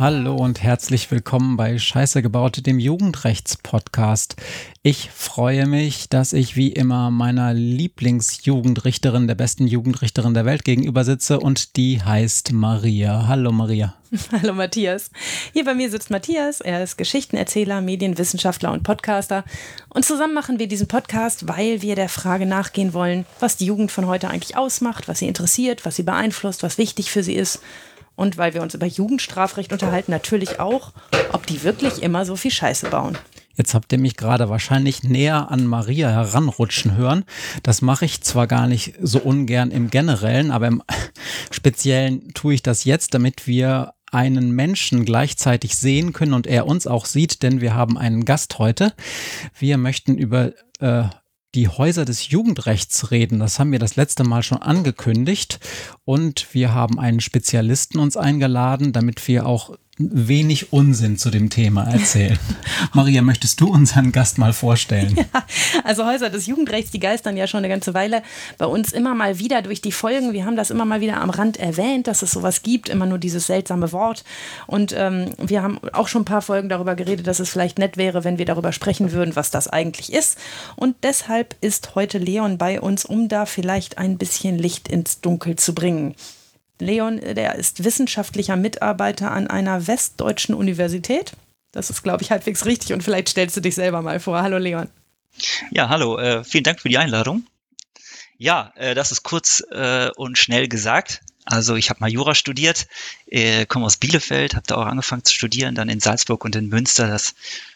[0.00, 4.34] Hallo und herzlich willkommen bei Scheiße gebaut, dem Jugendrechts-Podcast.
[4.88, 11.02] Ich freue mich, dass ich wie immer meiner Lieblingsjugendrichterin, der besten Jugendrichterin der Welt gegenüber
[11.02, 13.26] sitze und die heißt Maria.
[13.26, 13.96] Hallo Maria.
[14.30, 15.10] Hallo Matthias.
[15.52, 16.60] Hier bei mir sitzt Matthias.
[16.60, 19.44] Er ist Geschichtenerzähler, Medienwissenschaftler und Podcaster.
[19.88, 23.90] Und zusammen machen wir diesen Podcast, weil wir der Frage nachgehen wollen, was die Jugend
[23.90, 27.60] von heute eigentlich ausmacht, was sie interessiert, was sie beeinflusst, was wichtig für sie ist.
[28.14, 30.92] Und weil wir uns über Jugendstrafrecht unterhalten, natürlich auch,
[31.32, 33.18] ob die wirklich immer so viel Scheiße bauen.
[33.56, 37.24] Jetzt habt ihr mich gerade wahrscheinlich näher an Maria heranrutschen hören.
[37.62, 40.82] Das mache ich zwar gar nicht so ungern im Generellen, aber im
[41.50, 46.86] Speziellen tue ich das jetzt, damit wir einen Menschen gleichzeitig sehen können und er uns
[46.86, 48.92] auch sieht, denn wir haben einen Gast heute.
[49.58, 51.04] Wir möchten über äh,
[51.54, 53.40] die Häuser des Jugendrechts reden.
[53.40, 55.58] Das haben wir das letzte Mal schon angekündigt
[56.04, 61.84] und wir haben einen Spezialisten uns eingeladen, damit wir auch wenig Unsinn zu dem Thema
[61.84, 62.38] erzählen.
[62.92, 65.16] Maria, möchtest du unseren Gast mal vorstellen?
[65.16, 65.44] Ja,
[65.84, 68.22] also Häuser des Jugendrechts, die geistern ja schon eine ganze Weile
[68.58, 70.34] bei uns immer mal wieder durch die Folgen.
[70.34, 73.18] Wir haben das immer mal wieder am Rand erwähnt, dass es sowas gibt, immer nur
[73.18, 74.24] dieses seltsame Wort.
[74.66, 77.96] Und ähm, wir haben auch schon ein paar Folgen darüber geredet, dass es vielleicht nett
[77.96, 80.36] wäre, wenn wir darüber sprechen würden, was das eigentlich ist.
[80.76, 85.56] Und deshalb ist heute Leon bei uns, um da vielleicht ein bisschen Licht ins Dunkel
[85.56, 86.14] zu bringen.
[86.78, 91.32] Leon, der ist wissenschaftlicher Mitarbeiter an einer westdeutschen Universität.
[91.72, 94.42] Das ist, glaube ich, halbwegs richtig und vielleicht stellst du dich selber mal vor.
[94.42, 94.88] Hallo Leon.
[95.70, 97.46] Ja, hallo, äh, vielen Dank für die Einladung.
[98.38, 101.20] Ja, äh, das ist kurz äh, und schnell gesagt.
[101.44, 102.86] Also ich habe mal Jura studiert,
[103.26, 106.68] äh, komme aus Bielefeld, habe da auch angefangen zu studieren, dann in Salzburg und in
[106.68, 107.34] Münster das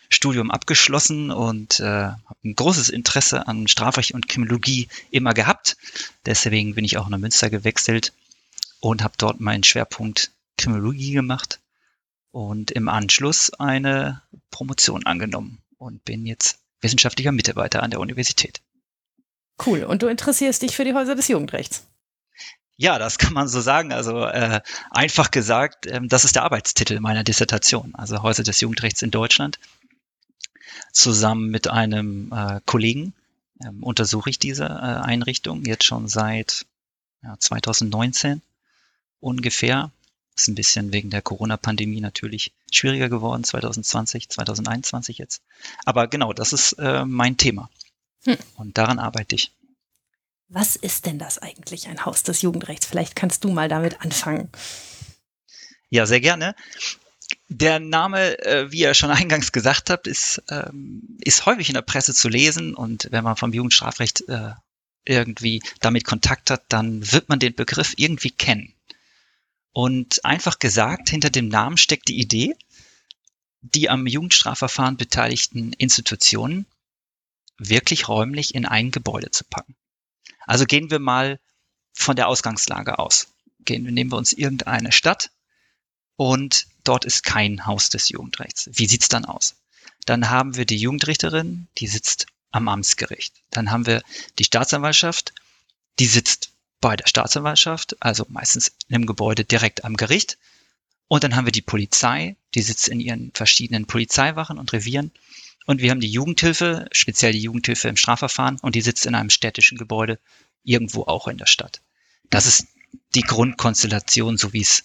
[0.09, 5.77] Studium abgeschlossen und äh, habe ein großes Interesse an Strafrecht und Kriminologie immer gehabt.
[6.27, 8.13] Deswegen bin ich auch nach Münster gewechselt
[8.81, 11.61] und habe dort meinen Schwerpunkt Kriminologie gemacht
[12.33, 18.61] und im Anschluss eine Promotion angenommen und bin jetzt wissenschaftlicher Mitarbeiter an der Universität.
[19.65, 19.85] Cool.
[19.85, 21.87] Und du interessierst dich für die Häuser des Jugendrechts?
[22.77, 23.93] Ja, das kann man so sagen.
[23.93, 29.03] Also äh, einfach gesagt, ähm, das ist der Arbeitstitel meiner Dissertation, also Häuser des Jugendrechts
[29.03, 29.59] in Deutschland.
[30.93, 33.13] Zusammen mit einem äh, Kollegen
[33.63, 36.65] ähm, untersuche ich diese äh, Einrichtung jetzt schon seit
[37.23, 38.41] ja, 2019
[39.21, 39.93] ungefähr.
[40.37, 45.43] Ist ein bisschen wegen der Corona-Pandemie natürlich schwieriger geworden, 2020, 2021 jetzt.
[45.85, 47.69] Aber genau, das ist äh, mein Thema.
[48.25, 48.39] Hm.
[48.57, 49.53] Und daran arbeite ich.
[50.49, 52.87] Was ist denn das eigentlich, ein Haus des Jugendrechts?
[52.87, 54.51] Vielleicht kannst du mal damit anfangen.
[55.91, 56.55] Ja, sehr gerne.
[57.49, 61.83] Der Name, äh, wie ihr schon eingangs gesagt habt, ist, ähm, ist häufig in der
[61.83, 64.53] Presse zu lesen und wenn man vom Jugendstrafrecht äh,
[65.05, 68.75] irgendwie damit Kontakt hat, dann wird man den Begriff irgendwie kennen.
[69.73, 72.57] Und einfach gesagt, hinter dem Namen steckt die Idee,
[73.63, 76.67] die am Jugendstrafverfahren beteiligten Institutionen
[77.59, 79.77] wirklich räumlich in ein Gebäude zu packen.
[80.47, 81.39] Also gehen wir mal
[81.93, 83.29] von der Ausgangslage aus.
[83.61, 85.31] Gehen, nehmen wir uns irgendeine Stadt
[86.17, 88.71] und dort ist kein Haus des Jugendrechts.
[88.73, 89.57] Wie sieht's dann aus?
[90.07, 93.35] Dann haben wir die Jugendrichterin, die sitzt am Amtsgericht.
[93.51, 94.03] Dann haben wir
[94.39, 95.35] die Staatsanwaltschaft,
[95.99, 96.50] die sitzt
[96.81, 100.39] bei der Staatsanwaltschaft, also meistens in einem Gebäude direkt am Gericht.
[101.09, 105.11] Und dann haben wir die Polizei, die sitzt in ihren verschiedenen Polizeiwachen und Revieren.
[105.67, 109.31] Und wir haben die Jugendhilfe, speziell die Jugendhilfe im Strafverfahren, und die sitzt in einem
[109.31, 110.19] städtischen Gebäude,
[110.65, 111.81] irgendwo auch in der Stadt.
[112.31, 112.67] Das ist
[113.15, 114.85] die Grundkonstellation, so wie es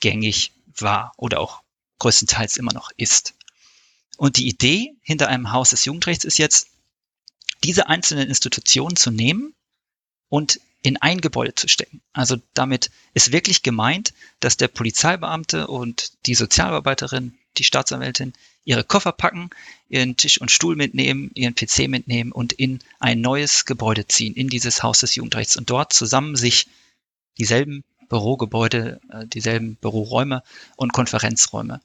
[0.00, 1.62] gängig war oder auch
[1.98, 3.34] größtenteils immer noch ist.
[4.16, 6.68] Und die Idee hinter einem Haus des Jugendrechts ist jetzt,
[7.64, 9.54] diese einzelnen Institutionen zu nehmen
[10.28, 12.00] und in ein Gebäude zu stecken.
[12.12, 18.34] Also damit ist wirklich gemeint, dass der Polizeibeamte und die Sozialarbeiterin, die Staatsanwältin
[18.64, 19.50] ihre Koffer packen,
[19.88, 24.48] ihren Tisch und Stuhl mitnehmen, ihren PC mitnehmen und in ein neues Gebäude ziehen, in
[24.48, 26.68] dieses Haus des Jugendrechts und dort zusammen sich
[27.36, 30.44] dieselben Bürogebäude, äh, dieselben Büroräume
[30.76, 31.80] und Konferenzräume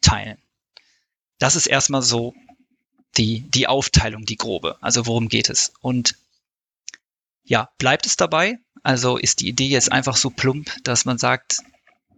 [0.00, 0.38] teilen.
[1.40, 2.36] Das ist erstmal so
[3.16, 4.76] die, die Aufteilung, die grobe.
[4.80, 5.72] Also worum geht es?
[5.80, 6.14] Und
[7.48, 8.58] ja, bleibt es dabei?
[8.82, 11.58] Also ist die Idee jetzt einfach so plump, dass man sagt,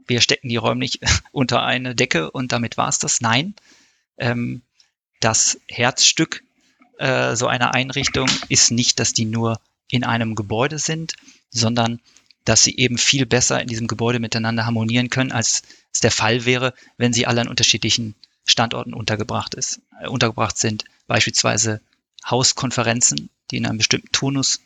[0.06, 1.00] wir stecken die räumlich
[1.32, 3.20] unter eine Decke und damit war es das?
[3.20, 3.54] Nein.
[4.18, 4.62] Ähm,
[5.20, 6.42] das Herzstück
[6.98, 11.14] äh, so einer Einrichtung ist nicht, dass die nur in einem Gebäude sind,
[11.50, 12.00] sondern
[12.44, 15.62] dass sie eben viel besser in diesem Gebäude miteinander harmonieren können, als
[15.92, 18.16] es der Fall wäre, wenn sie alle an unterschiedlichen
[18.46, 20.84] Standorten untergebracht, ist, äh, untergebracht sind.
[21.06, 21.80] Beispielsweise
[22.28, 24.60] Hauskonferenzen, die in einem bestimmten Turnus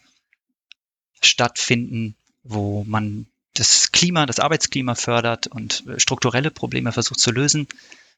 [1.27, 7.69] stattfinden, wo man das Klima, das Arbeitsklima fördert und äh, strukturelle Probleme versucht zu lösen.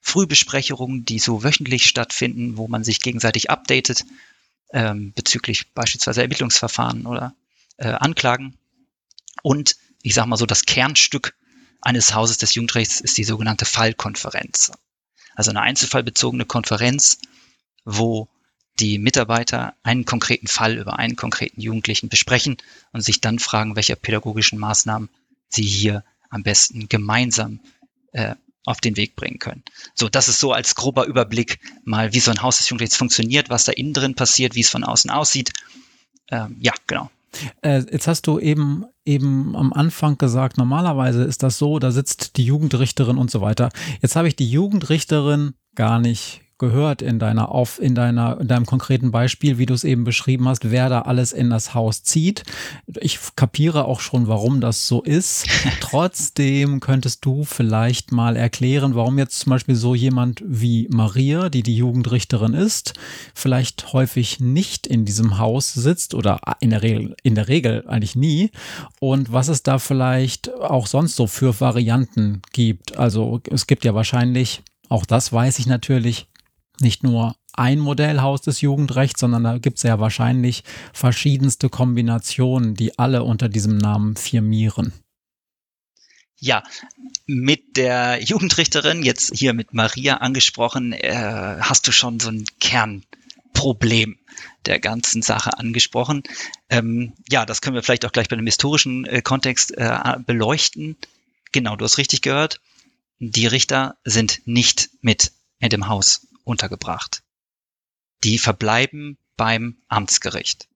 [0.01, 4.05] Frühbesprechungen, die so wöchentlich stattfinden, wo man sich gegenseitig updatet
[4.73, 7.35] ähm, bezüglich beispielsweise Ermittlungsverfahren oder
[7.77, 8.57] äh, Anklagen.
[9.43, 11.35] Und ich sage mal so, das Kernstück
[11.81, 14.73] eines Hauses des Jugendrechts ist die sogenannte Fallkonferenz.
[15.35, 17.19] Also eine einzelfallbezogene Konferenz,
[17.85, 18.29] wo
[18.79, 22.57] die Mitarbeiter einen konkreten Fall über einen konkreten Jugendlichen besprechen
[22.93, 25.09] und sich dann fragen, welche pädagogischen Maßnahmen
[25.49, 27.61] sie hier am besten gemeinsam
[28.13, 28.35] äh,
[28.65, 29.63] auf den Weg bringen können.
[29.95, 33.49] So, das ist so als grober Überblick mal, wie so ein Haus des Jugendrechts funktioniert,
[33.49, 35.53] was da innen drin passiert, wie es von außen aussieht.
[36.31, 37.11] Ähm, ja, genau.
[37.63, 42.37] Äh, jetzt hast du eben eben am Anfang gesagt, normalerweise ist das so, da sitzt
[42.37, 43.71] die Jugendrichterin und so weiter.
[44.03, 48.67] Jetzt habe ich die Jugendrichterin gar nicht gehört in deiner auf in deiner in deinem
[48.67, 52.45] konkreten Beispiel, wie du es eben beschrieben hast, wer da alles in das Haus zieht.
[53.01, 55.47] Ich kapiere auch schon, warum das so ist.
[55.81, 61.63] Trotzdem könntest du vielleicht mal erklären, warum jetzt zum Beispiel so jemand wie Maria, die
[61.63, 62.95] die Jugendrichterin ist,
[63.35, 68.17] vielleicht häufig nicht in diesem Haus sitzt oder in der Regel in der Regel eigentlich
[68.17, 68.51] nie
[68.99, 72.97] und was es da vielleicht auch sonst so für Varianten gibt.
[72.97, 76.29] Also es gibt ja wahrscheinlich auch das weiß ich natürlich,
[76.81, 80.63] nicht nur ein Modellhaus des Jugendrechts, sondern da gibt es ja wahrscheinlich
[80.93, 84.93] verschiedenste Kombinationen, die alle unter diesem Namen firmieren.
[86.39, 86.63] Ja,
[87.27, 94.19] mit der Jugendrichterin, jetzt hier mit Maria angesprochen, äh, hast du schon so ein Kernproblem
[94.67, 96.25] der ganzen Sache angesprochen.
[96.69, 100.97] Ähm, ja, das können wir vielleicht auch gleich bei einem historischen äh, Kontext äh, beleuchten.
[101.53, 102.61] Genau, du hast richtig gehört.
[103.19, 107.23] Die Richter sind nicht mit in dem Haus untergebracht.
[108.25, 110.69] Die verbleiben beim Amtsgericht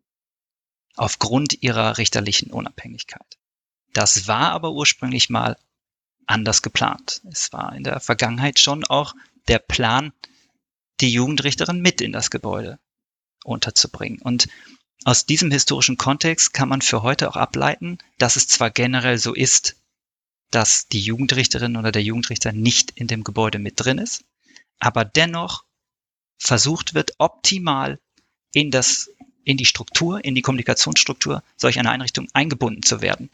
[0.97, 3.39] aufgrund ihrer richterlichen Unabhängigkeit.
[3.93, 5.57] Das war aber ursprünglich mal
[6.27, 7.23] anders geplant.
[7.31, 9.15] Es war in der Vergangenheit schon auch
[9.49, 10.13] der Plan,
[11.01, 12.79] die Jugendrichterin mit in das Gebäude
[13.45, 14.21] unterzubringen.
[14.21, 14.49] Und
[15.05, 19.35] aus diesem historischen Kontext kann man für heute auch ableiten, dass es zwar generell so
[19.35, 19.77] ist,
[20.51, 24.25] dass die Jugendrichterin oder der Jugendrichter nicht in dem Gebäude mit drin ist,
[24.81, 25.65] aber dennoch
[26.39, 28.01] versucht wird, optimal
[28.53, 29.11] in das,
[29.45, 33.31] in die Struktur, in die Kommunikationsstruktur solch einer Einrichtung eingebunden zu werden.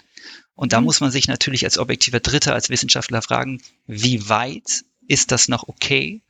[0.54, 0.86] Und da mhm.
[0.86, 5.68] muss man sich natürlich als objektiver Dritter, als Wissenschaftler fragen, wie weit ist das noch
[5.68, 6.20] okay?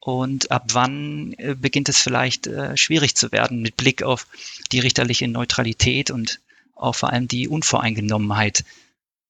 [0.00, 4.26] Und ab wann äh, beginnt es vielleicht äh, schwierig zu werden mit Blick auf
[4.70, 6.40] die richterliche Neutralität und
[6.74, 8.64] auch vor allem die Unvoreingenommenheit,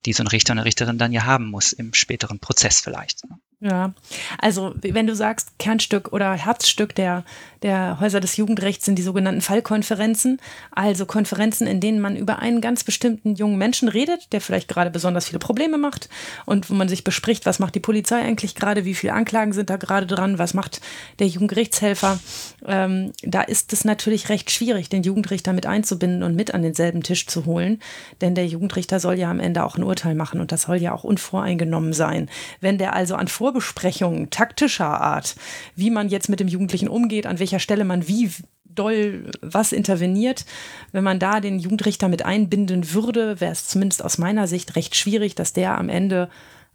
[0.05, 3.23] die so ein Richter und eine Richterin dann ja haben muss im späteren Prozess vielleicht.
[3.65, 3.95] Ja,
[4.39, 7.25] also wenn du sagst, Kernstück oder Herzstück der,
[7.65, 10.39] der Häuser des Jugendrechts sind die sogenannten Fallkonferenzen,
[10.71, 14.91] also Konferenzen, in denen man über einen ganz bestimmten jungen Menschen redet, der vielleicht gerade
[14.91, 16.11] besonders viele Probleme macht
[16.45, 19.71] und wo man sich bespricht, was macht die Polizei eigentlich gerade, wie viele Anklagen sind
[19.71, 20.81] da gerade dran, was macht
[21.21, 22.21] der Jugendgerichtshelfer.
[22.67, 27.03] Ähm, da ist es natürlich recht schwierig, den Jugendrichter mit einzubinden und mit an denselben
[27.03, 27.81] Tisch zu holen,
[28.21, 30.93] denn der Jugendrichter soll ja am Ende auch ein Urteil machen und das soll ja
[30.93, 32.29] auch unvoreingenommen sein.
[32.61, 35.37] Wenn der also an Vor Vorbesprechungen taktischer Art,
[35.77, 38.31] wie man jetzt mit dem Jugendlichen umgeht, an welcher Stelle man wie
[38.65, 40.45] doll was interveniert.
[40.93, 44.97] Wenn man da den Jugendrichter mit einbinden würde, wäre es zumindest aus meiner Sicht recht
[44.97, 46.29] schwierig, dass der am Ende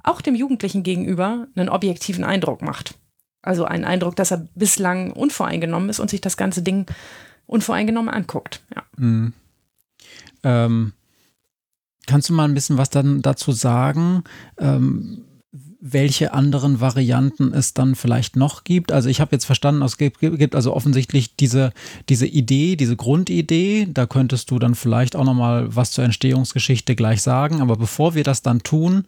[0.04, 2.96] auch dem Jugendlichen gegenüber einen objektiven Eindruck macht.
[3.42, 6.86] Also einen Eindruck, dass er bislang unvoreingenommen ist und sich das ganze Ding
[7.46, 8.62] unvoreingenommen anguckt.
[8.76, 8.84] Ja.
[8.98, 9.34] Mhm.
[10.44, 10.94] Ähm,
[12.08, 14.24] kannst du mal ein bisschen was dann dazu sagen?
[14.58, 15.26] Ähm,
[15.82, 18.92] welche anderen Varianten es dann vielleicht noch gibt.
[18.92, 21.72] Also ich habe jetzt verstanden, es gibt, also offensichtlich diese,
[22.10, 23.88] diese Idee, diese Grundidee.
[23.90, 27.62] Da könntest du dann vielleicht auch nochmal was zur Entstehungsgeschichte gleich sagen.
[27.62, 29.06] Aber bevor wir das dann tun,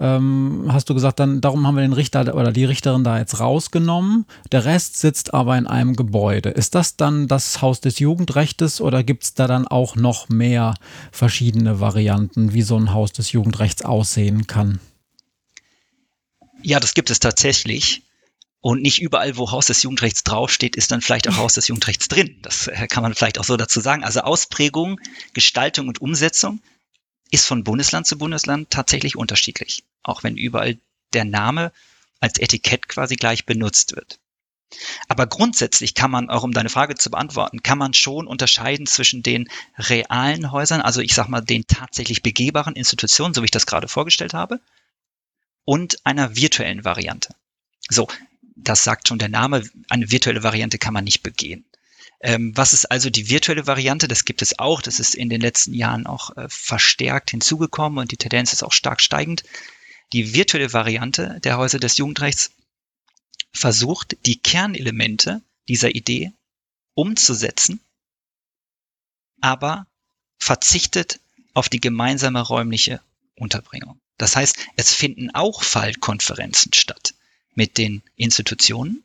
[0.00, 3.40] ähm, hast du gesagt, dann darum haben wir den Richter oder die Richterin da jetzt
[3.40, 4.24] rausgenommen.
[4.50, 6.48] Der Rest sitzt aber in einem Gebäude.
[6.48, 10.74] Ist das dann das Haus des Jugendrechtes oder gibt es da dann auch noch mehr
[11.12, 14.80] verschiedene Varianten, wie so ein Haus des Jugendrechts aussehen kann?
[16.64, 18.02] Ja, das gibt es tatsächlich.
[18.62, 22.08] Und nicht überall, wo Haus des Jugendrechts draufsteht, ist dann vielleicht auch Haus des Jugendrechts
[22.08, 22.38] drin.
[22.40, 24.02] Das äh, kann man vielleicht auch so dazu sagen.
[24.02, 24.98] Also Ausprägung,
[25.34, 26.62] Gestaltung und Umsetzung
[27.30, 29.84] ist von Bundesland zu Bundesland tatsächlich unterschiedlich.
[30.02, 30.78] Auch wenn überall
[31.12, 31.70] der Name
[32.20, 34.18] als Etikett quasi gleich benutzt wird.
[35.06, 39.22] Aber grundsätzlich kann man, auch um deine Frage zu beantworten, kann man schon unterscheiden zwischen
[39.22, 43.66] den realen Häusern, also ich sag mal den tatsächlich begehbaren Institutionen, so wie ich das
[43.66, 44.60] gerade vorgestellt habe,
[45.64, 47.34] und einer virtuellen Variante.
[47.88, 48.08] So,
[48.56, 51.64] das sagt schon der Name, eine virtuelle Variante kann man nicht begehen.
[52.20, 54.08] Ähm, was ist also die virtuelle Variante?
[54.08, 54.80] Das gibt es auch.
[54.80, 58.72] Das ist in den letzten Jahren auch äh, verstärkt hinzugekommen und die Tendenz ist auch
[58.72, 59.44] stark steigend.
[60.12, 62.52] Die virtuelle Variante der Häuser des Jugendrechts
[63.52, 66.32] versucht, die Kernelemente dieser Idee
[66.94, 67.80] umzusetzen,
[69.40, 69.86] aber
[70.38, 71.20] verzichtet
[71.52, 73.00] auf die gemeinsame räumliche
[73.36, 74.00] Unterbringung.
[74.18, 77.14] Das heißt, es finden auch Fallkonferenzen statt
[77.54, 79.04] mit den Institutionen.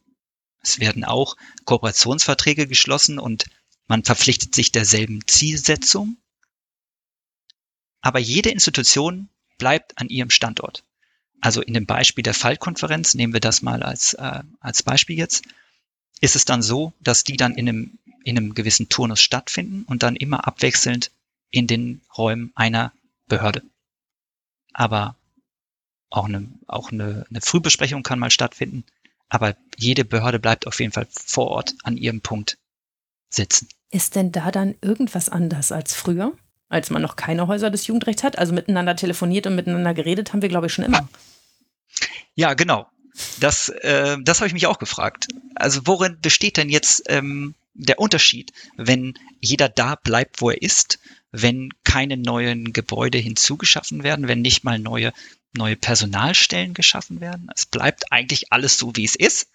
[0.61, 1.35] Es werden auch
[1.65, 3.45] Kooperationsverträge geschlossen und
[3.87, 6.17] man verpflichtet sich derselben Zielsetzung.
[8.01, 10.83] Aber jede Institution bleibt an ihrem Standort.
[11.41, 15.45] Also in dem Beispiel der Fallkonferenz, nehmen wir das mal als, äh, als Beispiel jetzt,
[16.21, 20.03] ist es dann so, dass die dann in einem, in einem gewissen Turnus stattfinden und
[20.03, 21.11] dann immer abwechselnd
[21.49, 22.93] in den Räumen einer
[23.27, 23.63] Behörde.
[24.73, 25.15] Aber
[26.09, 28.83] auch eine, auch eine, eine Frühbesprechung kann mal stattfinden.
[29.29, 32.57] Aber jede Behörde bleibt auf jeden Fall vor Ort an ihrem Punkt
[33.29, 33.67] sitzen.
[33.91, 36.33] Ist denn da dann irgendwas anders als früher?
[36.67, 38.37] Als man noch keine Häuser des Jugendrechts hat?
[38.37, 41.07] Also miteinander telefoniert und miteinander geredet haben wir, glaube ich, schon immer.
[42.35, 42.87] Ja, genau.
[43.39, 45.27] Das, äh, das habe ich mich auch gefragt.
[45.55, 50.99] Also worin besteht denn jetzt ähm, der Unterschied, wenn jeder da bleibt, wo er ist,
[51.31, 55.13] wenn keine neuen Gebäude hinzugeschaffen werden, wenn nicht mal neue,
[55.53, 57.49] neue Personalstellen geschaffen werden?
[57.55, 59.49] Es bleibt eigentlich alles so, wie es ist.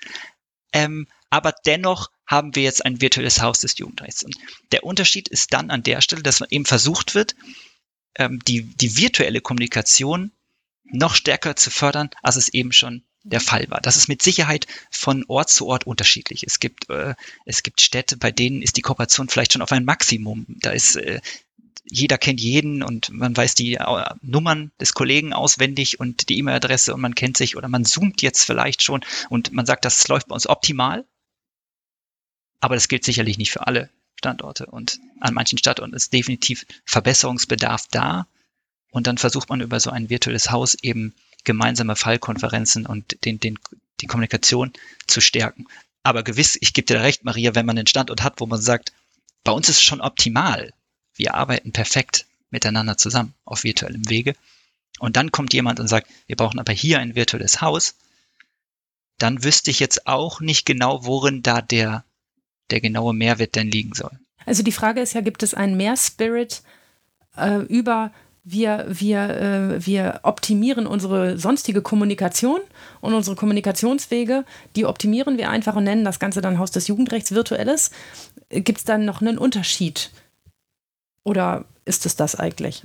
[0.73, 4.23] Ähm, aber dennoch haben wir jetzt ein virtuelles Haus des Jugendrechts.
[4.23, 4.37] Und
[4.73, 7.35] der Unterschied ist dann an der Stelle, dass eben versucht wird,
[8.17, 10.33] ähm, die, die virtuelle Kommunikation
[10.85, 13.81] noch stärker zu fördern, als es eben schon der Fall war.
[13.81, 16.45] Das ist mit Sicherheit von Ort zu Ort unterschiedlich.
[16.47, 17.14] Es gibt, äh,
[17.47, 20.47] es gibt Städte, bei denen ist die Kooperation vielleicht schon auf ein Maximum.
[20.49, 21.21] Da ist äh,
[21.85, 26.95] jeder kennt jeden und man weiß die äh, Nummern des Kollegen auswendig und die E-Mail-Adresse
[26.95, 30.28] und man kennt sich oder man zoomt jetzt vielleicht schon und man sagt, das läuft
[30.28, 31.04] bei uns optimal.
[32.61, 37.87] Aber das gilt sicherlich nicht für alle Standorte und an manchen Standorten ist definitiv Verbesserungsbedarf
[37.90, 38.26] da.
[38.90, 43.58] Und dann versucht man über so ein virtuelles Haus eben gemeinsame Fallkonferenzen und den, den,
[44.00, 44.72] die Kommunikation
[45.06, 45.66] zu stärken.
[46.02, 48.92] Aber gewiss, ich gebe dir recht, Maria, wenn man einen Standort hat, wo man sagt,
[49.42, 50.72] bei uns ist es schon optimal.
[51.14, 54.34] Wir arbeiten perfekt miteinander zusammen auf virtuellem Wege.
[54.98, 57.96] Und dann kommt jemand und sagt, wir brauchen aber hier ein virtuelles Haus.
[59.18, 62.04] Dann wüsste ich jetzt auch nicht genau, worin da der,
[62.70, 64.18] der genaue Mehrwert denn liegen soll.
[64.46, 66.62] Also die Frage ist ja, gibt es einen Mehr-Spirit
[67.36, 68.12] äh, über
[68.44, 72.60] wir, wir, äh, wir optimieren unsere sonstige Kommunikation
[73.00, 74.44] und unsere Kommunikationswege,
[74.76, 77.90] die optimieren wir einfach und nennen das Ganze dann Haus des Jugendrechts virtuelles.
[78.50, 80.10] Gibt es dann noch einen Unterschied?
[81.24, 82.82] Oder ist es das eigentlich?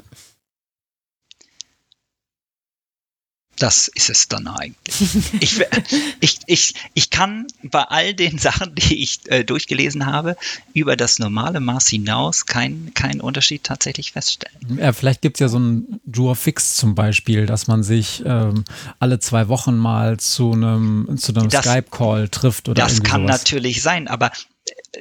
[3.60, 4.96] Das ist es dann eigentlich.
[5.40, 5.60] ich,
[6.20, 10.36] ich, ich, ich kann bei all den Sachen, die ich äh, durchgelesen habe,
[10.74, 14.80] über das normale Maß hinaus keinen kein Unterschied tatsächlich feststellen.
[14.80, 18.64] Ja, vielleicht gibt es ja so ein Jura Fix zum Beispiel, dass man sich ähm,
[19.00, 23.42] alle zwei Wochen mal zu einem, zu einem Skype-Call trifft oder Das kann sowas.
[23.42, 24.32] natürlich sein, aber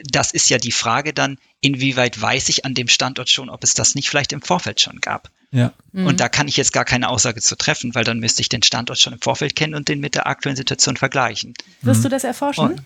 [0.05, 3.75] das ist ja die Frage dann, inwieweit weiß ich an dem Standort schon, ob es
[3.75, 5.31] das nicht vielleicht im Vorfeld schon gab.
[5.51, 5.73] Ja.
[5.93, 6.07] Mhm.
[6.07, 8.63] Und da kann ich jetzt gar keine Aussage zu treffen, weil dann müsste ich den
[8.63, 11.55] Standort schon im Vorfeld kennen und den mit der aktuellen Situation vergleichen.
[11.83, 12.85] Wirst du das erforschen?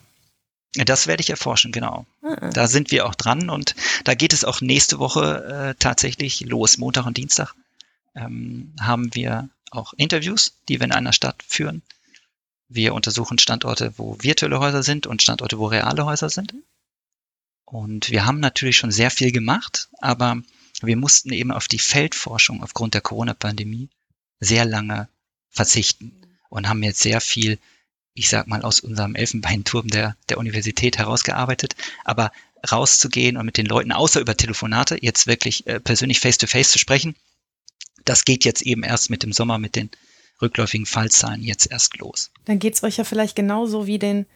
[0.79, 2.07] Und das werde ich erforschen, genau.
[2.23, 2.51] Ah.
[2.51, 6.79] Da sind wir auch dran und da geht es auch nächste Woche äh, tatsächlich los.
[6.79, 7.55] Montag und Dienstag
[8.15, 11.83] ähm, haben wir auch Interviews, die wir in einer Stadt führen.
[12.69, 16.55] Wir untersuchen Standorte, wo virtuelle Häuser sind und Standorte, wo reale Häuser sind.
[17.73, 20.43] Und wir haben natürlich schon sehr viel gemacht, aber
[20.83, 23.89] wir mussten eben auf die Feldforschung aufgrund der Corona-Pandemie
[24.41, 25.09] sehr lange
[25.49, 27.59] verzichten und haben jetzt sehr viel,
[28.13, 31.75] ich sag mal, aus unserem Elfenbeinturm der, der Universität herausgearbeitet.
[32.05, 32.31] Aber
[32.71, 36.79] rauszugehen und mit den Leuten, außer über Telefonate, jetzt wirklich äh, persönlich face-to-face -face zu
[36.79, 37.17] sprechen,
[38.05, 39.89] das geht jetzt eben erst mit dem Sommer, mit den
[40.43, 42.33] rückläufigen Fallzahlen jetzt erst los.
[42.45, 44.27] Dann geht es euch ja vielleicht genauso wie den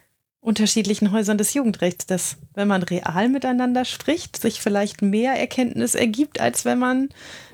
[0.47, 6.41] unterschiedlichen Häusern des Jugendrechts, dass wenn man real miteinander spricht, sich vielleicht mehr Erkenntnis ergibt,
[6.41, 7.09] als wenn man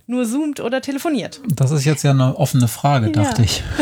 [0.06, 1.40] nur zoomt oder telefoniert.
[1.48, 3.12] Das ist jetzt ja eine offene Frage, ja.
[3.12, 3.62] dachte ich.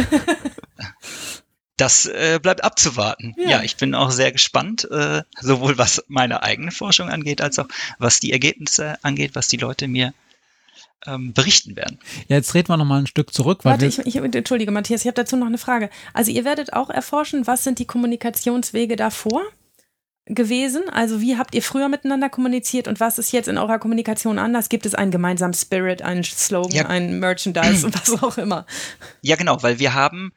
[1.77, 3.35] Das äh, bleibt abzuwarten.
[3.39, 3.49] Ja.
[3.49, 3.63] ja.
[3.63, 8.21] ich bin auch sehr gespannt, äh, sowohl was meine eigene Forschung angeht, als auch was
[8.21, 10.13] die Ergebnisse angeht, was die Leute mir
[11.07, 11.99] ähm, berichten werden.
[12.29, 13.65] Ja, jetzt reden wir noch mal ein Stück zurück.
[13.65, 15.91] Warte, ich, ich, entschuldige, Matthias, ich habe dazu noch eine Frage.
[16.13, 19.43] Also ihr werdet auch erforschen, was sind die Kommunikationswege davor
[20.27, 20.83] gewesen?
[20.91, 24.69] Also wie habt ihr früher miteinander kommuniziert und was ist jetzt in eurer Kommunikation anders?
[24.69, 26.87] Gibt es einen gemeinsamen Spirit, einen Slogan, ja.
[26.87, 28.67] ein Merchandise und was auch immer?
[29.23, 30.33] Ja, genau, weil wir haben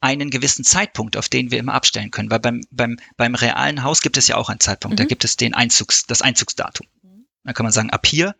[0.00, 2.30] einen gewissen Zeitpunkt, auf den wir immer abstellen können.
[2.30, 4.94] Weil beim, beim, beim realen Haus gibt es ja auch einen Zeitpunkt.
[4.94, 5.02] Mhm.
[5.02, 6.86] Da gibt es den Einzugs, das Einzugsdatum.
[7.44, 8.34] Da kann man sagen, ab hier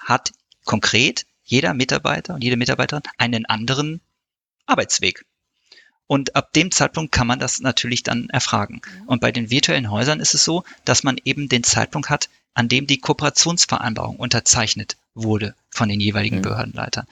[0.00, 0.32] hat
[0.64, 4.00] konkret jeder Mitarbeiter und jede Mitarbeiterin einen anderen
[4.66, 5.24] Arbeitsweg.
[6.06, 8.82] Und ab dem Zeitpunkt kann man das natürlich dann erfragen.
[8.84, 9.08] Mhm.
[9.08, 12.68] Und bei den virtuellen Häusern ist es so, dass man eben den Zeitpunkt hat, an
[12.68, 16.42] dem die Kooperationsvereinbarung unterzeichnet wurde von den jeweiligen mhm.
[16.42, 17.06] Behördenleitern.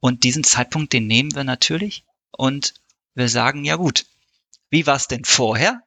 [0.00, 2.74] Und diesen Zeitpunkt, den nehmen wir natürlich und
[3.14, 4.06] wir sagen, ja gut,
[4.70, 5.82] wie war es denn vorher?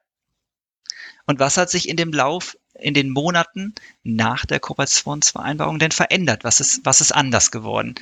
[1.25, 6.44] Und was hat sich in dem Lauf, in den Monaten nach der Kooperationsvereinbarung denn verändert?
[6.44, 7.96] Was ist, was ist anders geworden?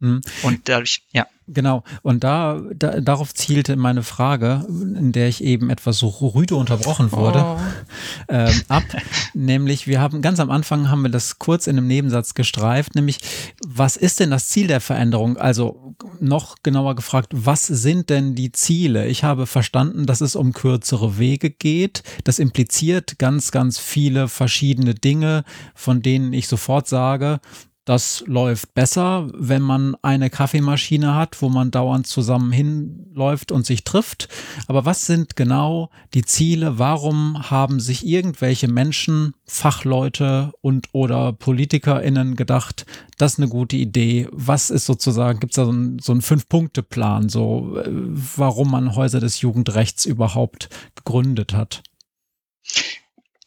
[0.00, 0.20] Mhm.
[0.42, 1.26] Und dadurch, ja.
[1.50, 1.82] Genau.
[2.02, 7.10] Und da, da, darauf zielte meine Frage, in der ich eben etwas so rüde unterbrochen
[7.10, 7.58] wurde, oh.
[8.28, 8.84] ähm, ab.
[9.32, 13.20] nämlich, wir haben ganz am Anfang haben wir das kurz in einem Nebensatz gestreift, nämlich,
[13.66, 15.38] was ist denn das Ziel der Veränderung?
[15.38, 19.06] Also noch genauer gefragt, was sind denn die Ziele?
[19.06, 22.02] Ich habe verstanden, dass es um kürzere Wege geht.
[22.24, 27.40] Das impliziert ganz, ganz viele verschiedene Dinge, von denen ich sofort sage,
[27.88, 33.82] das läuft besser, wenn man eine Kaffeemaschine hat, wo man dauernd zusammen hinläuft und sich
[33.82, 34.28] trifft.
[34.66, 36.78] Aber was sind genau die Ziele?
[36.78, 42.84] Warum haben sich irgendwelche Menschen, Fachleute und oder PolitikerInnen gedacht,
[43.16, 44.28] das ist eine gute Idee?
[44.32, 48.96] Was ist sozusagen, gibt es da so einen, so einen Fünf-Punkte-Plan, so, äh, warum man
[48.96, 51.82] Häuser des Jugendrechts überhaupt gegründet hat?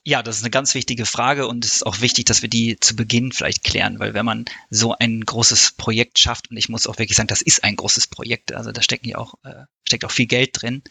[0.03, 2.79] Ja, das ist eine ganz wichtige Frage und es ist auch wichtig, dass wir die
[2.79, 6.87] zu Beginn vielleicht klären, weil wenn man so ein großes Projekt schafft, und ich muss
[6.87, 10.03] auch wirklich sagen, das ist ein großes Projekt, also da stecken ja auch, äh, steckt
[10.03, 10.81] auch viel Geld drin,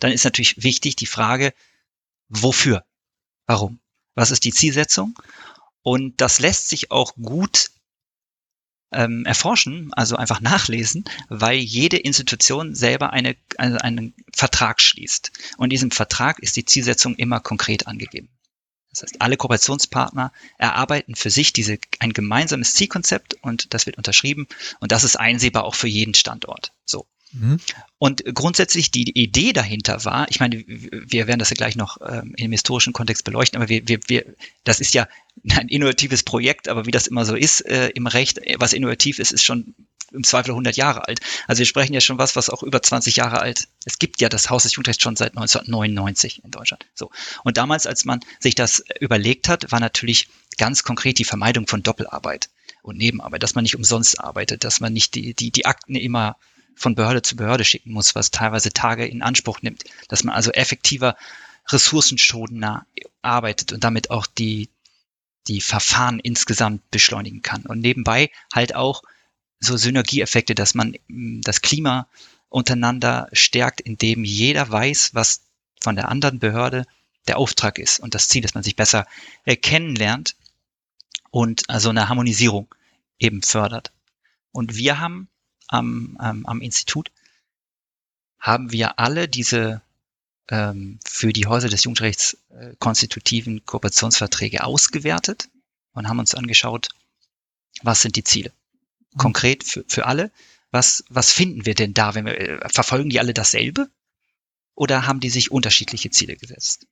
[0.00, 1.54] dann ist natürlich wichtig die Frage,
[2.28, 2.84] wofür?
[3.46, 3.78] Warum?
[4.16, 5.16] Was ist die Zielsetzung?
[5.82, 7.70] Und das lässt sich auch gut
[8.90, 15.30] ähm, erforschen, also einfach nachlesen, weil jede Institution selber eine, eine, einen Vertrag schließt.
[15.56, 18.28] Und in diesem Vertrag ist die Zielsetzung immer konkret angegeben.
[18.96, 24.46] Das heißt, alle Kooperationspartner erarbeiten für sich diese, ein gemeinsames Zielkonzept und das wird unterschrieben
[24.80, 26.72] und das ist einsehbar auch für jeden Standort.
[26.86, 27.06] So.
[27.32, 27.58] Mhm.
[27.98, 32.34] Und grundsätzlich die Idee dahinter war, ich meine, wir werden das ja gleich noch ähm,
[32.36, 34.24] im historischen Kontext beleuchten, aber wir, wir, wir,
[34.64, 35.08] das ist ja
[35.50, 39.32] ein innovatives Projekt, aber wie das immer so ist äh, im Recht, was innovativ ist,
[39.32, 39.74] ist schon
[40.12, 41.20] im Zweifel 100 Jahre alt.
[41.46, 43.68] Also wir sprechen ja schon was, was auch über 20 Jahre alt.
[43.84, 46.86] Es gibt ja das Haus des Jugendrechts schon seit 1999 in Deutschland.
[46.94, 47.10] So.
[47.44, 51.82] Und damals, als man sich das überlegt hat, war natürlich ganz konkret die Vermeidung von
[51.82, 52.48] Doppelarbeit
[52.82, 56.36] und Nebenarbeit, dass man nicht umsonst arbeitet, dass man nicht die, die, die Akten immer
[56.76, 60.52] von Behörde zu Behörde schicken muss, was teilweise Tage in Anspruch nimmt, dass man also
[60.52, 61.16] effektiver
[61.68, 62.86] ressourcenschonender
[63.22, 64.68] arbeitet und damit auch die,
[65.48, 67.62] die Verfahren insgesamt beschleunigen kann.
[67.62, 69.02] Und nebenbei halt auch
[69.58, 72.08] so Synergieeffekte, dass man mm, das Klima
[72.48, 75.42] untereinander stärkt, indem jeder weiß, was
[75.80, 76.84] von der anderen Behörde
[77.26, 79.06] der Auftrag ist und das Ziel, dass man sich besser
[79.44, 80.36] äh, kennenlernt
[81.30, 82.72] und also eine Harmonisierung
[83.18, 83.92] eben fördert.
[84.52, 85.28] Und wir haben
[85.68, 87.10] am, ähm, am Institut,
[88.38, 89.82] haben wir alle diese
[90.48, 95.48] ähm, für die Häuser des Jugendrechts äh, konstitutiven Kooperationsverträge ausgewertet
[95.92, 96.88] und haben uns angeschaut,
[97.82, 98.52] was sind die Ziele
[99.16, 100.30] konkret für, für alle.
[100.70, 102.14] Was, was finden wir denn da?
[102.14, 103.88] Wenn wir, äh, verfolgen die alle dasselbe?
[104.74, 106.86] Oder haben die sich unterschiedliche Ziele gesetzt?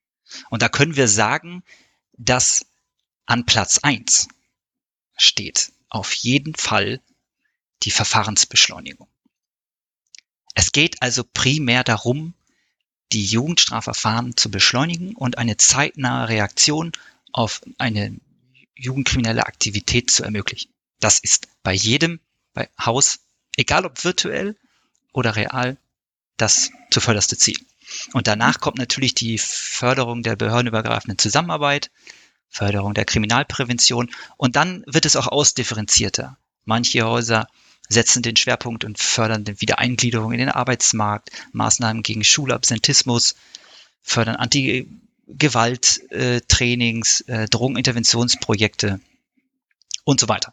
[0.48, 1.62] Und da können wir sagen,
[2.16, 2.66] dass
[3.26, 4.28] an Platz eins
[5.16, 7.00] steht auf jeden Fall
[7.82, 9.08] die Verfahrensbeschleunigung.
[10.54, 12.34] Es geht also primär darum,
[13.12, 16.92] die Jugendstrafverfahren zu beschleunigen und eine zeitnahe Reaktion
[17.32, 18.18] auf eine
[18.76, 20.72] jugendkriminelle Aktivität zu ermöglichen.
[21.00, 22.20] Das ist bei jedem
[22.54, 23.20] bei Haus,
[23.56, 24.56] egal ob virtuell
[25.12, 25.76] oder real,
[26.36, 27.58] das zuvörderste Ziel.
[28.12, 31.90] Und danach kommt natürlich die Förderung der behördenübergreifenden Zusammenarbeit,
[32.48, 36.38] Förderung der Kriminalprävention und dann wird es auch ausdifferenzierter.
[36.64, 37.48] Manche Häuser
[37.94, 43.36] setzen den Schwerpunkt und fördern die Wiedereingliederung in den Arbeitsmarkt, Maßnahmen gegen Schulabsentismus,
[44.02, 49.00] fördern Anti-Gewalt-Trainings, äh, Drogeninterventionsprojekte
[50.04, 50.52] und so weiter.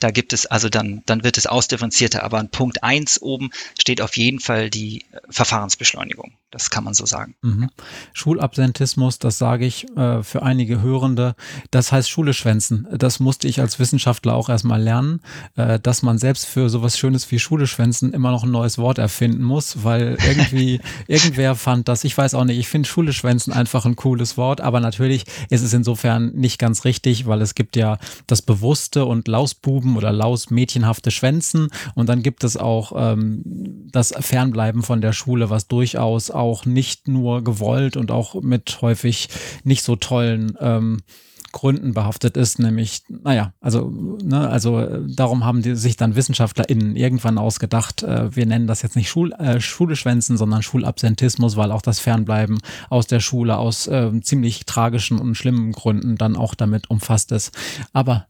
[0.00, 4.00] Da gibt es also dann, dann wird es ausdifferenzierter, aber an Punkt eins oben steht
[4.00, 6.34] auf jeden Fall die äh, Verfahrensbeschleunigung.
[6.50, 7.34] Das kann man so sagen.
[7.42, 7.70] Mhm.
[8.12, 11.34] Schulabsentismus, das sage ich äh, für einige Hörende,
[11.70, 12.86] das heißt Schule schwänzen.
[12.92, 15.20] Das musste ich als Wissenschaftler auch erstmal lernen,
[15.56, 18.98] äh, dass man selbst für sowas Schönes wie Schule schwänzen immer noch ein neues Wort
[18.98, 23.52] erfinden muss, weil irgendwie irgendwer fand das, ich weiß auch nicht, ich finde Schule schwänzen
[23.52, 27.76] einfach ein cooles Wort, aber natürlich ist es insofern nicht ganz richtig, weil es gibt
[27.76, 32.92] ja das Bewusste und Lausbuben Buben oder Laus mädchenhafte Schwänzen und dann gibt es auch
[32.96, 33.42] ähm,
[33.92, 39.28] das Fernbleiben von der Schule, was durchaus auch nicht nur gewollt und auch mit häufig
[39.64, 41.02] nicht so tollen ähm,
[41.52, 43.90] Gründen behaftet ist, nämlich, naja, also,
[44.22, 48.96] ne, also darum haben die sich dann WissenschaftlerInnen irgendwann ausgedacht, äh, wir nennen das jetzt
[48.96, 52.58] nicht Schul, äh, Schuleschwänzen, sondern Schulabsentismus, weil auch das Fernbleiben
[52.90, 57.56] aus der Schule aus äh, ziemlich tragischen und schlimmen Gründen dann auch damit umfasst ist.
[57.92, 58.26] Aber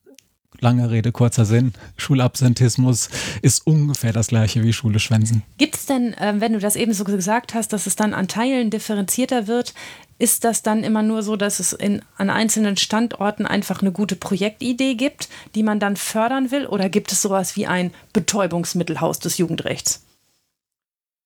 [0.61, 1.73] lange Rede, kurzer Sinn.
[1.97, 3.09] Schulabsentismus
[3.43, 5.43] ist ungefähr das gleiche wie Schule schwänzen.
[5.57, 8.29] Gibt es denn, äh, wenn du das eben so gesagt hast, dass es dann an
[8.29, 9.75] Teilen differenzierter wird,
[10.19, 14.17] ist das dann immer nur so, dass es in, an einzelnen Standorten einfach eine gute
[14.17, 16.67] Projektidee gibt, die man dann fördern will?
[16.67, 20.05] Oder gibt es sowas wie ein Betäubungsmittelhaus des Jugendrechts?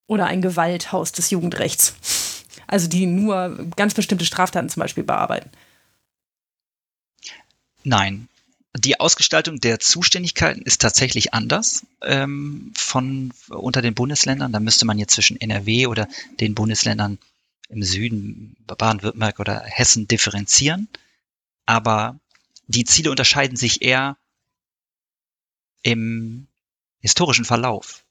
[0.06, 1.94] Oder ein Gewalthaus des Jugendrechts?
[2.66, 5.50] Also die nur ganz bestimmte Straftaten zum Beispiel bearbeiten.
[7.84, 8.28] Nein,
[8.74, 14.52] die Ausgestaltung der Zuständigkeiten ist tatsächlich anders ähm, von unter den Bundesländern.
[14.52, 16.08] Da müsste man jetzt zwischen NRW oder
[16.40, 17.18] den Bundesländern
[17.68, 20.88] im Süden, Baden-Württemberg oder Hessen differenzieren.
[21.66, 22.18] Aber
[22.66, 24.16] die Ziele unterscheiden sich eher
[25.82, 26.46] im
[27.00, 28.04] historischen Verlauf.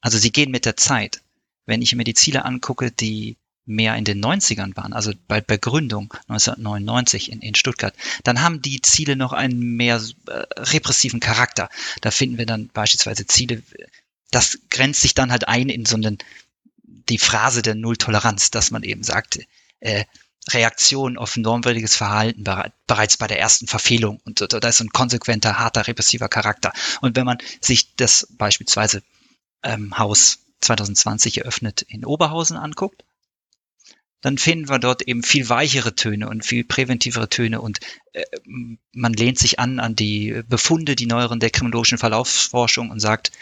[0.00, 1.22] Also sie gehen mit der Zeit.
[1.66, 3.36] Wenn ich mir die Ziele angucke, die
[3.70, 8.60] mehr in den 90ern waren, also bei, bei Gründung 1999 in, in Stuttgart, dann haben
[8.60, 11.70] die Ziele noch einen mehr äh, repressiven Charakter.
[12.00, 13.62] Da finden wir dann beispielsweise Ziele,
[14.30, 16.18] das grenzt sich dann halt ein in so einen,
[16.84, 19.38] die Phrase der Nulltoleranz, dass man eben sagt,
[19.80, 20.04] äh,
[20.48, 22.44] Reaktion auf normwürdiges Verhalten
[22.86, 24.20] bereits bei der ersten Verfehlung.
[24.24, 26.72] Und da ist ein konsequenter, harter, repressiver Charakter.
[27.00, 29.02] Und wenn man sich das beispielsweise
[29.62, 33.04] ähm, Haus 2020 eröffnet in Oberhausen anguckt,
[34.20, 37.80] dann finden wir dort eben viel weichere Töne und viel präventivere Töne und
[38.12, 38.24] äh,
[38.92, 43.32] man lehnt sich an an die Befunde, die neueren der kriminologischen Verlaufsforschung und sagt,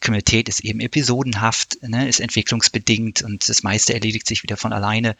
[0.00, 5.16] Kriminalität ist eben episodenhaft, ne, ist entwicklungsbedingt und das meiste erledigt sich wieder von alleine.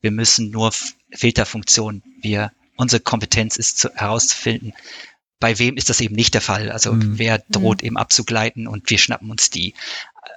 [0.00, 0.72] Wir müssen nur
[1.12, 4.72] Filterfunktion, wir, unsere Kompetenz ist zu, herauszufinden,
[5.40, 6.70] bei wem ist das eben nicht der Fall.
[6.70, 7.18] Also mhm.
[7.18, 7.86] wer droht mhm.
[7.86, 9.74] eben abzugleiten und wir schnappen uns die.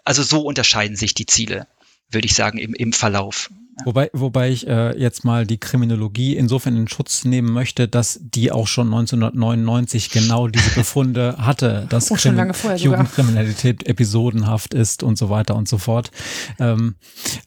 [0.03, 1.67] Also so unterscheiden sich die Ziele,
[2.09, 3.49] würde ich sagen, im, im Verlauf.
[3.85, 8.51] Wobei, wobei ich äh, jetzt mal die Kriminologie insofern in Schutz nehmen möchte, dass die
[8.51, 15.29] auch schon 1999 genau diese Befunde hatte, dass oh, Krimi Jugendkriminalität episodenhaft ist und so
[15.29, 16.11] weiter und so fort.
[16.59, 16.95] Ähm,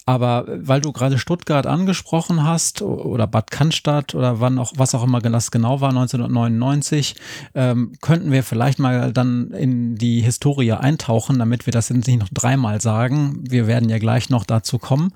[0.07, 5.03] aber weil du gerade Stuttgart angesprochen hast oder Bad Cannstatt oder wann auch was auch
[5.03, 7.17] immer das genau war 1999,
[7.55, 12.21] ähm, könnten wir vielleicht mal dann in die Historie eintauchen, damit wir das jetzt nicht
[12.21, 13.43] noch dreimal sagen.
[13.49, 15.13] Wir werden ja gleich noch dazu kommen.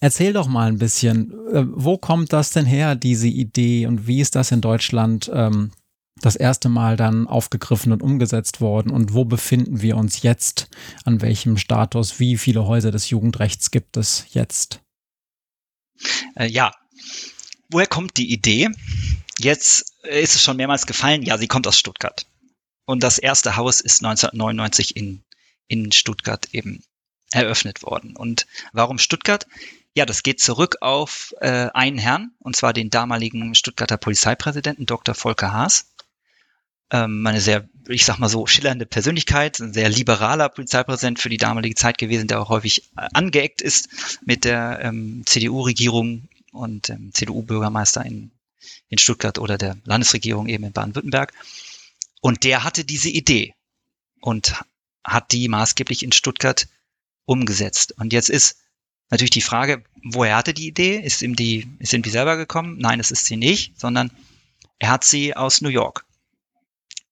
[0.00, 4.20] Erzähl doch mal ein bisschen, äh, wo kommt das denn her, diese Idee und wie
[4.20, 5.72] ist das in Deutschland ähm,
[6.20, 10.68] das erste Mal dann aufgegriffen und umgesetzt worden und wo befinden wir uns jetzt,
[11.04, 14.80] an welchem Status, wie viele Häuser des Jugendrechts gibt es jetzt?
[16.36, 16.72] Äh, ja,
[17.70, 18.70] woher kommt die Idee?
[19.38, 22.26] Jetzt ist es schon mehrmals gefallen, ja, sie kommt aus Stuttgart.
[22.84, 25.22] Und das erste Haus ist 1999 in,
[25.68, 26.82] in Stuttgart eben
[27.32, 28.16] eröffnet worden.
[28.16, 29.46] Und warum Stuttgart?
[29.94, 35.14] Ja, das geht zurück auf äh, einen Herrn, und zwar den damaligen Stuttgarter Polizeipräsidenten Dr.
[35.14, 35.86] Volker Haas.
[36.90, 41.36] Ähm, eine sehr, ich sag mal so, schillernde Persönlichkeit, ein sehr liberaler Polizeipräsident für die
[41.36, 47.12] damalige Zeit gewesen, der auch häufig äh, angeeckt ist mit der ähm, CDU-Regierung und ähm,
[47.12, 48.30] CDU-Bürgermeister in,
[48.88, 51.34] in Stuttgart oder der Landesregierung eben in Baden-Württemberg.
[52.22, 53.54] Und der hatte diese Idee
[54.20, 54.54] und
[55.04, 56.66] hat die maßgeblich in Stuttgart
[57.26, 57.94] umgesetzt.
[57.98, 58.56] Und jetzt ist
[59.12, 60.96] Natürlich die Frage, woher hatte die Idee?
[60.96, 62.78] Ist ihm die, ist ihm die selber gekommen?
[62.78, 64.10] Nein, es ist sie nicht, sondern
[64.78, 66.06] er hat sie aus New York.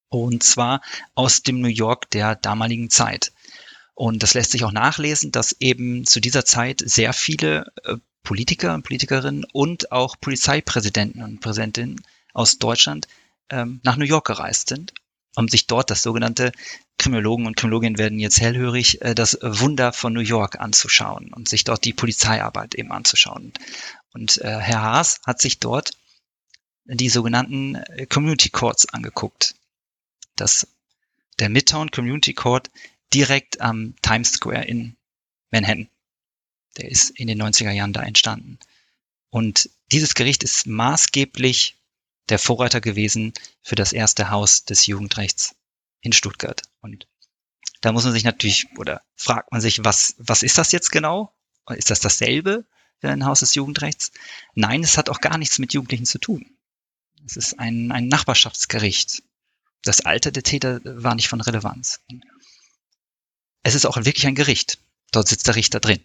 [0.09, 0.81] Und zwar
[1.15, 3.33] aus dem New York der damaligen Zeit.
[3.93, 8.73] Und das lässt sich auch nachlesen, dass eben zu dieser Zeit sehr viele äh, Politiker
[8.73, 12.01] und Politikerinnen und auch Polizeipräsidenten und Präsidentinnen
[12.33, 13.09] aus Deutschland
[13.51, 14.95] ähm, nach New York gereist sind,
[15.37, 16.53] um sich dort das sogenannte
[16.99, 21.64] Kriminologen und Kriminologinnen werden jetzt hellhörig, äh, das Wunder von New York anzuschauen und sich
[21.64, 23.53] dort die Polizeiarbeit eben anzuschauen.
[24.12, 25.93] Und äh, Herr Haas hat sich dort
[26.85, 29.55] die sogenannten äh, Community Courts angeguckt.
[30.37, 30.66] Das,
[31.38, 32.71] der Midtown Community Court
[33.14, 34.97] direkt am Times Square in
[35.51, 35.88] Manhattan.
[36.77, 38.59] Der ist in den 90er Jahren da entstanden.
[39.31, 41.77] Und dieses Gericht ist maßgeblich
[42.31, 45.55] der Vorreiter gewesen für das erste Haus des Jugendrechts
[46.01, 46.62] in Stuttgart.
[46.81, 47.07] Und
[47.81, 51.33] da muss man sich natürlich, oder fragt man sich, was, was ist das jetzt genau?
[51.69, 52.64] Ist das dasselbe
[53.01, 54.12] wie ein Haus des Jugendrechts?
[54.55, 56.47] Nein, es hat auch gar nichts mit Jugendlichen zu tun.
[57.27, 59.23] Es ist ein, ein Nachbarschaftsgericht.
[59.83, 62.01] Das Alter der Täter war nicht von Relevanz.
[63.62, 64.79] Es ist auch wirklich ein Gericht.
[65.12, 66.05] Dort sitzt der Richter drin.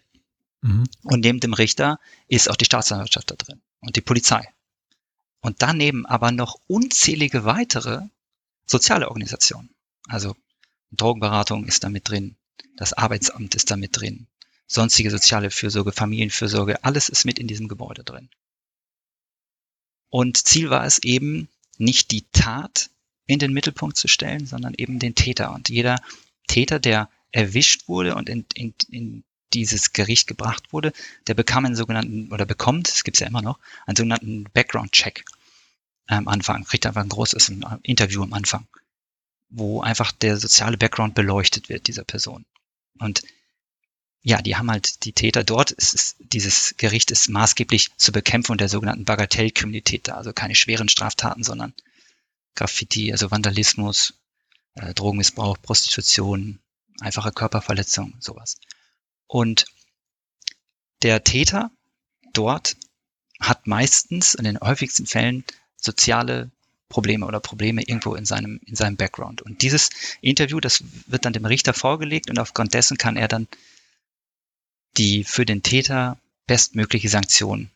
[0.62, 0.84] Mhm.
[1.02, 4.48] Und neben dem Richter ist auch die Staatsanwaltschaft da drin und die Polizei.
[5.46, 8.00] Und daneben aber noch unzählige weitere
[8.66, 9.70] soziale Organisationen.
[10.08, 10.34] Also
[10.90, 12.34] Drogenberatung ist da mit drin,
[12.76, 14.26] das Arbeitsamt ist da mit drin,
[14.66, 18.28] sonstige soziale Fürsorge, Familienfürsorge, alles ist mit in diesem Gebäude drin.
[20.08, 22.90] Und Ziel war es eben, nicht die Tat
[23.28, 25.54] in den Mittelpunkt zu stellen, sondern eben den Täter.
[25.54, 26.02] Und jeder
[26.48, 30.92] Täter, der erwischt wurde und in, in, in dieses Gericht gebracht wurde,
[31.28, 35.24] der bekam einen sogenannten, oder bekommt, es gibt es ja immer noch, einen sogenannten Background-Check
[36.06, 38.66] am Anfang, kriegt einfach ein großes Interview am Anfang,
[39.48, 42.44] wo einfach der soziale Background beleuchtet wird dieser Person.
[42.98, 43.22] Und
[44.22, 48.56] ja, die haben halt die Täter dort, ist, ist, dieses Gericht ist maßgeblich zur Bekämpfung
[48.56, 51.74] der sogenannten Bagatellkriminalität da, also keine schweren Straftaten, sondern
[52.56, 54.14] Graffiti, also Vandalismus,
[54.74, 56.58] äh, Drogenmissbrauch, Prostitution,
[57.00, 58.58] einfache Körperverletzung, sowas.
[59.28, 59.66] Und
[61.02, 61.70] der Täter
[62.32, 62.76] dort
[63.40, 65.44] hat meistens in den häufigsten Fällen
[65.86, 66.50] soziale
[66.88, 69.42] Probleme oder Probleme irgendwo in seinem, in seinem Background.
[69.42, 73.48] Und dieses Interview, das wird dann dem Richter vorgelegt und aufgrund dessen kann er dann
[74.96, 77.70] die für den Täter bestmögliche Sanktion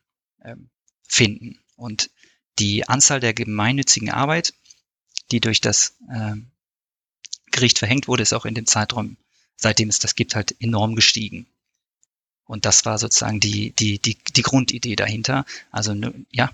[0.45, 0.69] ähm,
[1.07, 1.59] finden.
[1.77, 2.11] Und
[2.59, 4.55] die Anzahl der gemeinnützigen Arbeit,
[5.31, 6.47] die durch das ähm,
[7.51, 9.17] Gericht verhängt wurde, ist auch in dem Zeitraum,
[9.57, 11.47] seitdem es das gibt, halt enorm gestiegen.
[12.45, 15.45] Und das war sozusagen die, die, die, die Grundidee dahinter.
[15.71, 15.95] Also,
[16.31, 16.51] ja.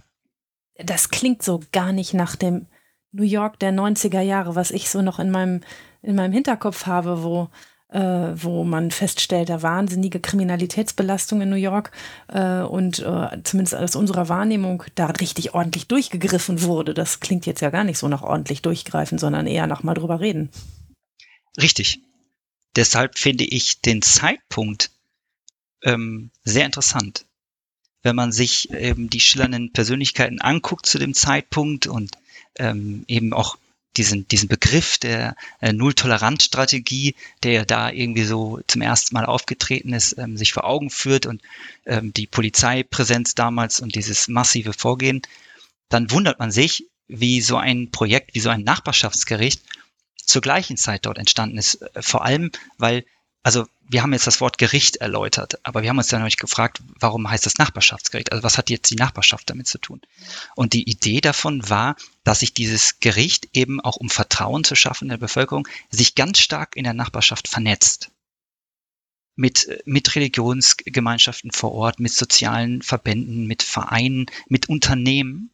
[0.78, 2.66] Das klingt so gar nicht nach dem
[3.12, 5.62] New York der 90er Jahre, was ich so noch in meinem,
[6.02, 7.48] in meinem Hinterkopf habe, wo,
[7.88, 8.00] äh,
[8.34, 11.92] wo man feststellt, da wahnsinnige Kriminalitätsbelastung in New York
[12.28, 16.94] äh, und äh, zumindest aus unserer Wahrnehmung da richtig ordentlich durchgegriffen wurde.
[16.94, 20.20] Das klingt jetzt ja gar nicht so nach ordentlich durchgreifen, sondern eher nach mal drüber
[20.20, 20.50] reden.
[21.60, 22.00] Richtig.
[22.76, 24.90] Deshalb finde ich den Zeitpunkt
[25.82, 27.25] ähm, sehr interessant.
[28.02, 32.12] Wenn man sich eben die schillernden Persönlichkeiten anguckt zu dem Zeitpunkt und
[32.58, 33.56] ähm, eben auch
[33.96, 40.18] diesen, diesen Begriff der äh, Null-Toleranz-Strategie, der da irgendwie so zum ersten Mal aufgetreten ist,
[40.18, 41.42] ähm, sich vor Augen führt und
[41.86, 45.22] ähm, die Polizeipräsenz damals und dieses massive Vorgehen,
[45.88, 49.62] dann wundert man sich, wie so ein Projekt, wie so ein Nachbarschaftsgericht
[50.16, 51.76] zur gleichen Zeit dort entstanden ist.
[51.76, 53.04] Äh, vor allem, weil,
[53.42, 56.82] also wir haben jetzt das Wort Gericht erläutert, aber wir haben uns dann nämlich gefragt,
[56.98, 58.32] warum heißt das Nachbarschaftsgericht?
[58.32, 60.00] Also was hat jetzt die Nachbarschaft damit zu tun?
[60.54, 65.04] Und die Idee davon war, dass sich dieses Gericht eben auch um Vertrauen zu schaffen
[65.04, 68.10] in der Bevölkerung, sich ganz stark in der Nachbarschaft vernetzt.
[69.38, 75.50] Mit, mit Religionsgemeinschaften vor Ort, mit sozialen Verbänden, mit Vereinen, mit Unternehmen.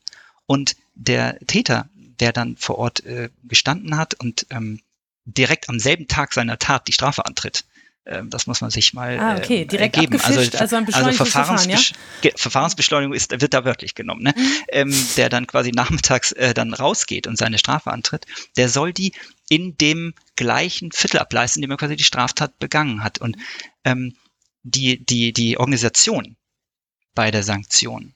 [0.47, 1.89] Und der Täter
[2.23, 4.81] der dann vor Ort äh, gestanden hat und ähm,
[5.25, 7.65] direkt am selben Tag seiner Tat die Strafe antritt.
[8.05, 9.63] Ähm, das muss man sich mal ah, okay.
[9.63, 10.21] Ähm, direkt geben.
[10.21, 12.31] Also, also, also Verfahrensbesch Verfahren, ja?
[12.37, 14.35] Verfahrensbeschleunigung ist, wird da wörtlich genommen, ne?
[14.37, 14.53] Mhm.
[14.69, 19.13] Ähm, der dann quasi nachmittags äh, dann rausgeht und seine Strafe antritt, der soll die
[19.49, 23.19] in dem gleichen Viertel ableisten, in dem er quasi die Straftat begangen hat.
[23.19, 23.37] Und
[23.85, 24.17] ähm,
[24.65, 26.37] die, die, die Organisation
[27.15, 28.15] bei der Sanktion,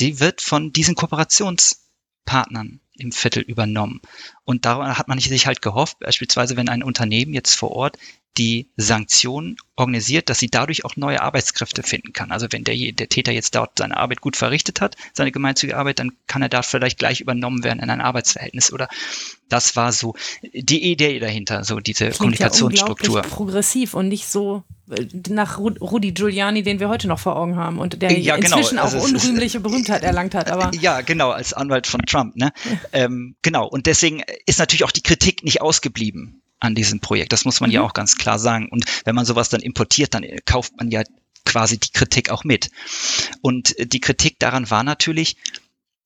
[0.00, 4.00] die wird von diesen Kooperationspartnern im Viertel übernommen.
[4.48, 7.98] Und daran hat man sich halt gehofft, beispielsweise wenn ein Unternehmen jetzt vor Ort
[8.38, 12.32] die Sanktionen organisiert, dass sie dadurch auch neue Arbeitskräfte finden kann.
[12.32, 15.98] Also wenn der, der Täter jetzt dort seine Arbeit gut verrichtet hat, seine gemeinnützige Arbeit,
[15.98, 18.72] dann kann er da vielleicht gleich übernommen werden in ein Arbeitsverhältnis.
[18.72, 18.88] Oder
[19.48, 20.14] das war so
[20.52, 23.22] die Idee dahinter, so diese Klingt Kommunikationsstruktur.
[23.22, 27.56] Ja progressiv und nicht so äh, nach Rudi Giuliani, den wir heute noch vor Augen
[27.56, 28.56] haben und der ja, genau.
[28.56, 30.50] inzwischen also auch unrühmliche Berühmtheit erlangt hat.
[30.50, 32.36] Aber ja, genau, als Anwalt von Trump.
[32.36, 32.52] Ne?
[32.92, 37.32] ähm, genau, und deswegen ist natürlich auch die Kritik nicht ausgeblieben an diesem Projekt.
[37.32, 37.74] Das muss man mhm.
[37.74, 38.68] ja auch ganz klar sagen.
[38.68, 41.02] Und wenn man sowas dann importiert, dann kauft man ja
[41.44, 42.70] quasi die Kritik auch mit.
[43.40, 45.36] Und die Kritik daran war natürlich,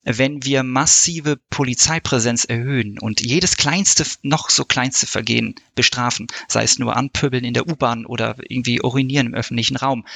[0.04, 6.78] wenn wir massive Polizeipräsenz erhöhen und jedes kleinste, noch so kleinste Vergehen bestrafen, sei es
[6.78, 10.06] nur Anpöbeln in der U-Bahn oder irgendwie urinieren im öffentlichen Raum,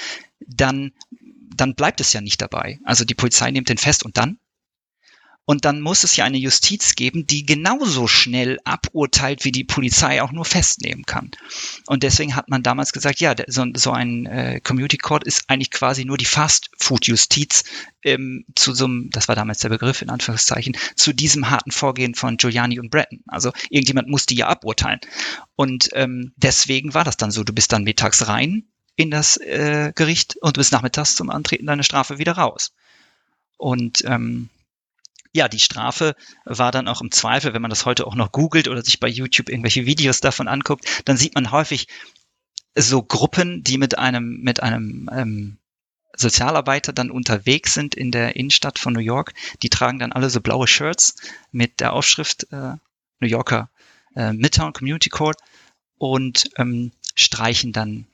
[0.40, 0.92] dann,
[1.54, 2.80] dann bleibt es ja nicht dabei.
[2.84, 4.38] Also die Polizei nimmt den fest und dann?
[5.46, 10.20] Und dann muss es ja eine Justiz geben, die genauso schnell aburteilt, wie die Polizei
[10.20, 11.30] auch nur festnehmen kann.
[11.86, 15.70] Und deswegen hat man damals gesagt, ja, so, so ein äh, Community Court ist eigentlich
[15.70, 17.62] quasi nur die Fast-Food-Justiz
[18.02, 22.16] ähm, zu so einem, das war damals der Begriff in Anführungszeichen, zu diesem harten Vorgehen
[22.16, 23.20] von Giuliani und Breton.
[23.28, 25.00] Also irgendjemand muss die ja aburteilen.
[25.54, 28.64] Und ähm, deswegen war das dann so, du bist dann mittags rein
[28.96, 32.72] in das äh, Gericht und du bist nachmittags zum Antreten deiner Strafe wieder raus.
[33.58, 34.48] Und ähm,
[35.36, 38.68] ja, die Strafe war dann auch im Zweifel, wenn man das heute auch noch googelt
[38.68, 41.86] oder sich bei YouTube irgendwelche Videos davon anguckt, dann sieht man häufig
[42.74, 45.58] so Gruppen, die mit einem, mit einem ähm,
[46.16, 49.34] Sozialarbeiter dann unterwegs sind in der Innenstadt von New York.
[49.62, 51.14] Die tragen dann alle so blaue Shirts
[51.52, 52.74] mit der Aufschrift äh,
[53.20, 53.70] New Yorker
[54.14, 55.38] äh, Midtown Community Court
[55.98, 58.06] und ähm, streichen dann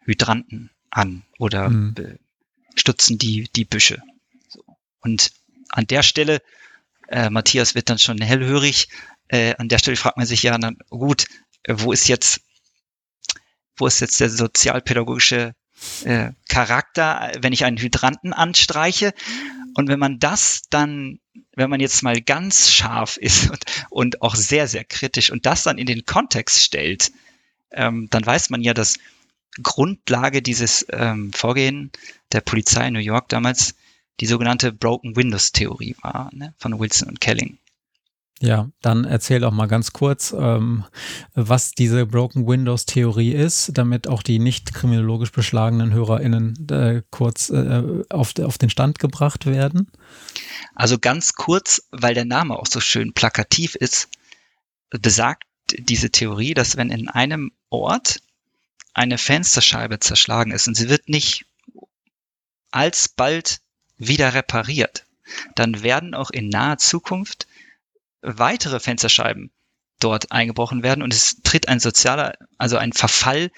[0.00, 2.18] Hydranten an oder mhm.
[2.76, 4.02] stutzen die, die Büsche.
[4.48, 4.64] So.
[5.00, 5.32] Und
[5.70, 6.40] an der Stelle,
[7.08, 8.88] äh, Matthias wird dann schon hellhörig,
[9.28, 11.26] äh, an der Stelle fragt man sich ja dann, gut,
[11.64, 12.40] äh, wo ist jetzt,
[13.76, 15.54] wo ist jetzt der sozialpädagogische
[16.04, 19.12] äh, Charakter, wenn ich einen Hydranten anstreiche?
[19.74, 21.18] Und wenn man das dann,
[21.56, 25.64] wenn man jetzt mal ganz scharf ist und, und auch sehr, sehr kritisch und das
[25.64, 27.10] dann in den Kontext stellt,
[27.72, 28.98] ähm, dann weiß man ja, dass
[29.62, 31.92] Grundlage dieses ähm, Vorgehen
[32.32, 33.74] der Polizei in New York damals
[34.20, 37.58] die sogenannte Broken Windows Theorie war, ne, von Wilson und Kelling.
[38.40, 40.84] Ja, dann erzähl doch mal ganz kurz, ähm,
[41.34, 47.50] was diese Broken Windows Theorie ist, damit auch die nicht kriminologisch beschlagenen HörerInnen äh, kurz
[47.50, 49.90] äh, auf, auf den Stand gebracht werden.
[50.74, 54.08] Also ganz kurz, weil der Name auch so schön plakativ ist,
[54.90, 55.44] besagt
[55.78, 58.20] diese Theorie, dass wenn in einem Ort
[58.94, 61.46] eine Fensterscheibe zerschlagen ist und sie wird nicht
[62.70, 63.60] alsbald
[64.06, 65.04] wieder repariert,
[65.54, 67.46] dann werden auch in naher Zukunft
[68.22, 69.50] weitere Fensterscheiben
[70.00, 73.50] dort eingebrochen werden und es tritt ein sozialer, also ein Verfall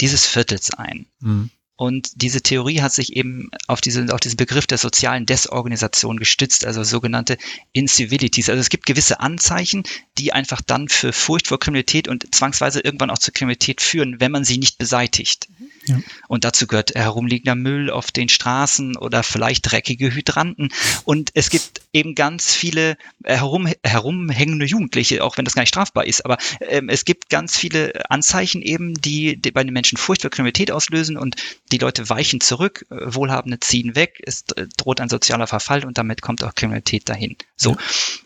[0.00, 1.06] dieses Viertels ein.
[1.20, 1.50] Mhm.
[1.76, 6.64] Und diese Theorie hat sich eben auf, diese, auf diesen Begriff der sozialen Desorganisation gestützt,
[6.64, 7.36] also sogenannte
[7.72, 8.48] Incivilities.
[8.48, 9.82] Also es gibt gewisse Anzeichen,
[10.16, 14.30] die einfach dann für Furcht vor Kriminalität und zwangsweise irgendwann auch zur Kriminalität führen, wenn
[14.30, 15.48] man sie nicht beseitigt.
[15.58, 15.70] Mhm.
[15.86, 15.98] Ja.
[16.28, 20.70] Und dazu gehört herumliegender Müll auf den Straßen oder vielleicht dreckige Hydranten.
[21.04, 26.06] Und es gibt eben ganz viele herum, herumhängende Jugendliche, auch wenn das gar nicht strafbar
[26.06, 26.24] ist.
[26.24, 30.30] Aber ähm, es gibt ganz viele Anzeichen eben, die, die bei den Menschen Furcht für
[30.30, 31.36] Kriminalität auslösen und
[31.72, 34.44] die Leute weichen zurück, äh, Wohlhabende ziehen weg, es
[34.76, 37.36] droht ein sozialer Verfall und damit kommt auch Kriminalität dahin.
[37.56, 37.72] So.
[37.72, 37.76] Ja.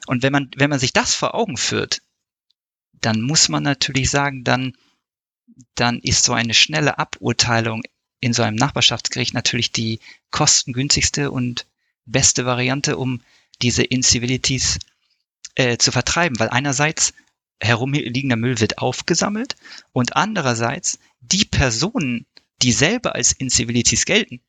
[0.06, 2.00] Und wenn man, wenn man sich das vor Augen führt,
[3.00, 4.74] dann muss man natürlich sagen, dann
[5.74, 7.82] dann ist so eine schnelle Aburteilung
[8.20, 11.66] in so einem Nachbarschaftsgericht natürlich die kostengünstigste und
[12.04, 13.20] beste Variante, um
[13.62, 14.78] diese Incivilities
[15.54, 17.12] äh, zu vertreiben, weil einerseits
[17.60, 19.56] herumliegender Müll wird aufgesammelt
[19.92, 22.26] und andererseits die Personen,
[22.62, 24.40] die selber als Incivilities gelten,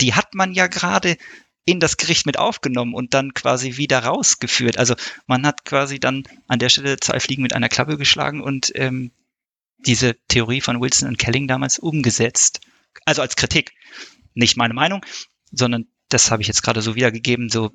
[0.00, 1.16] die hat man ja gerade
[1.64, 4.78] in das Gericht mit aufgenommen und dann quasi wieder rausgeführt.
[4.78, 4.94] Also
[5.26, 9.12] man hat quasi dann an der Stelle zwei Fliegen mit einer Klappe geschlagen und ähm,
[9.78, 12.60] diese Theorie von Wilson und Kelling damals umgesetzt.
[13.04, 13.72] Also als Kritik.
[14.34, 15.04] Nicht meine Meinung,
[15.52, 17.48] sondern das habe ich jetzt gerade so wiedergegeben.
[17.50, 17.70] So,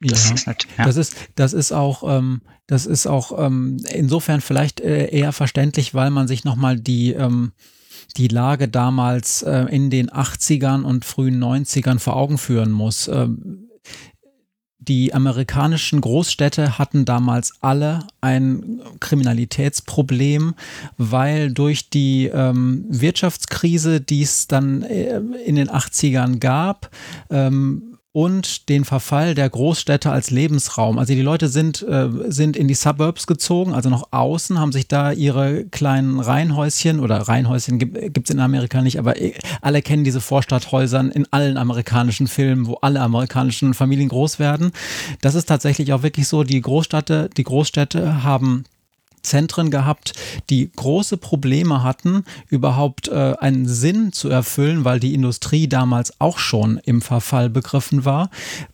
[0.00, 0.34] das, ja.
[0.34, 0.84] ist, nicht, ja.
[0.84, 5.94] das ist das ist auch ähm, das ist auch ähm, insofern vielleicht äh, eher verständlich,
[5.94, 7.52] weil man sich nochmal die ähm,
[8.16, 13.08] die Lage damals äh, in den 80ern und frühen 90ern vor Augen führen muss.
[13.08, 13.68] Ähm,
[14.88, 20.54] die amerikanischen Großstädte hatten damals alle ein Kriminalitätsproblem,
[20.98, 26.90] weil durch die ähm, Wirtschaftskrise, die es dann äh, in den 80ern gab,
[27.30, 30.98] ähm, und den Verfall der Großstädte als Lebensraum.
[30.98, 34.86] Also die Leute sind, äh, sind in die Suburbs gezogen, also noch außen, haben sich
[34.86, 40.04] da ihre kleinen Reihenhäuschen oder Reihenhäuschen gibt es in Amerika nicht, aber äh, alle kennen
[40.04, 44.72] diese Vorstadthäusern in allen amerikanischen Filmen, wo alle amerikanischen Familien groß werden.
[45.22, 48.64] Das ist tatsächlich auch wirklich so, die Großstädte, die Großstädte haben
[49.22, 50.14] Zentren gehabt,
[50.50, 56.38] die große Probleme hatten, überhaupt äh, einen Sinn zu erfüllen, weil die Industrie damals auch
[56.38, 58.30] schon im Verfall begriffen war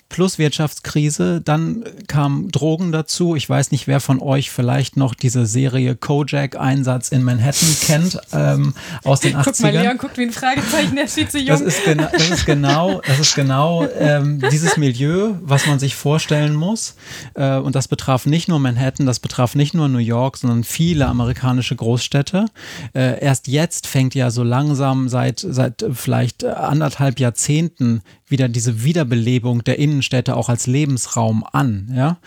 [0.08, 1.40] plus Wirtschaftskrise.
[1.40, 3.36] Dann kamen Drogen dazu.
[3.36, 8.18] Ich weiß nicht, wer von euch vielleicht noch diese Serie Kojak Einsatz in Manhattan kennt
[8.32, 9.44] ähm, aus den 80ern.
[9.44, 11.48] Guck mal, Leon guckt wie ein Fragezeichen, der steht zu jung.
[11.48, 15.94] Das ist, gena das ist genau, das ist genau ähm, dieses Milieu, was man sich
[15.94, 16.94] vorstellen muss.
[17.34, 21.06] Äh, und das betraf nicht nur Manhattan, das betraf nicht nur New York, sondern viele
[21.06, 22.46] amerikanische Großstädte.
[22.94, 29.64] Äh, erst jetzt fängt ja so langsam seit, seit vielleicht anderthalb Jahrzehnten wieder diese Wiederbelebung
[29.64, 32.18] der Innenstädte auch als Lebensraum an, ja.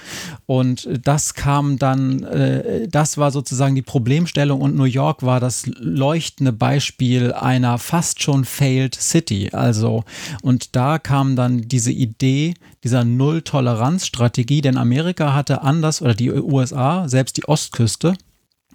[0.45, 5.65] Und das kam dann, äh, das war sozusagen die Problemstellung und New York war das
[5.67, 9.51] leuchtende Beispiel einer fast schon failed City.
[9.53, 10.03] Also,
[10.41, 17.07] und da kam dann diese Idee dieser Null-Toleranz-Strategie, denn Amerika hatte anders oder die USA,
[17.07, 18.15] selbst die Ostküste,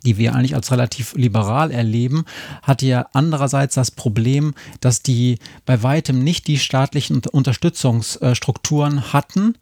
[0.04, 2.24] die wir eigentlich als relativ liberal erleben,
[2.62, 9.54] hat ja andererseits das Problem, dass die bei weitem nicht die staatlichen Unterstützungsstrukturen hatten,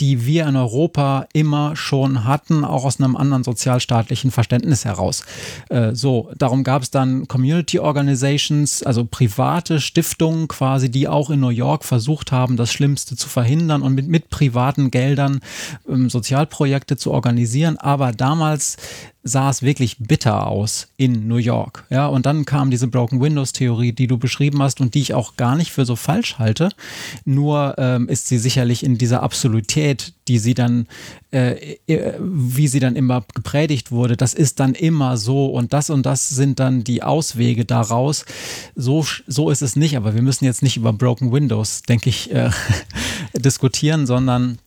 [0.00, 5.24] die wir in Europa immer schon hatten, auch aus einem anderen sozialstaatlichen Verständnis heraus.
[5.68, 11.40] Äh, so, darum gab es dann Community Organizations, also private Stiftungen quasi, die auch in
[11.40, 15.40] New York versucht haben, das Schlimmste zu verhindern und mit, mit privaten Geldern
[15.88, 17.76] ähm, Sozialprojekte zu organisieren.
[17.76, 18.78] Aber damals
[19.24, 21.84] sah es wirklich bitter aus in New York.
[21.90, 25.14] Ja, und dann kam diese Broken Windows Theorie, die du beschrieben hast und die ich
[25.14, 26.70] auch gar nicht für so falsch halte.
[27.24, 30.86] Nur ähm, ist sie sicherlich in dieser Absolutät, die sie dann,
[31.30, 35.90] äh, äh, wie sie dann immer gepredigt wurde, das ist dann immer so und das
[35.90, 38.24] und das sind dann die Auswege daraus.
[38.74, 42.32] So, so ist es nicht, aber wir müssen jetzt nicht über Broken Windows, denke ich,
[42.32, 42.50] äh,
[43.34, 44.58] diskutieren, sondern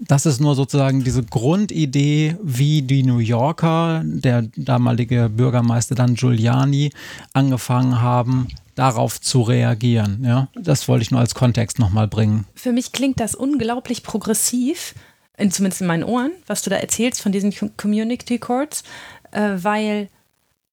[0.00, 6.90] das ist nur sozusagen diese Grundidee, wie die New Yorker, der damalige Bürgermeister dann Giuliani,
[7.32, 10.24] angefangen haben, darauf zu reagieren.
[10.24, 12.44] Ja, das wollte ich nur als Kontext nochmal bringen.
[12.54, 14.94] Für mich klingt das unglaublich progressiv,
[15.36, 18.84] in, zumindest in meinen Ohren, was du da erzählst von diesen Community Courts,
[19.32, 20.08] äh, weil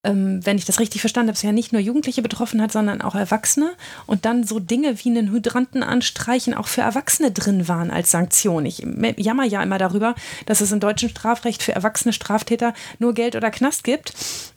[0.04, 3.14] wenn ich das richtig verstanden habe, es ja nicht nur Jugendliche betroffen hat, sondern auch
[3.14, 3.72] Erwachsene
[4.06, 8.66] und dann so Dinge wie einen Hydranten anstreichen auch für Erwachsene drin waren als Sanktion.
[8.66, 8.84] Ich
[9.16, 13.52] jammer ja immer darüber, dass es im deutschen Strafrecht für erwachsene Straftäter nur Geld oder
[13.52, 14.12] Knast gibt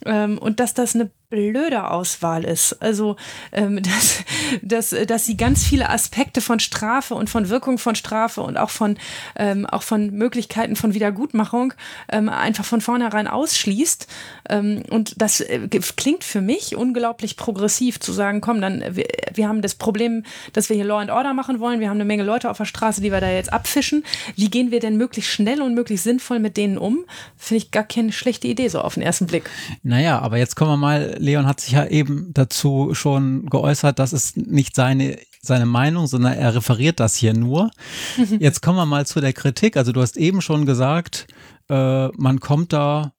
[0.06, 2.82] ähm, und dass das eine blöde Auswahl ist.
[2.82, 3.16] Also,
[3.52, 3.82] ähm,
[4.62, 8.58] dass, dass, dass sie ganz viele Aspekte von Strafe und von Wirkung von Strafe und
[8.58, 8.98] auch von,
[9.36, 11.74] ähm, auch von Möglichkeiten von Wiedergutmachung
[12.12, 14.08] ähm, einfach von vornherein ausschließt.
[14.50, 19.48] Ähm, und das äh, klingt für mich unglaublich progressiv zu sagen, komm, dann, wir, wir
[19.48, 20.24] haben das Problem,
[20.54, 21.80] dass wir hier Law and Order machen wollen.
[21.80, 24.04] Wir haben eine Menge Leute auf der Straße, die wir da jetzt abfischen.
[24.36, 27.06] Wie gehen wir denn möglichst schnell und möglichst sinnvoll mit denen um?
[27.38, 29.50] Finde ich gar keine schlechte Idee so auf den ersten Blick.
[29.84, 34.14] Naja, aber jetzt kommen wir mal Leon hat sich ja eben dazu schon geäußert, das
[34.14, 37.72] ist nicht seine seine Meinung, sondern er referiert das hier nur.
[38.40, 39.78] Jetzt kommen wir mal zu der Kritik.
[39.78, 41.28] Also du hast eben schon gesagt,
[41.70, 43.14] äh, man kommt da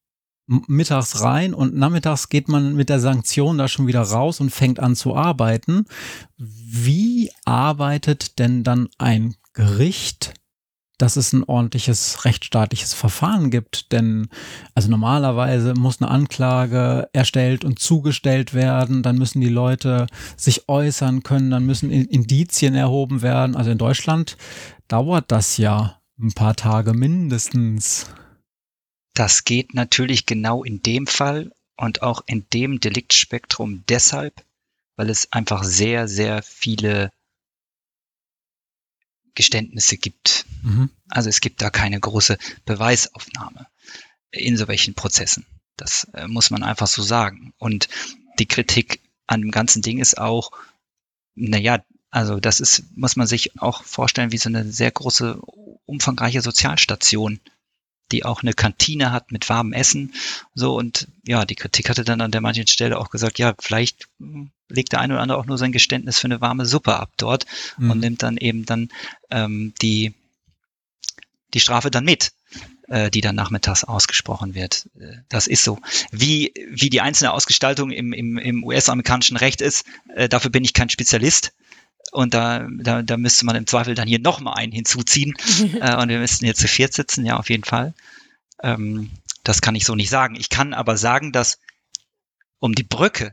[0.46, 4.78] mittags rein und nachmittags geht man mit der Sanktion da schon wieder raus und fängt
[4.78, 5.86] an zu arbeiten.
[6.36, 10.34] Wie arbeitet denn dann ein Gericht
[10.98, 13.92] dass es ein ordentliches rechtsstaatliches Verfahren gibt.
[13.92, 14.28] Denn
[14.74, 21.22] also normalerweise muss eine Anklage erstellt und zugestellt werden, dann müssen die Leute sich äußern
[21.22, 23.56] können, dann müssen Indizien erhoben werden.
[23.56, 24.36] Also in Deutschland
[24.88, 28.06] dauert das ja ein paar Tage mindestens.
[29.14, 34.44] Das geht natürlich genau in dem Fall und auch in dem Deliktspektrum deshalb,
[34.96, 37.10] weil es einfach sehr, sehr viele
[39.36, 40.46] Geständnisse gibt.
[40.62, 40.90] Mhm.
[41.08, 43.68] Also es gibt da keine große Beweisaufnahme
[44.32, 45.46] in solchen Prozessen.
[45.76, 47.52] Das äh, muss man einfach so sagen.
[47.58, 47.88] Und
[48.40, 50.50] die Kritik an dem ganzen Ding ist auch,
[51.36, 55.38] naja, also das ist, muss man sich auch vorstellen, wie so eine sehr große,
[55.84, 57.40] umfangreiche Sozialstation
[58.12, 60.14] die auch eine Kantine hat mit warmem Essen.
[60.54, 64.08] So und ja, die Kritik hatte dann an der manchen Stelle auch gesagt, ja, vielleicht
[64.68, 67.46] legt der eine oder andere auch nur sein Geständnis für eine warme Suppe ab dort
[67.78, 67.90] mhm.
[67.90, 68.88] und nimmt dann eben dann
[69.30, 70.14] ähm, die,
[71.54, 72.32] die Strafe dann mit
[72.88, 74.88] äh, die dann nachmittags ausgesprochen wird.
[74.98, 75.78] Äh, das ist so.
[76.10, 79.84] Wie, wie die einzelne Ausgestaltung im, im, im US-amerikanischen Recht ist,
[80.14, 81.52] äh, dafür bin ich kein Spezialist.
[82.12, 85.34] Und da, da, da müsste man im Zweifel dann hier nochmal einen hinzuziehen.
[85.80, 87.94] äh, und wir müssten jetzt zu viert sitzen, ja, auf jeden Fall.
[88.62, 89.10] Ähm,
[89.44, 90.34] das kann ich so nicht sagen.
[90.36, 91.58] Ich kann aber sagen, dass
[92.58, 93.32] um die Brücke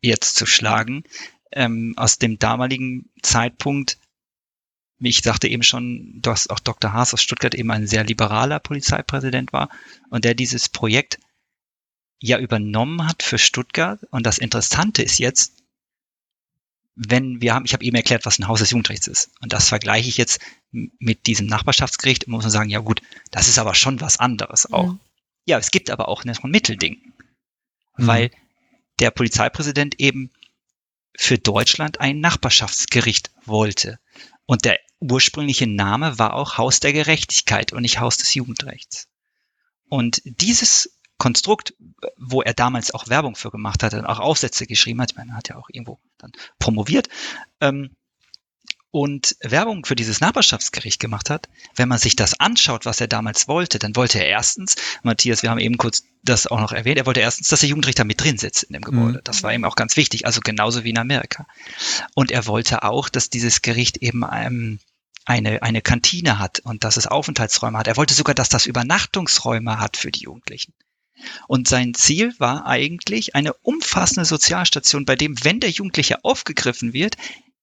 [0.00, 1.04] jetzt zu schlagen,
[1.52, 3.98] ähm, aus dem damaligen Zeitpunkt,
[4.98, 6.92] wie ich sagte eben schon, dass auch Dr.
[6.92, 9.68] Haas aus Stuttgart eben ein sehr liberaler Polizeipräsident war
[10.10, 11.18] und der dieses Projekt
[12.20, 14.00] ja übernommen hat für Stuttgart.
[14.10, 15.57] Und das Interessante ist jetzt,
[17.00, 19.30] wenn wir haben, ich habe eben erklärt, was ein Haus des Jugendrechts ist.
[19.40, 20.40] Und das vergleiche ich jetzt
[20.72, 24.72] mit diesem Nachbarschaftsgericht und muss man sagen, ja gut, das ist aber schon was anderes
[24.72, 24.88] auch.
[24.88, 25.00] Mhm.
[25.46, 27.12] Ja, es gibt aber auch ein Mittelding.
[27.96, 28.06] Mhm.
[28.06, 28.30] Weil
[28.98, 30.32] der Polizeipräsident eben
[31.16, 34.00] für Deutschland ein Nachbarschaftsgericht wollte.
[34.46, 39.06] Und der ursprüngliche Name war auch Haus der Gerechtigkeit und nicht Haus des Jugendrechts.
[39.88, 41.74] Und dieses Konstrukt,
[42.16, 45.12] wo er damals auch Werbung für gemacht hat und auch Aufsätze geschrieben hat.
[45.12, 47.08] Ich meine, er hat ja auch irgendwo dann promoviert.
[47.60, 47.90] Ähm,
[48.90, 53.46] und Werbung für dieses Nachbarschaftsgericht gemacht hat, wenn man sich das anschaut, was er damals
[53.46, 57.04] wollte, dann wollte er erstens, Matthias, wir haben eben kurz das auch noch erwähnt, er
[57.04, 59.18] wollte erstens, dass der Jugendrichter mit drin sitzt in dem Gebäude.
[59.18, 59.24] Mhm.
[59.24, 61.46] Das war ihm auch ganz wichtig, also genauso wie in Amerika.
[62.14, 64.80] Und er wollte auch, dass dieses Gericht eben ähm,
[65.26, 67.88] eine, eine Kantine hat und dass es Aufenthaltsräume hat.
[67.88, 70.72] Er wollte sogar, dass das Übernachtungsräume hat für die Jugendlichen.
[71.46, 77.16] Und sein Ziel war eigentlich eine umfassende Sozialstation, bei dem, wenn der Jugendliche aufgegriffen wird,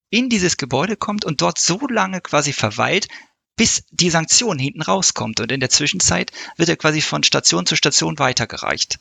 [0.09, 3.07] in dieses Gebäude kommt und dort so lange quasi verweilt,
[3.55, 5.39] bis die Sanktion hinten rauskommt.
[5.39, 8.99] Und in der Zwischenzeit wird er quasi von Station zu Station weitergereicht.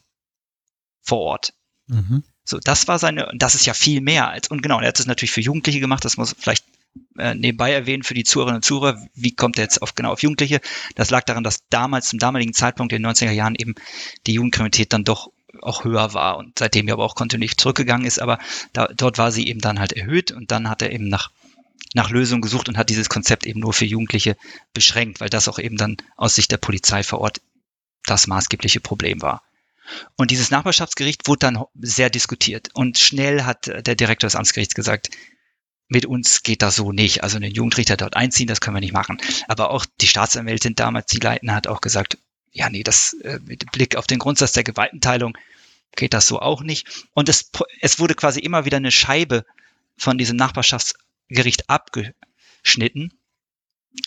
[1.02, 1.54] Vor Ort.
[1.86, 2.24] Mhm.
[2.44, 5.06] So, das war seine, das ist ja viel mehr als, und genau, er hat es
[5.06, 6.63] natürlich für Jugendliche gemacht, das muss vielleicht
[7.18, 10.22] äh, nebenbei erwähnen für die Zuhörerinnen und Zuhörer, wie kommt er jetzt auf, genau auf
[10.22, 10.60] Jugendliche?
[10.94, 13.74] Das lag daran, dass damals, zum damaligen Zeitpunkt in den 90er Jahren eben
[14.26, 15.30] die Jugendkriminalität dann doch
[15.62, 18.38] auch höher war und seitdem ja aber auch kontinuierlich zurückgegangen ist, aber
[18.72, 21.30] da, dort war sie eben dann halt erhöht und dann hat er eben nach,
[21.94, 24.36] nach Lösungen gesucht und hat dieses Konzept eben nur für Jugendliche
[24.72, 27.40] beschränkt, weil das auch eben dann aus Sicht der Polizei vor Ort
[28.04, 29.42] das maßgebliche Problem war.
[30.16, 32.68] Und dieses Nachbarschaftsgericht wurde dann sehr diskutiert.
[32.72, 35.10] Und schnell hat der Direktor des Amtsgerichts gesagt,
[35.94, 37.22] mit uns geht das so nicht.
[37.22, 39.18] Also einen Jugendrichter dort einziehen, das können wir nicht machen.
[39.48, 42.18] Aber auch die Staatsanwältin damals, die Leitner, hat auch gesagt,
[42.52, 45.36] ja, nee, das äh, mit Blick auf den Grundsatz der Gewaltenteilung
[45.96, 47.06] geht das so auch nicht.
[47.14, 49.44] Und es, es wurde quasi immer wieder eine Scheibe
[49.96, 53.12] von diesem Nachbarschaftsgericht abgeschnitten.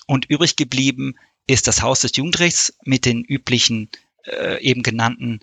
[0.05, 1.15] Und übrig geblieben
[1.47, 3.89] ist das Haus des Jugendrechts mit den üblichen
[4.25, 5.39] äh, eben genannten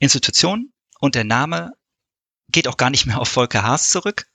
[0.00, 0.72] Institutionen.
[0.98, 1.72] Und der Name
[2.48, 4.26] geht auch gar nicht mehr auf Volker Haas zurück,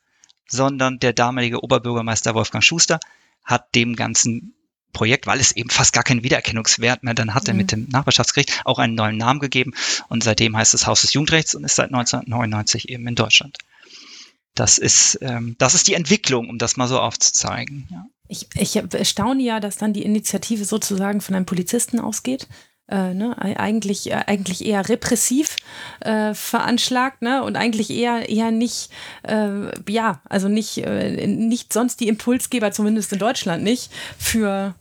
[0.48, 3.00] sondern der damalige Oberbürgermeister Wolfgang Schuster
[3.43, 4.54] hat dem ganzen
[4.93, 7.58] Projekt, weil es eben fast gar keinen Wiedererkennungswert mehr dann hatte mhm.
[7.58, 9.74] mit dem Nachbarschaftsgericht, auch einen neuen Namen gegeben.
[10.10, 13.58] Und seitdem heißt es Haus des Jugendrechts und ist seit 1999 eben in Deutschland.
[14.56, 17.88] Das ist, ähm, das ist die Entwicklung, um das mal so aufzuzeigen.
[17.91, 18.06] Ja.
[18.28, 22.48] Ich, ich staune ja, dass dann die Initiative sozusagen von einem Polizisten ausgeht
[22.89, 25.55] äh, ne, eigentlich, äh, eigentlich eher repressiv
[25.99, 28.89] äh, veranschlagt ne, und eigentlich eher, eher nicht,
[29.23, 34.75] äh, ja, also nicht, äh, nicht sonst die Impulsgeber, zumindest in Deutschland nicht, für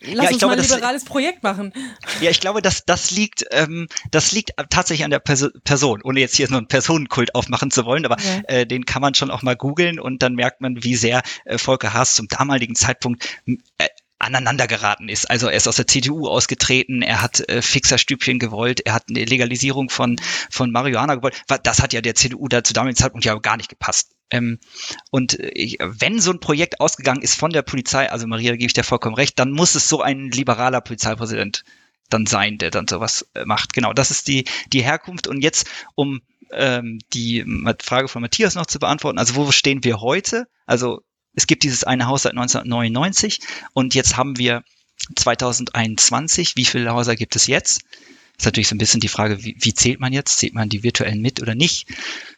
[0.00, 1.72] Lass ja, uns glaube, mal ein liberales das, Projekt machen.
[2.20, 6.20] Ja, ich glaube, dass das liegt, ähm, das liegt tatsächlich an der Perso Person, ohne
[6.20, 8.42] jetzt hier so einen Personenkult aufmachen zu wollen, aber ja.
[8.46, 11.56] äh, den kann man schon auch mal googeln und dann merkt man, wie sehr äh,
[11.56, 13.88] Volker Haas zum damaligen Zeitpunkt äh,
[14.18, 15.30] aneinander geraten ist.
[15.30, 19.24] Also er ist aus der CDU ausgetreten, er hat äh, Fixerstübchen gewollt, er hat eine
[19.24, 20.16] Legalisierung von,
[20.50, 21.42] von Marihuana gewollt.
[21.62, 24.16] Das hat ja der CDU da zu damaligen Zeitpunkt ja gar nicht gepasst.
[24.30, 24.58] Ähm,
[25.10, 28.72] und äh, wenn so ein Projekt ausgegangen ist von der Polizei, also Maria, gebe ich
[28.72, 31.64] dir vollkommen recht, dann muss es so ein liberaler Polizeipräsident
[32.08, 33.72] dann sein, der dann sowas äh, macht.
[33.72, 35.26] Genau, das ist die, die Herkunft.
[35.26, 37.44] Und jetzt, um ähm, die
[37.82, 40.46] Frage von Matthias noch zu beantworten, also wo stehen wir heute?
[40.66, 41.02] Also
[41.36, 43.40] es gibt dieses eine Haus seit 1999
[43.74, 44.64] und jetzt haben wir
[45.14, 46.56] 2021.
[46.56, 47.82] Wie viele Häuser gibt es jetzt?
[48.38, 50.38] Ist natürlich so ein bisschen die Frage, wie, wie zählt man jetzt?
[50.38, 51.88] Zählt man die virtuellen mit oder nicht?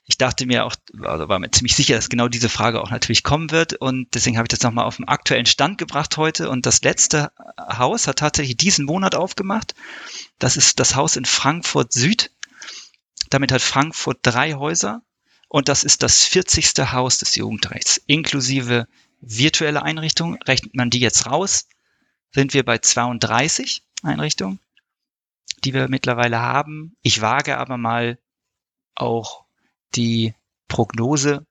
[0.07, 3.22] Ich dachte mir auch, also war mir ziemlich sicher, dass genau diese Frage auch natürlich
[3.22, 6.66] kommen wird und deswegen habe ich das nochmal auf den aktuellen Stand gebracht heute und
[6.66, 9.74] das letzte Haus hat tatsächlich diesen Monat aufgemacht.
[10.38, 12.30] Das ist das Haus in Frankfurt Süd.
[13.30, 15.03] Damit hat Frankfurt drei Häuser
[15.49, 16.92] und das ist das 40.
[16.92, 18.86] Haus des Jugendrechts, inklusive
[19.20, 20.38] virtuelle Einrichtungen.
[20.42, 21.68] Rechnet man die jetzt raus,
[22.32, 24.61] sind wir bei 32 Einrichtungen,
[25.64, 26.96] die wir mittlerweile haben.
[27.03, 28.18] Ich wage aber mal
[28.94, 29.44] auch
[29.94, 30.34] die
[30.68, 31.46] Prognose,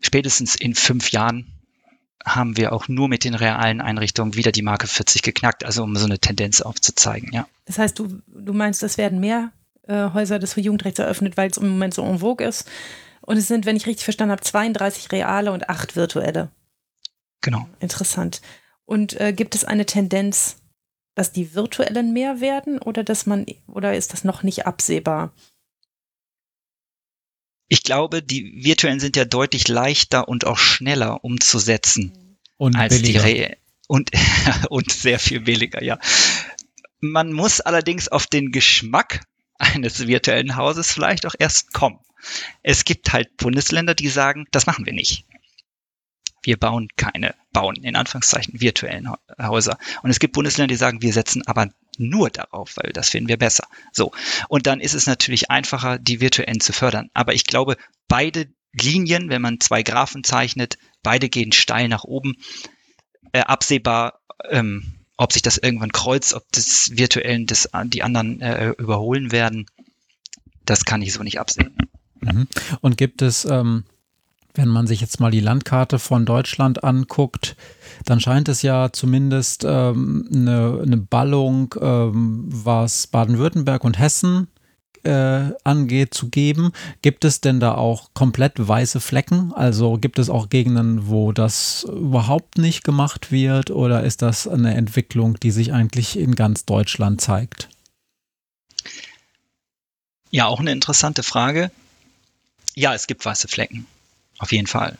[0.00, 1.52] spätestens in fünf Jahren
[2.24, 5.94] haben wir auch nur mit den realen Einrichtungen wieder die Marke 40 geknackt, also um
[5.94, 7.46] so eine Tendenz aufzuzeigen, ja.
[7.66, 9.52] Das heißt, du, du meinst, es werden mehr
[9.86, 12.68] äh, Häuser des Jugendrechts eröffnet, weil es im Moment so en vogue ist.
[13.20, 16.50] Und es sind, wenn ich richtig verstanden habe, 32 reale und 8 virtuelle.
[17.40, 17.68] Genau.
[17.80, 18.40] Interessant.
[18.84, 20.56] Und äh, gibt es eine Tendenz,
[21.16, 25.32] dass die virtuellen mehr werden oder dass man oder ist das noch nicht absehbar?
[27.68, 33.24] Ich glaube, die virtuellen sind ja deutlich leichter und auch schneller umzusetzen und als billiger.
[33.24, 33.56] die Re
[33.88, 34.10] und
[34.70, 35.98] und sehr viel billiger, ja.
[37.00, 39.22] Man muss allerdings auf den Geschmack
[39.58, 41.98] eines virtuellen Hauses vielleicht auch erst kommen.
[42.62, 45.24] Es gibt halt Bundesländer, die sagen, das machen wir nicht.
[46.42, 49.78] Wir bauen keine, bauen in Anführungszeichen virtuellen Häuser.
[50.02, 53.36] Und es gibt Bundesländer, die sagen, wir setzen aber nur darauf, weil das finden wir
[53.36, 53.66] besser.
[53.92, 54.12] So.
[54.48, 57.10] Und dann ist es natürlich einfacher, die virtuellen zu fördern.
[57.14, 57.76] Aber ich glaube,
[58.06, 62.36] beide Linien, wenn man zwei Graphen zeichnet, beide gehen steil nach oben.
[63.32, 68.70] Äh, absehbar ähm, ob sich das irgendwann kreuzt, ob das Virtuellen das, die anderen äh,
[68.78, 69.66] überholen werden,
[70.64, 71.76] das kann ich so nicht absehen.
[72.20, 72.46] Mhm.
[72.80, 73.84] Und gibt es, ähm,
[74.54, 77.56] wenn man sich jetzt mal die Landkarte von Deutschland anguckt,
[78.04, 84.48] dann scheint es ja zumindest ähm, eine, eine Ballung, ähm, was Baden-Württemberg und Hessen
[85.06, 86.72] äh, angeht, zu geben.
[87.00, 89.52] Gibt es denn da auch komplett weiße Flecken?
[89.54, 93.70] Also gibt es auch Gegenden, wo das überhaupt nicht gemacht wird?
[93.70, 97.68] Oder ist das eine Entwicklung, die sich eigentlich in ganz Deutschland zeigt?
[100.30, 101.70] Ja, auch eine interessante Frage.
[102.74, 103.86] Ja, es gibt weiße Flecken.
[104.38, 104.98] Auf jeden Fall.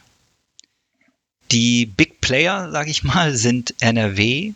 [1.51, 4.55] Die Big Player, sage ich mal, sind NRW,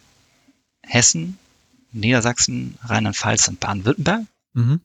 [0.83, 1.39] Hessen,
[1.93, 4.23] Niedersachsen, Rheinland-Pfalz und Baden-Württemberg.
[4.55, 4.81] Mhm.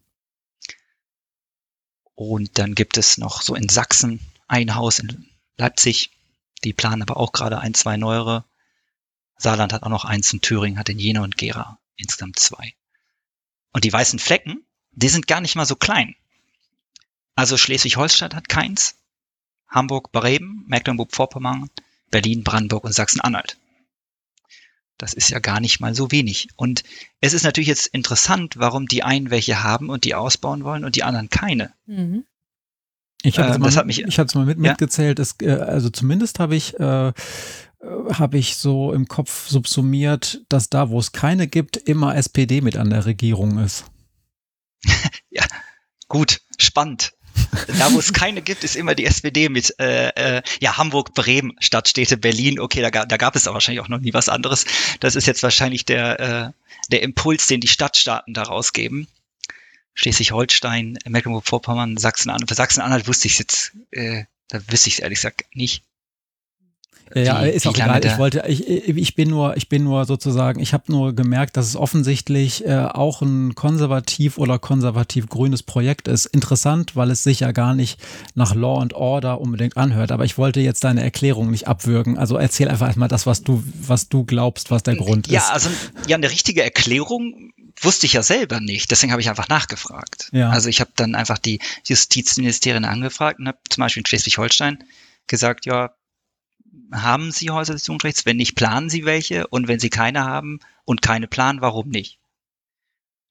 [2.16, 6.12] Und dann gibt es noch so in Sachsen ein Haus in Leipzig.
[6.64, 8.46] Die planen aber auch gerade ein, zwei neuere.
[9.38, 12.74] Saarland hat auch noch eins und Thüringen hat in Jena und Gera insgesamt zwei.
[13.74, 16.16] Und die weißen Flecken, die sind gar nicht mal so klein.
[17.36, 18.96] Also Schleswig-Holstein hat keins,
[19.68, 21.70] Hamburg, Bremen, Mecklenburg-Vorpommern,
[22.10, 23.58] Berlin, Brandenburg und Sachsen-Anhalt.
[24.98, 26.48] Das ist ja gar nicht mal so wenig.
[26.56, 26.84] Und
[27.20, 30.96] es ist natürlich jetzt interessant, warum die einen welche haben und die ausbauen wollen und
[30.96, 31.74] die anderen keine.
[31.86, 32.24] Mhm.
[33.24, 34.72] Ich habe es äh, ich hab's mal mit, ja?
[34.72, 35.20] mitgezählt.
[35.20, 37.12] Es, äh, also zumindest habe ich äh,
[38.14, 42.78] habe ich so im Kopf subsumiert, dass da, wo es keine gibt, immer SPD mit
[42.78, 43.86] an der Regierung ist.
[45.30, 45.46] ja,
[46.08, 47.15] gut, spannend.
[47.80, 51.56] Da, wo es keine gibt, ist immer die SPD mit, äh, äh, ja, Hamburg, Bremen,
[51.60, 52.60] Stadtstädte, Berlin.
[52.60, 54.66] Okay, da, da gab es aber wahrscheinlich auch noch nie was anderes.
[55.00, 56.52] Das ist jetzt wahrscheinlich der, äh,
[56.92, 59.08] der Impuls, den die Stadtstaaten da rausgeben.
[59.96, 62.50] Schleswig-Holstein, Mecklenburg-Vorpommern, Sachsen-Anhalt.
[62.50, 65.84] Für Sachsen-Anhalt wusste ich es jetzt, äh, da wüsste ich es ehrlich gesagt nicht.
[67.14, 68.04] Ja, wie, ist auch egal.
[68.04, 71.68] Ich wollte, ich, ich bin nur, ich bin nur sozusagen, ich habe nur gemerkt, dass
[71.68, 76.26] es offensichtlich äh, auch ein konservativ oder konservativ grünes Projekt ist.
[76.26, 78.00] Interessant, weil es sich ja gar nicht
[78.34, 80.12] nach Law and Order unbedingt anhört.
[80.12, 82.18] Aber ich wollte jetzt deine Erklärung nicht abwürgen.
[82.18, 85.48] Also erzähl einfach erstmal das, was du, was du glaubst, was der Grund ja, ist.
[85.48, 85.70] Ja, also
[86.08, 87.52] ja, eine richtige Erklärung
[87.82, 88.90] wusste ich ja selber nicht.
[88.90, 90.30] Deswegen habe ich einfach nachgefragt.
[90.32, 90.50] Ja.
[90.50, 94.84] Also ich habe dann einfach die Justizministerien angefragt und habe zum Beispiel in Schleswig-Holstein
[95.28, 95.92] gesagt, ja,
[96.92, 98.26] haben Sie Häuser des Jugendrechts?
[98.26, 99.48] Wenn nicht, planen Sie welche?
[99.48, 102.20] Und wenn Sie keine haben und keine planen, warum nicht?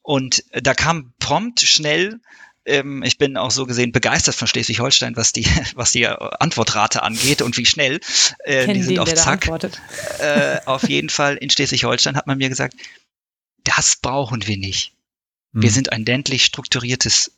[0.03, 2.21] Und da kam prompt schnell,
[2.67, 7.43] ähm, ich bin auch so gesehen begeistert von Schleswig-Holstein, was die, was die Antwortrate angeht
[7.43, 8.01] und wie schnell.
[8.41, 9.49] Äh, die sind den, auf Zack.
[10.19, 12.75] Äh, auf jeden Fall in Schleswig-Holstein hat man mir gesagt,
[13.65, 14.93] das brauchen wir nicht.
[15.53, 15.63] Hm.
[15.63, 17.33] Wir sind ein ländlich strukturiertes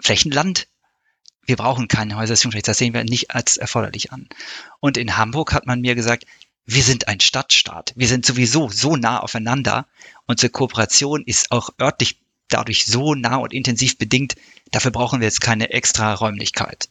[0.00, 0.66] Flächenland
[1.44, 4.28] wir brauchen keine Häusersicherungsrecht, das sehen wir nicht als erforderlich an.
[4.80, 6.24] Und in Hamburg hat man mir gesagt,
[6.66, 7.92] wir sind ein Stadtstaat.
[7.96, 9.86] Wir sind sowieso so nah aufeinander.
[10.26, 14.36] Unsere Kooperation ist auch örtlich dadurch so nah und intensiv bedingt.
[14.70, 16.88] Dafür brauchen wir jetzt keine extra Räumlichkeit.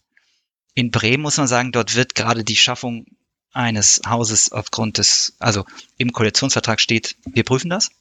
[0.73, 3.05] In Bremen muss man sagen, dort wird gerade die Schaffung
[3.51, 5.65] eines Hauses aufgrund des, also
[5.97, 7.91] im Koalitionsvertrag steht, wir prüfen das.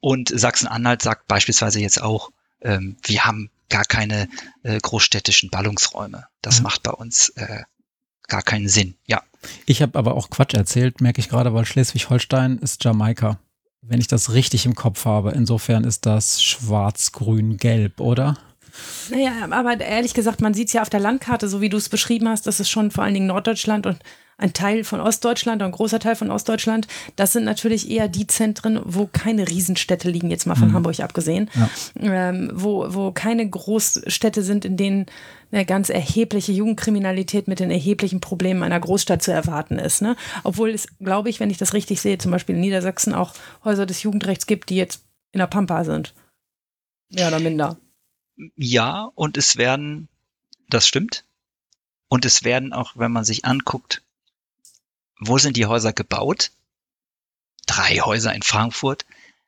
[0.00, 2.30] Und Sachsen-Anhalt sagt beispielsweise jetzt auch,
[2.66, 4.28] ähm, wir haben gar keine
[4.62, 6.26] äh, großstädtischen Ballungsräume.
[6.42, 6.62] Das ja.
[6.62, 7.62] macht bei uns äh,
[8.28, 8.96] gar keinen Sinn.
[9.06, 9.22] Ja.
[9.66, 13.38] Ich habe aber auch Quatsch erzählt, merke ich gerade, weil Schleswig-Holstein ist Jamaika.
[13.82, 15.30] Wenn ich das richtig im Kopf habe.
[15.30, 18.36] Insofern ist das schwarz-grün-gelb, oder?
[19.10, 21.88] Naja, aber ehrlich gesagt, man sieht es ja auf der Landkarte, so wie du es
[21.88, 24.00] beschrieben hast, das ist schon vor allen Dingen Norddeutschland und
[24.38, 28.80] ein Teil von Ostdeutschland, ein großer Teil von Ostdeutschland, das sind natürlich eher die Zentren,
[28.84, 30.74] wo keine Riesenstädte liegen, jetzt mal von mhm.
[30.74, 31.70] Hamburg abgesehen, ja.
[32.00, 35.06] ähm, wo, wo keine Großstädte sind, in denen
[35.52, 40.02] eine ganz erhebliche Jugendkriminalität mit den erheblichen Problemen einer Großstadt zu erwarten ist.
[40.02, 40.16] Ne?
[40.44, 43.32] Obwohl es, glaube ich, wenn ich das richtig sehe, zum Beispiel in Niedersachsen auch
[43.64, 46.14] Häuser des Jugendrechts gibt, die jetzt in der Pampa sind.
[47.10, 47.78] Mehr oder minder.
[48.56, 50.08] Ja, und es werden,
[50.68, 51.24] das stimmt.
[52.08, 54.02] Und es werden auch, wenn man sich anguckt,
[55.18, 56.50] wo sind die Häuser gebaut?
[57.66, 59.04] Drei Häuser in Frankfurt.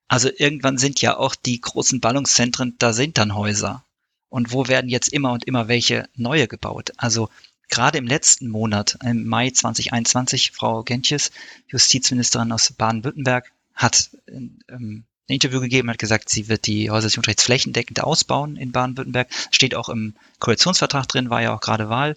[0.09, 3.85] Also irgendwann sind ja auch die großen Ballungszentren, da sind dann Häuser.
[4.31, 6.93] Und wo werden jetzt immer und immer welche neue gebaut?
[6.97, 7.29] Also
[7.69, 11.31] gerade im letzten Monat, im Mai 2021, Frau Gentjes,
[11.69, 17.17] Justizministerin aus Baden-Württemberg, hat ähm, ein Interview gegeben, hat gesagt, sie wird die Häuser des
[17.17, 19.29] Jugendrechts flächendeckend ausbauen in Baden-Württemberg.
[19.51, 22.17] Steht auch im Koalitionsvertrag drin, war ja auch gerade Wahl.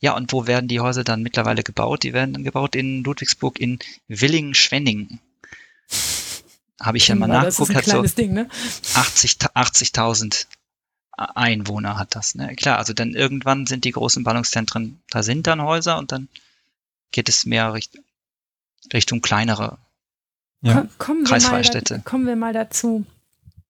[0.00, 2.04] Ja, und wo werden die Häuser dann mittlerweile gebaut?
[2.04, 5.20] Die werden dann gebaut in Ludwigsburg in Willingen-Schwenningen.
[6.80, 7.74] Habe ich ja mal nachgeguckt.
[7.74, 8.48] Das ist ein hat so Ding, ne?
[8.94, 9.92] 80.000 80
[11.18, 12.34] Einwohner hat das.
[12.34, 12.54] Ne?
[12.54, 16.28] Klar, also dann irgendwann sind die großen Ballungszentren, da sind dann Häuser und dann
[17.10, 17.98] geht es mehr Richt
[18.92, 19.78] Richtung kleinere
[20.60, 20.86] ja.
[20.98, 21.94] kommen, Kreisfreistädte.
[21.94, 23.04] Wir da, kommen wir mal dazu,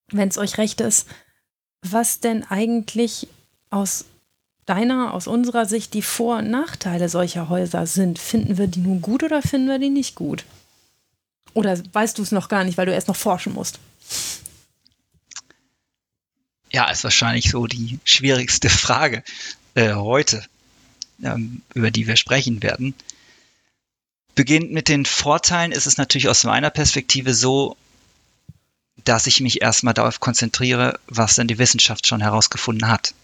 [0.09, 1.09] wenn es euch recht ist,
[1.83, 3.29] was denn eigentlich
[3.71, 4.05] aus
[4.69, 8.19] deiner, aus unserer Sicht die Vor- und Nachteile solcher Häuser sind.
[8.19, 10.45] Finden wir die nun gut oder finden wir die nicht gut?
[11.55, 13.79] Oder weißt du es noch gar nicht, weil du erst noch forschen musst?
[16.71, 19.23] Ja, ist wahrscheinlich so die schwierigste Frage
[19.75, 20.45] äh, heute,
[21.23, 22.95] ähm, über die wir sprechen werden.
[24.35, 27.77] Beginnt mit den Vorteilen ist es natürlich aus meiner Perspektive so,
[29.05, 33.15] dass ich mich erstmal darauf konzentriere, was denn die Wissenschaft schon herausgefunden hat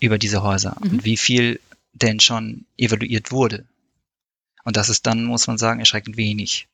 [0.00, 0.90] über diese Häuser mhm.
[0.90, 1.60] und wie viel
[1.92, 3.66] denn schon evaluiert wurde.
[4.64, 6.68] Und das ist dann, muss man sagen, erschreckend wenig.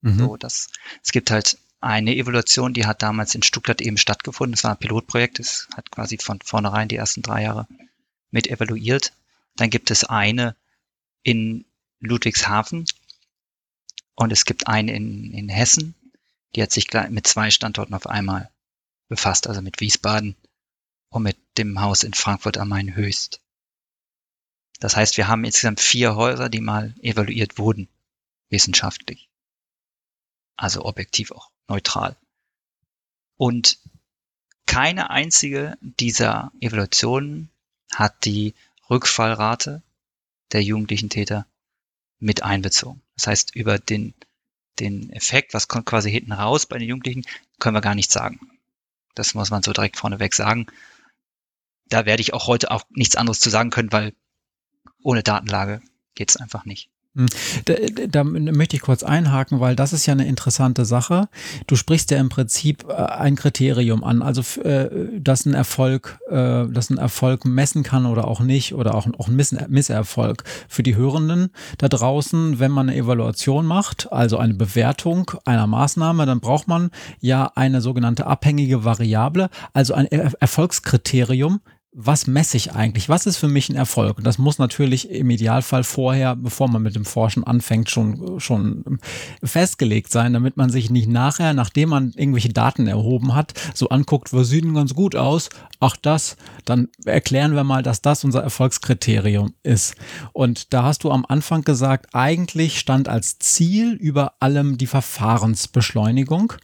[0.00, 0.18] Mhm.
[0.18, 0.68] So, das,
[1.02, 4.54] es gibt halt eine Evaluation, die hat damals in Stuttgart eben stattgefunden.
[4.54, 7.66] Es war ein Pilotprojekt, es hat quasi von vornherein die ersten drei Jahre
[8.30, 9.12] mit evaluiert.
[9.56, 10.54] Dann gibt es eine
[11.22, 11.64] in
[12.00, 12.86] Ludwigshafen
[14.14, 15.94] und es gibt eine in, in Hessen,
[16.54, 18.50] die hat sich mit zwei Standorten auf einmal
[19.08, 20.36] befasst, also mit Wiesbaden
[21.12, 23.40] und mit dem Haus in Frankfurt am Main höchst.
[24.80, 27.88] Das heißt, wir haben insgesamt vier Häuser, die mal evaluiert wurden,
[28.48, 29.28] wissenschaftlich.
[30.56, 32.16] Also objektiv auch neutral.
[33.36, 33.78] Und
[34.66, 37.50] keine einzige dieser Evaluationen
[37.94, 38.54] hat die
[38.88, 39.82] Rückfallrate
[40.52, 41.46] der jugendlichen Täter
[42.18, 43.02] mit einbezogen.
[43.16, 44.14] Das heißt, über den,
[44.78, 47.24] den Effekt, was kommt quasi hinten raus bei den Jugendlichen,
[47.58, 48.40] können wir gar nichts sagen.
[49.14, 50.66] Das muss man so direkt vorneweg sagen.
[51.92, 54.14] Da werde ich auch heute auch nichts anderes zu sagen können, weil
[55.02, 55.82] ohne Datenlage
[56.14, 56.88] geht es einfach nicht.
[57.14, 57.26] Hm.
[57.66, 57.74] Da,
[58.08, 61.28] da, möchte ich kurz einhaken, weil das ist ja eine interessante Sache.
[61.66, 64.88] Du sprichst ja im Prinzip äh, ein Kriterium an, also äh,
[65.20, 69.36] dass ein Erfolg, äh, dass ein Erfolg messen kann oder auch nicht oder auch, ein
[69.36, 75.30] Miss Misserfolg für die Hörenden da draußen, wenn man eine Evaluation macht, also eine Bewertung
[75.44, 76.90] einer Maßnahme, dann braucht man
[77.20, 81.60] ja eine sogenannte abhängige Variable, also ein Erfolgskriterium,
[81.94, 83.10] was messe ich eigentlich?
[83.10, 84.16] Was ist für mich ein Erfolg?
[84.16, 88.98] Und das muss natürlich im Idealfall vorher, bevor man mit dem Forschen anfängt, schon, schon
[89.44, 94.32] festgelegt sein, damit man sich nicht nachher, nachdem man irgendwelche Daten erhoben hat, so anguckt,
[94.32, 99.52] wir sehen ganz gut aus, ach das, dann erklären wir mal, dass das unser Erfolgskriterium
[99.62, 99.94] ist.
[100.32, 106.54] Und da hast du am Anfang gesagt, eigentlich stand als Ziel über allem die Verfahrensbeschleunigung.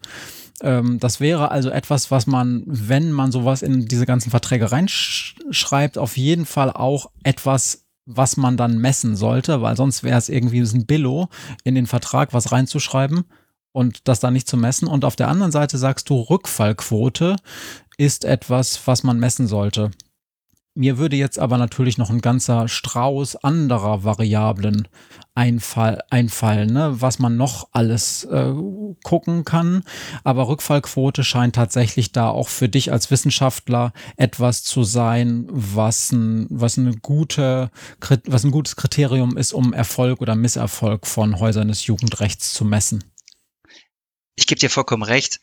[0.63, 5.99] Ähm, das wäre also etwas, was man, wenn man sowas in diese ganzen Verträge reinschreibt,
[5.99, 10.61] auf jeden Fall auch etwas was man dann messen sollte, weil sonst wäre es irgendwie
[10.61, 11.29] ein Billo,
[11.63, 13.25] in den Vertrag was reinzuschreiben
[13.73, 14.89] und das dann nicht zu messen.
[14.89, 17.37] Und auf der anderen Seite sagst du, Rückfallquote
[17.99, 19.91] ist etwas, was man messen sollte.
[20.75, 24.89] Mir würde jetzt aber natürlich noch ein ganzer Strauß anderer Variablen
[25.39, 27.01] einfall, einfallen, ne?
[27.01, 28.53] was man noch alles äh,
[29.05, 29.85] gucken kann.
[30.25, 36.47] Aber Rückfallquote scheint tatsächlich da auch für dich als Wissenschaftler etwas zu sein, was ein,
[36.51, 37.71] was eine gute,
[38.25, 43.05] was ein gutes Kriterium ist, um Erfolg oder Misserfolg von Häusern des Jugendrechts zu messen.
[44.35, 45.41] Ich gebe dir vollkommen recht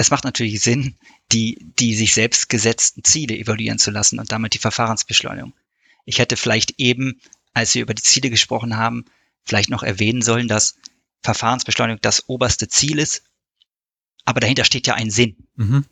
[0.00, 0.94] es macht natürlich Sinn,
[1.32, 5.52] die, die sich selbst gesetzten Ziele evaluieren zu lassen und damit die Verfahrensbeschleunigung.
[6.04, 7.20] Ich hätte vielleicht eben,
[7.52, 9.06] als wir über die Ziele gesprochen haben,
[9.48, 10.76] vielleicht noch erwähnen sollen, dass
[11.22, 13.24] Verfahrensbeschleunigung das oberste Ziel ist,
[14.24, 15.36] aber dahinter steht ja ein Sinn.
[15.56, 15.86] Mhm.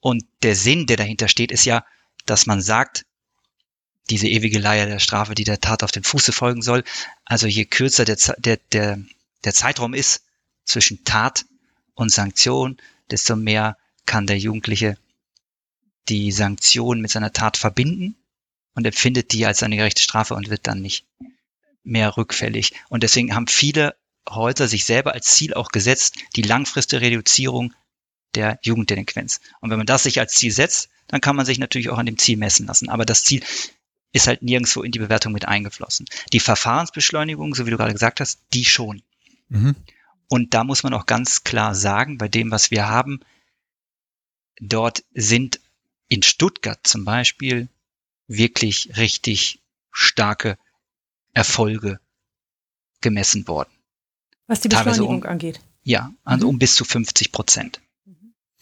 [0.00, 1.84] Und der Sinn, der dahinter steht, ist ja,
[2.26, 3.06] dass man sagt,
[4.10, 6.82] diese ewige Leier der Strafe, die der Tat auf den Fuße folgen soll,
[7.24, 8.98] also je kürzer der, der, der,
[9.44, 10.24] der Zeitraum ist
[10.64, 11.44] zwischen Tat
[11.94, 12.78] und Sanktion,
[13.10, 14.98] desto mehr kann der Jugendliche
[16.08, 18.16] die Sanktion mit seiner Tat verbinden
[18.74, 21.06] und empfindet die als eine gerechte Strafe und wird dann nicht
[21.84, 22.74] mehr rückfällig.
[22.88, 23.96] Und deswegen haben viele
[24.28, 27.74] Häuser sich selber als Ziel auch gesetzt, die langfristige Reduzierung
[28.34, 29.40] der Jugenddelinquenz.
[29.60, 32.06] Und wenn man das sich als Ziel setzt, dann kann man sich natürlich auch an
[32.06, 32.88] dem Ziel messen lassen.
[32.88, 33.42] Aber das Ziel
[34.12, 36.06] ist halt nirgendwo in die Bewertung mit eingeflossen.
[36.32, 39.02] Die Verfahrensbeschleunigung, so wie du gerade gesagt hast, die schon.
[39.48, 39.74] Mhm.
[40.28, 43.20] Und da muss man auch ganz klar sagen, bei dem, was wir haben,
[44.60, 45.60] dort sind
[46.08, 47.68] in Stuttgart zum Beispiel
[48.28, 49.60] wirklich richtig
[49.90, 50.56] starke
[51.32, 51.98] Erfolge
[53.00, 53.70] gemessen worden.
[54.46, 55.60] Was die Beschleunigung um, angeht.
[55.82, 56.54] Ja, also mhm.
[56.54, 57.80] um bis zu 50 Prozent.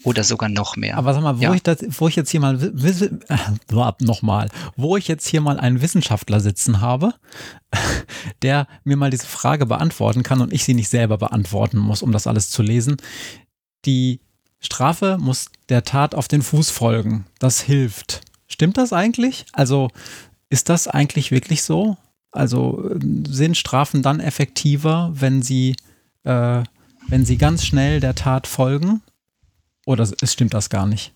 [0.02, 0.96] Oder sogar noch mehr.
[0.96, 1.54] Aber sag mal, wo, ja.
[1.54, 3.34] ich, das, wo ich jetzt hier mal, äh,
[4.00, 7.14] nochmal, wo ich jetzt hier mal einen Wissenschaftler sitzen habe,
[8.42, 12.12] der mir mal diese Frage beantworten kann und ich sie nicht selber beantworten muss, um
[12.12, 12.96] das alles zu lesen.
[13.84, 14.20] Die
[14.58, 17.26] Strafe muss der Tat auf den Fuß folgen.
[17.38, 18.22] Das hilft.
[18.46, 19.44] Stimmt das eigentlich?
[19.52, 19.90] Also
[20.48, 21.98] ist das eigentlich wirklich so?
[22.33, 22.91] Also
[23.28, 25.76] sind Strafen dann effektiver, wenn sie,
[26.24, 26.62] äh,
[27.09, 29.03] wenn sie ganz schnell der Tat folgen?
[29.87, 31.12] Oder es stimmt das gar nicht?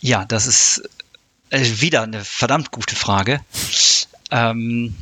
[0.00, 0.88] Ja, das ist
[1.50, 3.40] äh, wieder eine verdammt gute Frage.
[4.30, 4.94] Ähm,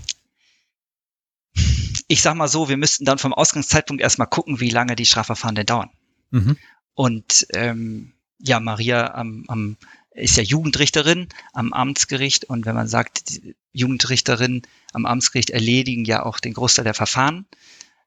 [2.07, 5.55] ich sag mal so, wir müssten dann vom Ausgangszeitpunkt erstmal gucken, wie lange die Strafverfahren
[5.55, 5.91] denn dauern.
[6.31, 6.57] Mhm.
[6.95, 9.77] Und ähm, ja, Maria am, am,
[10.13, 13.41] ist ja Jugendrichterin am Amtsgericht und wenn man sagt,
[13.75, 14.63] Jugendrichterinnen
[14.93, 17.47] am Amtsgericht erledigen ja auch den Großteil der Verfahren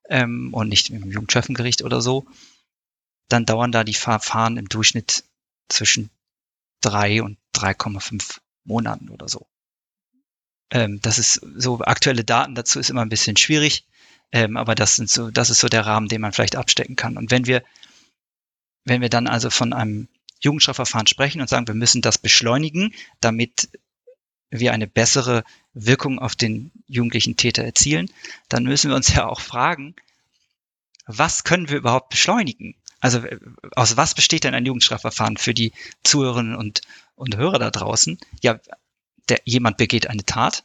[0.09, 2.25] ähm, und nicht im Jugendschöffengericht oder so,
[3.27, 5.25] dann dauern da die Verfahren im Durchschnitt
[5.69, 6.09] zwischen
[6.81, 9.45] drei und 3,5 Monaten oder so.
[10.71, 13.85] Ähm, das ist so aktuelle Daten dazu ist immer ein bisschen schwierig,
[14.31, 17.17] ähm, aber das sind so, das ist so der Rahmen, den man vielleicht abstecken kann.
[17.17, 17.63] Und wenn wir,
[18.85, 20.07] wenn wir dann also von einem
[20.39, 23.69] Jugendstrafverfahren sprechen und sagen, wir müssen das beschleunigen, damit
[24.49, 25.43] wir eine bessere
[25.73, 28.09] Wirkung auf den jugendlichen Täter erzielen,
[28.49, 29.95] dann müssen wir uns ja auch fragen,
[31.05, 32.75] was können wir überhaupt beschleunigen?
[32.99, 33.23] Also
[33.75, 35.71] aus was besteht denn ein Jugendstrafverfahren für die
[36.03, 36.81] Zuhörerinnen und,
[37.15, 38.17] und Hörer da draußen?
[38.41, 38.59] Ja,
[39.29, 40.63] der, jemand begeht eine Tat,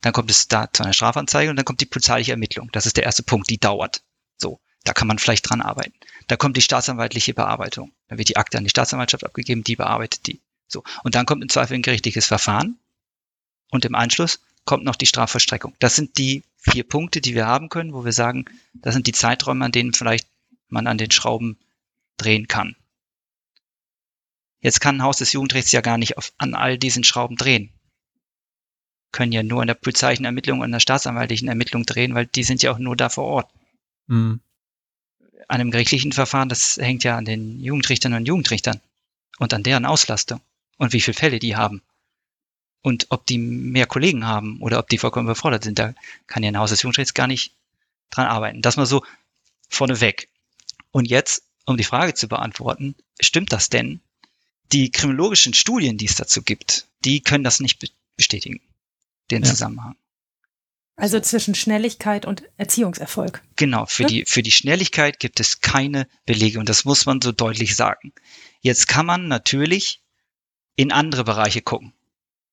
[0.00, 2.70] dann kommt es da zu einer Strafanzeige und dann kommt die polizeiliche Ermittlung.
[2.72, 4.02] Das ist der erste Punkt, die dauert.
[4.36, 5.94] So, da kann man vielleicht dran arbeiten.
[6.28, 7.92] Da kommt die staatsanwaltliche Bearbeitung.
[8.08, 10.40] Dann wird die Akte an die Staatsanwaltschaft abgegeben, die bearbeitet die.
[10.68, 10.84] So.
[11.02, 12.78] Und dann kommt im Zweifel ein gerichtliches Verfahren.
[13.70, 15.74] Und im Anschluss kommt noch die Strafverstreckung.
[15.78, 18.44] Das sind die vier Punkte, die wir haben können, wo wir sagen,
[18.74, 20.28] das sind die Zeiträume, an denen vielleicht
[20.68, 21.58] man an den Schrauben
[22.18, 22.76] drehen kann.
[24.60, 27.72] Jetzt kann ein Haus des Jugendrechts ja gar nicht auf, an all diesen Schrauben drehen.
[29.12, 32.42] Können ja nur an der polizeilichen Ermittlung und an der staatsanwaltlichen Ermittlung drehen, weil die
[32.42, 33.50] sind ja auch nur da vor Ort.
[34.08, 34.40] Mhm.
[35.46, 38.80] An einem gerichtlichen Verfahren, das hängt ja an den Jugendrichtern und Jugendrichtern
[39.38, 40.40] und an deren Auslastung
[40.78, 41.82] und wie viele Fälle die haben.
[42.80, 45.94] Und ob die mehr Kollegen haben oder ob die vollkommen überfordert sind, da
[46.26, 47.52] kann ja ein Haus des Jugendrechts gar nicht
[48.10, 48.62] dran arbeiten.
[48.62, 49.04] Das mal so
[49.68, 50.28] vorneweg.
[50.90, 54.00] Und jetzt, um die Frage zu beantworten, stimmt das denn?
[54.72, 57.84] Die kriminologischen Studien, die es dazu gibt, die können das nicht
[58.16, 58.60] bestätigen,
[59.30, 59.48] den ja.
[59.50, 59.96] Zusammenhang.
[60.96, 63.42] Also zwischen Schnelligkeit und Erziehungserfolg.
[63.54, 64.08] Genau, für, ja?
[64.08, 68.12] die, für die Schnelligkeit gibt es keine Belege und das muss man so deutlich sagen.
[68.62, 70.00] Jetzt kann man natürlich
[70.78, 71.92] in andere Bereiche gucken.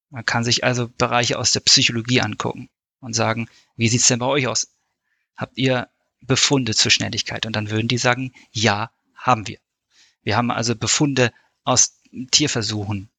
[0.09, 2.69] Man kann sich also Bereiche aus der Psychologie angucken
[2.99, 4.67] und sagen, wie sieht's denn bei euch aus?
[5.38, 5.89] Habt ihr
[6.21, 7.45] Befunde zur Schnelligkeit.
[7.45, 9.59] Und dann würden die sagen, ja, haben wir.
[10.23, 11.32] Wir haben also Befunde
[11.65, 11.99] aus
[12.32, 13.09] Tierversuchen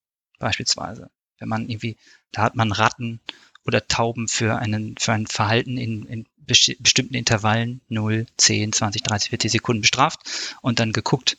[0.41, 1.09] beispielsweise.
[1.39, 1.97] Wenn man irgendwie,
[2.33, 3.21] da hat man Ratten
[3.65, 9.31] oder Tauben für einen, für ein Verhalten in, in bestimmten Intervallen 0, 10, 20, 30,
[9.31, 11.39] 40 Sekunden bestraft und dann geguckt,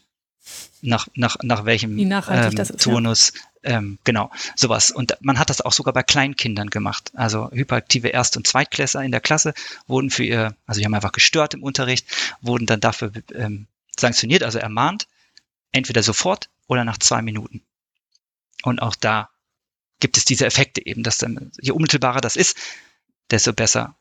[0.81, 3.33] nach, nach, nach welchem ähm, Turnus,
[3.63, 3.77] ja.
[3.77, 4.91] ähm, genau, sowas.
[4.91, 7.11] Und man hat das auch sogar bei Kleinkindern gemacht.
[7.15, 9.53] Also hyperaktive Erst- und Zweitklässler in der Klasse
[9.87, 12.07] wurden für ihr, also die haben einfach gestört im Unterricht,
[12.41, 13.67] wurden dann dafür ähm,
[13.99, 15.07] sanktioniert, also ermahnt,
[15.71, 17.61] entweder sofort oder nach zwei Minuten.
[18.63, 19.29] Und auch da
[19.99, 22.57] gibt es diese Effekte eben, dass dann, je unmittelbarer das ist,
[23.31, 23.95] desto besser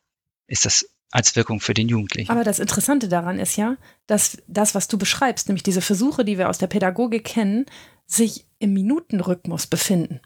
[0.47, 2.31] ist das als Wirkung für den Jugendlichen.
[2.31, 3.77] Aber das Interessante daran ist ja,
[4.07, 7.67] dass das, was du beschreibst, nämlich diese Versuche, die wir aus der Pädagogik kennen,
[8.07, 10.21] sich im Minutenrhythmus befinden.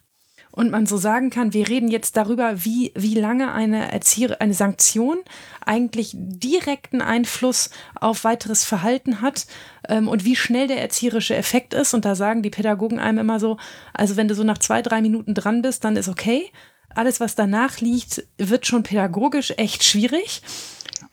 [0.52, 4.54] Und man so sagen kann, wir reden jetzt darüber, wie, wie lange eine, Erzieher, eine
[4.54, 5.18] Sanktion
[5.64, 9.46] eigentlich direkten Einfluss auf weiteres Verhalten hat
[9.88, 11.94] ähm, und wie schnell der erzieherische Effekt ist.
[11.94, 13.58] Und da sagen die Pädagogen einem immer so,
[13.94, 16.50] also wenn du so nach zwei, drei Minuten dran bist, dann ist okay
[16.94, 20.42] alles, was danach liegt, wird schon pädagogisch echt schwierig.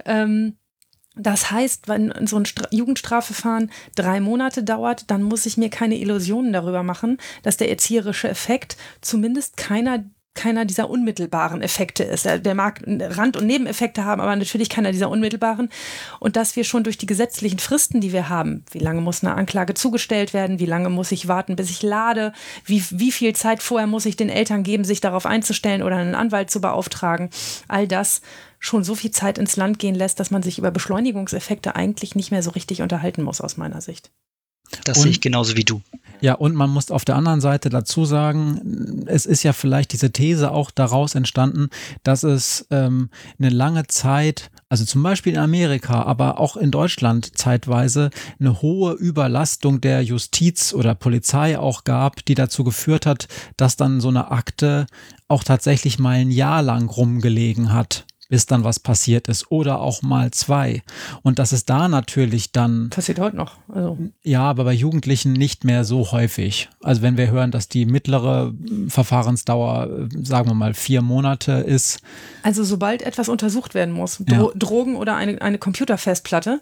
[0.05, 0.57] Ähm,
[1.15, 5.97] das heißt, wenn so ein Stra Jugendstrafverfahren drei Monate dauert, dann muss ich mir keine
[5.97, 10.05] Illusionen darüber machen, dass der erzieherische Effekt zumindest keiner
[10.38, 12.25] keiner dieser unmittelbaren Effekte ist.
[12.25, 15.69] Der mag Rand- und Nebeneffekte haben, aber natürlich keiner dieser unmittelbaren.
[16.19, 19.35] Und dass wir schon durch die gesetzlichen Fristen, die wir haben, wie lange muss eine
[19.35, 22.31] Anklage zugestellt werden, wie lange muss ich warten, bis ich lade,
[22.63, 26.15] wie, wie viel Zeit vorher muss ich den Eltern geben, sich darauf einzustellen oder einen
[26.15, 27.29] Anwalt zu beauftragen,
[27.67, 28.21] all das
[28.59, 32.31] schon so viel Zeit ins Land gehen lässt, dass man sich über Beschleunigungseffekte eigentlich nicht
[32.31, 34.11] mehr so richtig unterhalten muss, aus meiner Sicht.
[34.84, 35.82] Das und, sehe ich genauso wie du.
[36.20, 40.11] Ja, und man muss auf der anderen Seite dazu sagen, es ist ja vielleicht diese
[40.11, 41.70] These auch daraus entstanden,
[42.03, 47.38] dass es ähm, eine lange Zeit, also zum Beispiel in Amerika, aber auch in Deutschland
[47.38, 48.09] zeitweise
[48.39, 54.01] eine hohe Überlastung der Justiz oder Polizei auch gab, die dazu geführt hat, dass dann
[54.01, 54.88] so eine Akte
[55.28, 60.01] auch tatsächlich mal ein Jahr lang rumgelegen hat bis dann was passiert ist oder auch
[60.01, 60.82] mal zwei.
[61.23, 62.89] Und das ist da natürlich dann.
[62.89, 63.55] Passiert heute noch.
[63.69, 63.97] Also.
[64.23, 66.69] Ja, aber bei Jugendlichen nicht mehr so häufig.
[66.82, 68.53] Also wenn wir hören, dass die mittlere
[68.88, 71.99] Verfahrensdauer, sagen wir mal, vier Monate ist.
[72.43, 74.57] Also sobald etwas untersucht werden muss, Dro ja.
[74.57, 76.61] Drogen oder eine, eine Computerfestplatte,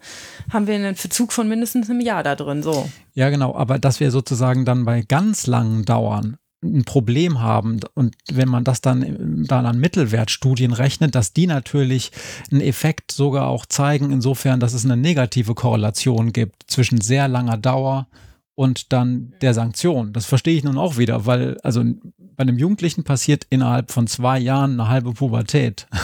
[0.52, 2.64] haben wir einen Verzug von mindestens einem Jahr da drin.
[2.64, 2.90] So.
[3.14, 3.56] Ja, genau.
[3.56, 8.64] Aber dass wir sozusagen dann bei ganz langen Dauern ein Problem haben und wenn man
[8.64, 12.12] das dann, dann an Mittelwertstudien rechnet, dass die natürlich
[12.52, 17.58] einen Effekt sogar auch zeigen, insofern, dass es eine negative Korrelation gibt zwischen sehr langer
[17.58, 18.08] Dauer
[18.56, 20.14] und dann der Sanktion.
[20.14, 21.84] Das verstehe ich nun auch wieder, weil also
[22.18, 25.88] bei einem Jugendlichen passiert innerhalb von zwei Jahren eine halbe Pubertät.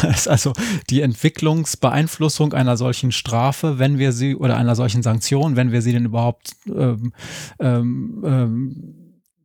[0.00, 0.54] Das ist also
[0.88, 5.92] die Entwicklungsbeeinflussung einer solchen Strafe, wenn wir sie oder einer solchen Sanktion, wenn wir sie
[5.92, 7.12] denn überhaupt ähm,
[7.60, 8.97] ähm,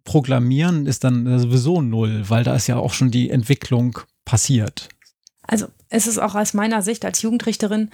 [0.03, 4.89] proklamieren, ist dann sowieso null, weil da ist ja auch schon die Entwicklung passiert.
[5.47, 7.89] Also es ist auch aus meiner Sicht als Jugendrichterin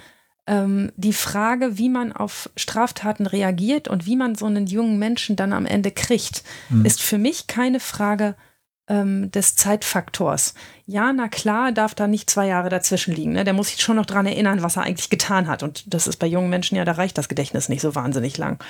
[0.46, 5.36] ähm, die Frage, wie man auf Straftaten reagiert und wie man so einen jungen Menschen
[5.36, 6.84] dann am Ende kriegt, mhm.
[6.84, 8.34] ist für mich keine Frage
[8.88, 10.54] ähm, des Zeitfaktors.
[10.86, 13.32] Ja, na klar, darf da nicht zwei Jahre dazwischen liegen.
[13.32, 13.44] Ne?
[13.44, 15.62] Der muss sich schon noch daran erinnern, was er eigentlich getan hat.
[15.62, 18.62] Und das ist bei jungen Menschen ja, da reicht das Gedächtnis nicht so wahnsinnig lang.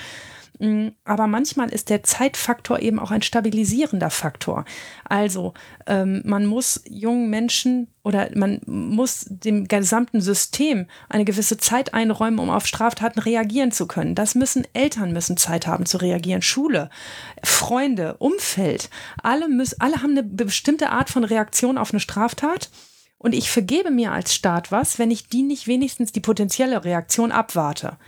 [0.59, 4.64] Mm, aber manchmal ist der Zeitfaktor eben auch ein stabilisierender Faktor.
[5.05, 5.55] Also
[5.86, 12.38] ähm, man muss jungen Menschen oder man muss dem gesamten System eine gewisse Zeit einräumen,
[12.38, 14.14] um auf Straftaten reagieren zu können.
[14.14, 16.90] Das müssen Eltern müssen Zeit haben zu reagieren, Schule,
[17.42, 18.90] Freunde, Umfeld.
[19.22, 22.70] Alle, müssen, alle haben eine bestimmte Art von Reaktion auf eine Straftat.
[23.18, 27.32] Und ich vergebe mir als Staat was, wenn ich die nicht wenigstens die potenzielle Reaktion
[27.32, 27.98] abwarte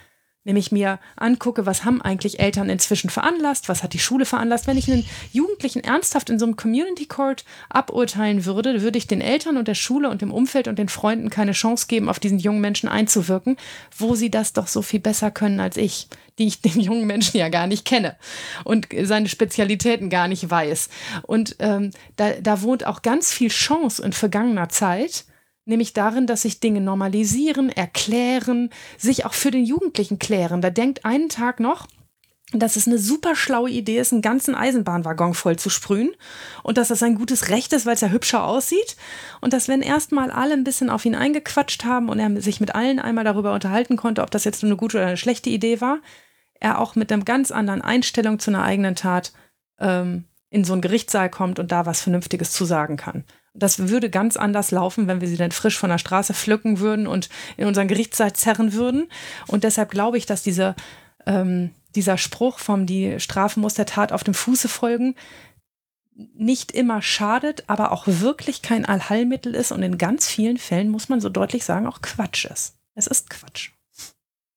[0.45, 4.67] nämlich mir angucke, was haben eigentlich Eltern inzwischen veranlasst, was hat die Schule veranlasst.
[4.67, 9.21] Wenn ich einen Jugendlichen ernsthaft in so einem Community Court aburteilen würde, würde ich den
[9.21, 12.39] Eltern und der Schule und dem Umfeld und den Freunden keine Chance geben, auf diesen
[12.39, 13.57] jungen Menschen einzuwirken,
[13.97, 17.39] wo sie das doch so viel besser können als ich, die ich den jungen Menschen
[17.39, 18.17] ja gar nicht kenne
[18.65, 20.89] und seine Spezialitäten gar nicht weiß.
[21.23, 25.25] Und ähm, da, da wohnt auch ganz viel Chance in vergangener Zeit
[25.65, 30.61] Nämlich darin, dass sich Dinge normalisieren, erklären, sich auch für den Jugendlichen klären.
[30.61, 31.87] Da denkt einen Tag noch,
[32.53, 36.11] dass es eine super schlaue Idee ist, einen ganzen Eisenbahnwaggon voll zu sprühen
[36.63, 38.97] und dass das ein gutes Recht ist, weil es ja hübscher aussieht
[39.41, 42.75] und dass wenn erstmal alle ein bisschen auf ihn eingequatscht haben und er sich mit
[42.75, 46.01] allen einmal darüber unterhalten konnte, ob das jetzt eine gute oder eine schlechte Idee war,
[46.61, 49.33] er auch mit einer ganz anderen Einstellung zu einer eigenen Tat
[49.79, 53.25] ähm, in so einen Gerichtssaal kommt und da was Vernünftiges zu sagen kann.
[53.55, 57.07] Das würde ganz anders laufen, wenn wir sie dann frisch von der Straße pflücken würden
[57.07, 59.11] und in unseren Gerichtssaal zerren würden.
[59.47, 60.75] Und deshalb glaube ich, dass diese,
[61.27, 65.15] ähm, dieser Spruch vom die Strafe muss der Tat auf dem Fuße folgen
[66.35, 71.09] nicht immer schadet, aber auch wirklich kein Allheilmittel ist und in ganz vielen Fällen muss
[71.09, 72.75] man so deutlich sagen, auch Quatsch ist.
[72.95, 73.71] Es ist Quatsch.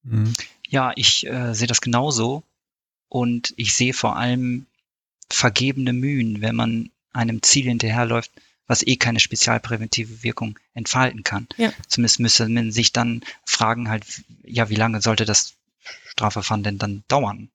[0.04, 0.34] Mhm.
[0.68, 2.43] Ja, ich äh, sehe das genauso
[3.08, 4.66] und ich sehe vor allem
[5.30, 8.32] vergebene Mühen, wenn man einem Ziel hinterherläuft,
[8.68, 11.47] was eh keine spezialpräventive Wirkung entfalten kann.
[11.57, 11.72] Ja.
[11.88, 14.05] Zumindest müsste man sich dann fragen halt,
[14.43, 15.53] ja, wie lange sollte das
[16.07, 17.49] Strafverfahren denn dann dauern?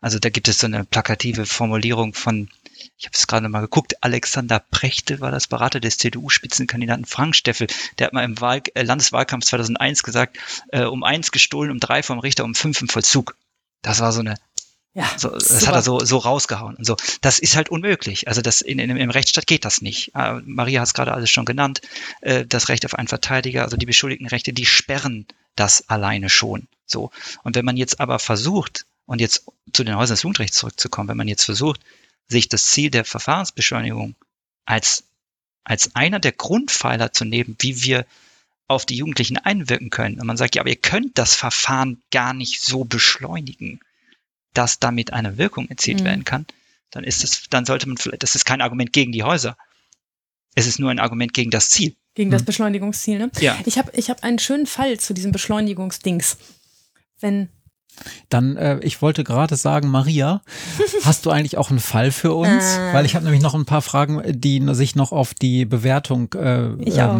[0.00, 2.50] Also da gibt es so eine plakative Formulierung von,
[2.98, 7.68] ich habe es gerade mal geguckt, Alexander Prechte war das Berater des CDU-Spitzenkandidaten Frank Steffel.
[7.98, 10.38] Der hat mal im Wahl, äh, Landeswahlkampf 2001 gesagt,
[10.68, 13.36] äh, um eins gestohlen, um drei vom Richter, um fünf im Vollzug.
[13.80, 14.34] Das war so eine
[14.94, 15.68] ja, so, das super.
[15.68, 16.96] hat er so, so rausgehauen und so.
[17.22, 18.28] Das ist halt unmöglich.
[18.28, 20.14] Also das in, in, im Rechtsstaat geht das nicht.
[20.14, 21.80] Äh, Maria hat es gerade alles schon genannt.
[22.20, 25.26] Äh, das Recht auf einen Verteidiger, also die Beschuldigtenrechte, die sperren
[25.56, 26.68] das alleine schon.
[26.84, 27.10] So.
[27.42, 31.16] Und wenn man jetzt aber versucht, und jetzt zu den Häusern des Jugendrechts zurückzukommen, wenn
[31.16, 31.80] man jetzt versucht,
[32.28, 34.14] sich das Ziel der Verfahrensbeschleunigung
[34.64, 35.04] als,
[35.64, 38.06] als einer der Grundpfeiler zu nehmen, wie wir
[38.68, 40.20] auf die Jugendlichen einwirken können.
[40.20, 43.80] Und man sagt, ja, aber ihr könnt das Verfahren gar nicht so beschleunigen
[44.54, 46.04] dass damit eine Wirkung erzielt mhm.
[46.04, 46.46] werden kann,
[46.90, 49.56] dann ist es, dann sollte man vielleicht, das ist kein Argument gegen die Häuser.
[50.54, 51.96] Es ist nur ein Argument gegen das Ziel.
[52.14, 52.46] Gegen das mhm.
[52.46, 53.30] Beschleunigungsziel, ne?
[53.40, 53.58] Ja.
[53.64, 56.36] Ich habe ich hab einen schönen Fall zu diesem Beschleunigungsdings.
[57.20, 57.48] Wenn
[58.28, 60.42] dann, äh, ich wollte gerade sagen, Maria,
[61.04, 62.76] hast du eigentlich auch einen Fall für uns?
[62.76, 62.94] Äh.
[62.94, 66.64] Weil ich habe nämlich noch ein paar Fragen, die sich noch auf die Bewertung äh,
[66.64, 67.18] ähm, ja.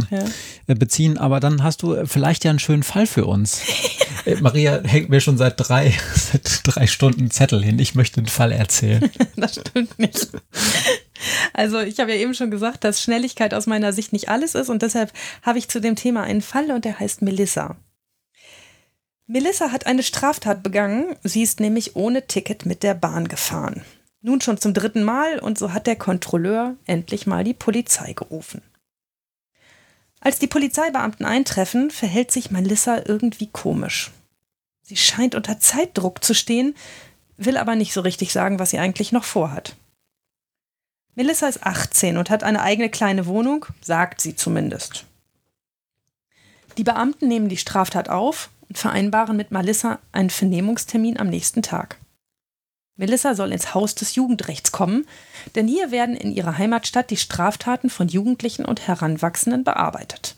[0.66, 1.18] Äh, beziehen.
[1.18, 3.62] Aber dann hast du vielleicht ja einen schönen Fall für uns.
[4.40, 7.78] Maria hängt mir schon seit drei, seit drei Stunden Zettel hin.
[7.78, 9.10] Ich möchte einen Fall erzählen.
[9.36, 10.28] das stimmt nicht.
[11.52, 14.68] Also ich habe ja eben schon gesagt, dass Schnelligkeit aus meiner Sicht nicht alles ist
[14.68, 15.12] und deshalb
[15.42, 17.76] habe ich zu dem Thema einen Fall und der heißt Melissa.
[19.26, 21.16] Melissa hat eine Straftat begangen.
[21.22, 23.82] Sie ist nämlich ohne Ticket mit der Bahn gefahren.
[24.20, 28.62] Nun schon zum dritten Mal und so hat der Kontrolleur endlich mal die Polizei gerufen.
[30.24, 34.12] Als die Polizeibeamten eintreffen, verhält sich Melissa irgendwie komisch.
[34.82, 36.76] Sie scheint unter Zeitdruck zu stehen,
[37.36, 39.74] will aber nicht so richtig sagen, was sie eigentlich noch vorhat.
[41.16, 45.06] Melissa ist 18 und hat eine eigene kleine Wohnung, sagt sie zumindest.
[46.78, 51.98] Die Beamten nehmen die Straftat auf und vereinbaren mit Melissa einen Vernehmungstermin am nächsten Tag.
[52.96, 55.06] Melissa soll ins Haus des Jugendrechts kommen,
[55.54, 60.36] denn hier werden in ihrer Heimatstadt die Straftaten von Jugendlichen und Heranwachsenden bearbeitet.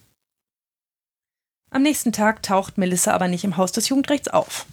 [1.71, 4.67] Am nächsten Tag taucht Melissa aber nicht im Haus des Jugendrechts auf.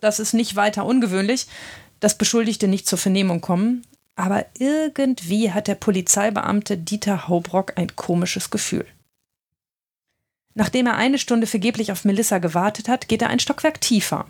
[0.00, 1.46] Das ist nicht weiter ungewöhnlich,
[1.98, 3.82] dass Beschuldigte nicht zur Vernehmung kommen,
[4.14, 8.86] aber irgendwie hat der Polizeibeamte Dieter Haubrock ein komisches Gefühl.
[10.54, 14.26] Nachdem er eine Stunde vergeblich auf Melissa gewartet hat, geht er ein Stockwerk tiefer.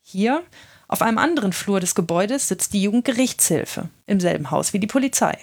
[0.00, 0.44] Hier,
[0.88, 5.36] Auf einem anderen Flur des Gebäudes sitzt die Jugendgerichtshilfe im selben Haus wie die Polizei.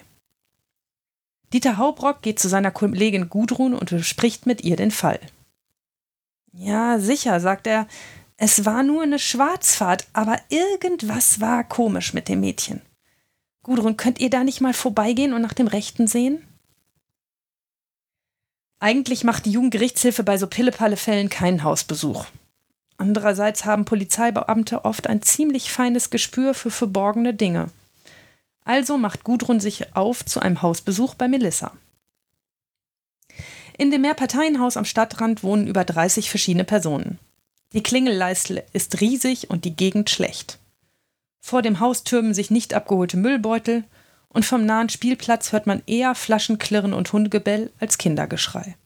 [1.52, 5.20] Dieter Haubrock geht zu seiner Kollegin Gudrun und bespricht mit ihr den Fall.
[6.52, 7.88] Ja, sicher, sagt er,
[8.38, 12.82] es war nur eine Schwarzfahrt, aber irgendwas war komisch mit dem Mädchen.
[13.62, 16.46] Gudrun, könnt ihr da nicht mal vorbeigehen und nach dem Rechten sehen?
[18.80, 22.26] Eigentlich macht die Jugendgerichtshilfe bei so Pillepalle-Fällen keinen Hausbesuch.
[23.04, 27.70] Andererseits haben Polizeibeamte oft ein ziemlich feines Gespür für verborgene Dinge.
[28.64, 31.74] Also macht Gudrun sich auf zu einem Hausbesuch bei Melissa.
[33.78, 37.20] In dem Mehrparteienhaus am Stadtrand wohnen über 30 verschiedene Personen.
[37.74, 40.58] Die Klingelleiste ist riesig und die Gegend schlecht.
[41.42, 43.84] Vor dem Haus türmen sich nicht abgeholte Müllbeutel
[44.30, 48.78] und vom nahen Spielplatz hört man eher Flaschenklirren und Hundegebell als Kindergeschrei.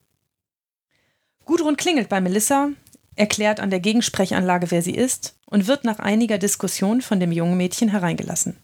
[1.45, 2.71] Gudrun klingelt bei Melissa,
[3.17, 7.57] erklärt an der Gegensprechanlage, wer sie ist und wird nach einiger Diskussion von dem jungen
[7.57, 8.57] Mädchen hereingelassen.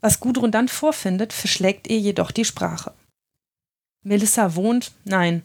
[0.00, 2.92] Was Gudrun dann vorfindet, verschlägt ihr jedoch die Sprache.
[4.02, 5.42] Melissa wohnt, nein,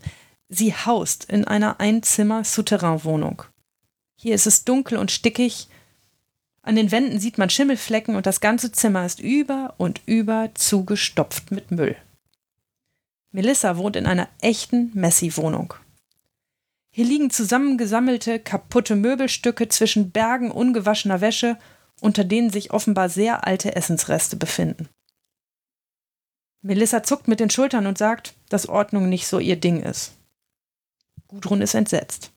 [0.47, 3.43] sie haust in einer Einzimmer-Souterrain-Wohnung.
[4.17, 5.67] Hier ist es dunkel und stickig,
[6.61, 11.51] an den Wänden sieht man Schimmelflecken und das ganze Zimmer ist über und über zugestopft
[11.51, 11.95] mit Müll.
[13.31, 15.75] Melissa wohnt in einer echten Messi-Wohnung.
[16.95, 21.57] Hier liegen zusammengesammelte, kaputte Möbelstücke zwischen Bergen ungewaschener Wäsche,
[21.99, 24.87] unter denen sich offenbar sehr alte Essensreste befinden.
[26.61, 30.13] Melissa zuckt mit den Schultern und sagt, dass Ordnung nicht so ihr Ding ist.
[31.27, 32.31] Gudrun ist entsetzt.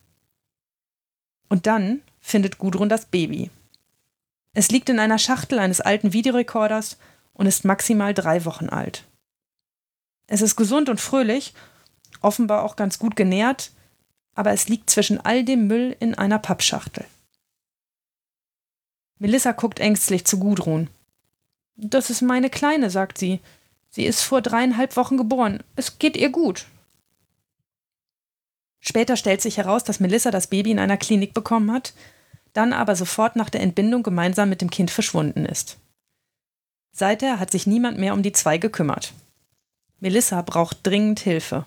[1.49, 3.53] Und dann findet Gudrun das Baby.
[4.55, 6.99] Es liegt in einer Schachtel eines alten Videorekorders
[7.33, 9.05] und ist maximal drei Wochen alt.
[10.27, 11.55] Es ist gesund und fröhlich,
[12.23, 13.71] offenbar auch ganz gut genährt,
[14.39, 17.05] aber es liegt zwischen all dem Müll in einer Pappschachtel.
[19.19, 20.89] Melissa guckt ängstlich zu Gudrun.
[21.75, 23.41] Das ist meine Kleine, sagt sie.
[23.91, 25.65] Sie ist vor dreieinhalb Wochen geboren.
[25.75, 26.67] Es geht ihr gut.
[28.79, 31.93] Später stellt sich heraus, dass Melissa das Baby in einer Klinik bekommen hat,
[32.53, 35.79] dann aber sofort nach der Entbindung gemeinsam mit dem Kind verschwunden ist.
[36.93, 39.15] Seither hat sich niemand mehr um die zwei gekümmert.
[39.99, 41.67] Melissa braucht dringend Hilfe.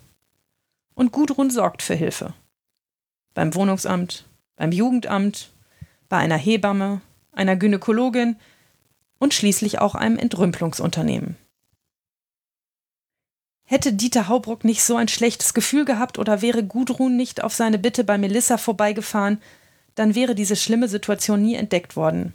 [0.95, 2.33] Und Gudrun sorgt für Hilfe
[3.33, 4.25] beim Wohnungsamt,
[4.55, 5.51] beim Jugendamt,
[6.09, 7.01] bei einer Hebamme,
[7.31, 8.35] einer Gynäkologin
[9.19, 11.37] und schließlich auch einem Entrümpelungsunternehmen.
[13.63, 17.79] Hätte Dieter Haubruck nicht so ein schlechtes Gefühl gehabt oder wäre Gudrun nicht auf seine
[17.79, 19.41] Bitte bei Melissa vorbeigefahren,
[19.95, 22.33] dann wäre diese schlimme Situation nie entdeckt worden.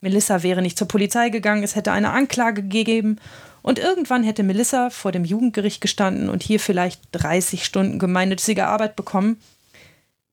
[0.00, 3.18] Melissa wäre nicht zur Polizei gegangen, es hätte eine Anklage gegeben
[3.62, 8.96] und irgendwann hätte Melissa vor dem Jugendgericht gestanden und hier vielleicht 30 Stunden gemeinnützige Arbeit
[8.96, 9.38] bekommen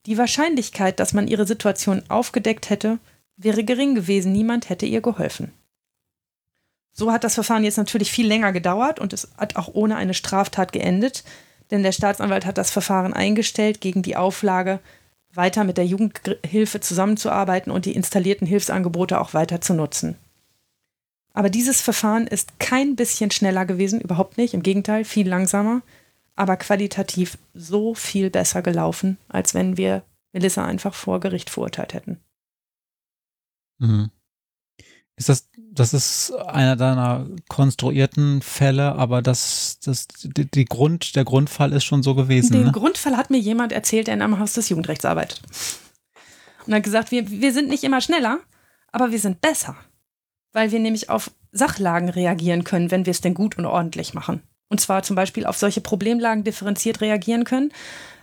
[0.05, 2.99] die Wahrscheinlichkeit, dass man ihre Situation aufgedeckt hätte,
[3.37, 5.51] wäre gering gewesen, niemand hätte ihr geholfen.
[6.93, 10.13] So hat das Verfahren jetzt natürlich viel länger gedauert und es hat auch ohne eine
[10.13, 11.23] Straftat geendet,
[11.71, 14.79] denn der Staatsanwalt hat das Verfahren eingestellt gegen die Auflage,
[15.33, 20.15] weiter mit der Jugendhilfe zusammenzuarbeiten und die installierten Hilfsangebote auch weiter zu nutzen.
[21.33, 25.81] Aber dieses Verfahren ist kein bisschen schneller gewesen, überhaupt nicht, im Gegenteil, viel langsamer
[26.35, 32.19] aber qualitativ so viel besser gelaufen, als wenn wir Melissa einfach vor Gericht verurteilt hätten.
[33.79, 34.11] Mhm.
[35.17, 41.23] Ist das, das ist einer deiner konstruierten Fälle, aber das, das, die, die Grund, der
[41.23, 42.51] Grundfall ist schon so gewesen.
[42.51, 42.71] Den ne?
[42.73, 45.41] Grundfall hat mir jemand erzählt, der in einem Haus des Jugendrechts arbeitet.
[46.65, 48.39] Und hat gesagt, wir, wir sind nicht immer schneller,
[48.91, 49.77] aber wir sind besser.
[50.51, 54.41] Weil wir nämlich auf Sachlagen reagieren können, wenn wir es denn gut und ordentlich machen.
[54.69, 57.71] Und zwar zum Beispiel auf solche Problemlagen differenziert reagieren können,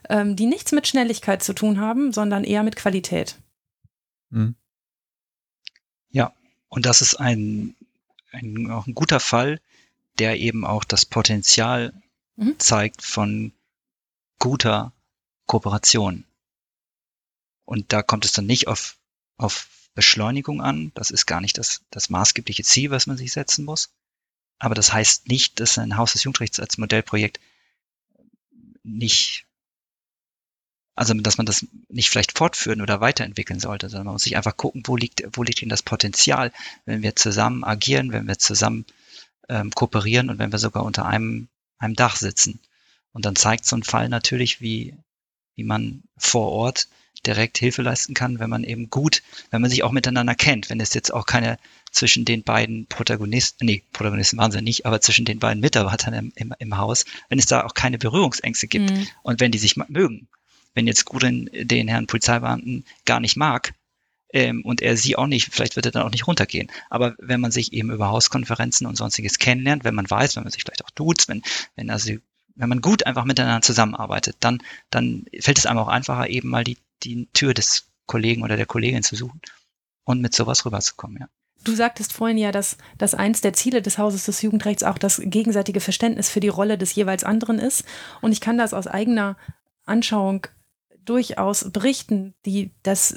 [0.09, 3.37] ähm, die nichts mit Schnelligkeit zu tun haben, sondern eher mit Qualität.
[4.31, 4.57] Mhm.
[6.11, 6.33] Ja,
[6.69, 7.75] und das ist ein,
[8.33, 9.61] ein, auch ein guter Fall,
[10.19, 11.93] der eben auch das Potenzial
[12.37, 12.59] mhm.
[12.59, 13.53] zeigt von
[14.39, 14.93] guter
[15.47, 16.25] Kooperation.
[17.65, 18.99] Und da kommt es dann nicht auf,
[19.37, 20.91] auf Beschleunigung an.
[20.95, 23.91] Das ist gar nicht das, das maßgebliche Ziel, was man sich setzen muss.
[24.63, 27.41] Aber das heißt nicht, dass ein Haus des Jugendrechts als Modellprojekt
[28.85, 29.45] nicht,
[30.95, 34.57] also dass man das nicht vielleicht fortführen oder weiterentwickeln sollte, sondern man muss sich einfach
[34.57, 36.53] gucken, wo liegt, wo liegt denn das Potenzial,
[36.85, 38.87] wenn wir zusammen agieren, wenn wir zusammen
[39.49, 41.49] ähm, kooperieren und wenn wir sogar unter einem,
[41.79, 42.61] einem Dach sitzen.
[43.11, 44.97] Und dann zeigt so ein Fall natürlich, wie,
[45.57, 46.87] wie man vor Ort
[47.27, 50.81] direkt Hilfe leisten kann, wenn man eben gut, wenn man sich auch miteinander kennt, wenn
[50.81, 51.59] es jetzt auch keine
[51.93, 56.33] zwischen den beiden Protagonisten, nee, Protagonisten waren sie nicht, aber zwischen den beiden Mitarbeitern im,
[56.37, 59.07] im, im Haus, wenn es da auch keine Berührungsängste gibt mhm.
[59.23, 60.29] und wenn die sich mögen.
[60.75, 63.75] Wenn jetzt Gudrun den Herrn Polizeibeamten gar nicht mag,
[64.33, 66.71] ähm, und er sie auch nicht, vielleicht wird er dann auch nicht runtergehen.
[66.91, 70.53] Aber wenn man sich eben über Hauskonferenzen und sonstiges kennenlernt, wenn man weiß, wenn man
[70.53, 71.43] sich vielleicht auch tut, wenn,
[71.77, 72.13] wenn also
[72.55, 76.65] wenn man gut einfach miteinander zusammenarbeitet, dann, dann fällt es einem auch einfacher, eben mal
[76.65, 79.41] die, die Tür des Kollegen oder der Kollegin zu suchen
[80.05, 81.29] und mit sowas rüberzukommen, ja.
[81.65, 85.23] Du sagtest vorhin ja, dass, dass eins der Ziele des Hauses des Jugendrechts auch das
[85.25, 87.85] gegenseitige Verständnis für die Rolle des jeweils anderen ist.
[88.21, 89.37] Und ich kann das aus eigener
[89.85, 90.49] Anschauung
[91.05, 93.15] durchaus berichten, die das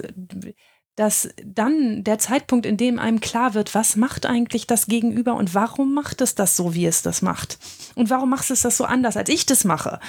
[0.96, 5.54] dass dann der Zeitpunkt, in dem einem klar wird, was macht eigentlich das Gegenüber und
[5.54, 7.58] warum macht es das so, wie es das macht?
[7.96, 10.00] Und warum macht es das so anders, als ich das mache?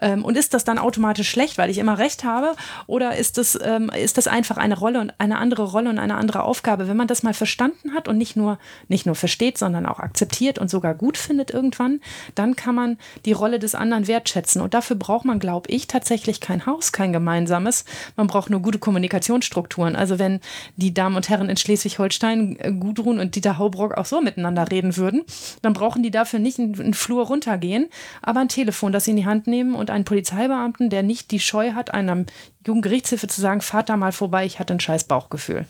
[0.00, 2.54] Ähm, und ist das dann automatisch schlecht, weil ich immer recht habe?
[2.86, 6.14] Oder ist das, ähm, ist das einfach eine Rolle und eine andere Rolle und eine
[6.14, 6.86] andere Aufgabe?
[6.86, 10.60] Wenn man das mal verstanden hat und nicht nur, nicht nur versteht, sondern auch akzeptiert
[10.60, 12.00] und sogar gut findet irgendwann,
[12.36, 14.60] dann kann man die Rolle des anderen wertschätzen.
[14.60, 17.84] Und dafür braucht man, glaube ich, tatsächlich kein Haus, kein gemeinsames.
[18.16, 19.96] Man braucht nur gute Kommunikationsstrukturen.
[19.96, 20.35] Also wenn
[20.76, 24.96] die Damen und Herren in Schleswig-Holstein, äh, Gudrun und Dieter Haubrock, auch so miteinander reden
[24.96, 25.24] würden,
[25.62, 27.88] dann brauchen die dafür nicht einen Flur runtergehen,
[28.22, 31.40] aber ein Telefon, das sie in die Hand nehmen und einen Polizeibeamten, der nicht die
[31.40, 32.26] Scheu hat, einem
[32.66, 35.66] Jugendgerichtshilfe zu sagen, fahrt da mal vorbei, ich hatte ein scheiß Bauchgefühl.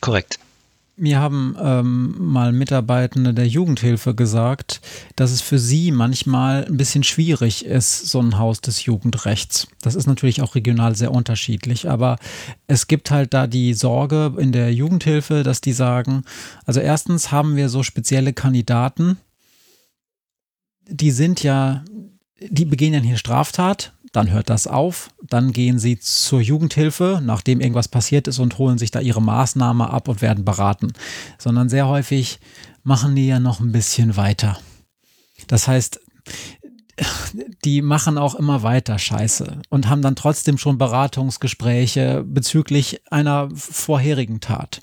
[0.00, 0.38] Korrekt.
[1.02, 4.80] Mir haben ähm, mal Mitarbeitende der Jugendhilfe gesagt,
[5.16, 9.66] dass es für sie manchmal ein bisschen schwierig ist, so ein Haus des Jugendrechts.
[9.80, 12.18] Das ist natürlich auch regional sehr unterschiedlich, aber
[12.68, 16.22] es gibt halt da die Sorge in der Jugendhilfe, dass die sagen,
[16.66, 19.18] also erstens haben wir so spezielle Kandidaten,
[20.86, 21.84] die sind ja,
[22.38, 27.60] die begehen ja hier Straftat, dann hört das auf, dann gehen sie zur Jugendhilfe, nachdem
[27.60, 30.92] irgendwas passiert ist und holen sich da ihre Maßnahme ab und werden beraten,
[31.38, 32.38] sondern sehr häufig
[32.82, 34.58] machen die ja noch ein bisschen weiter.
[35.46, 36.00] Das heißt,
[37.64, 44.40] die machen auch immer weiter Scheiße und haben dann trotzdem schon Beratungsgespräche bezüglich einer vorherigen
[44.40, 44.80] Tat.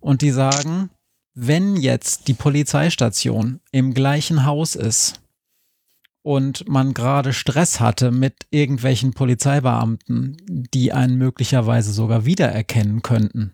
[0.00, 0.90] Und die sagen,
[1.34, 5.21] wenn jetzt die Polizeistation im gleichen Haus ist
[6.22, 13.52] und man gerade Stress hatte mit irgendwelchen Polizeibeamten, die einen möglicherweise sogar wiedererkennen könnten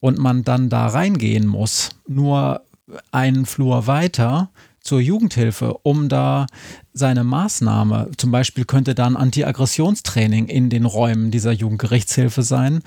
[0.00, 2.62] und man dann da reingehen muss, nur
[3.10, 4.50] einen Flur weiter
[4.80, 6.46] zur Jugendhilfe, um da
[6.92, 12.82] seine Maßnahme, zum Beispiel könnte da ein Antiaggressionstraining in den Räumen dieser Jugendgerichtshilfe sein,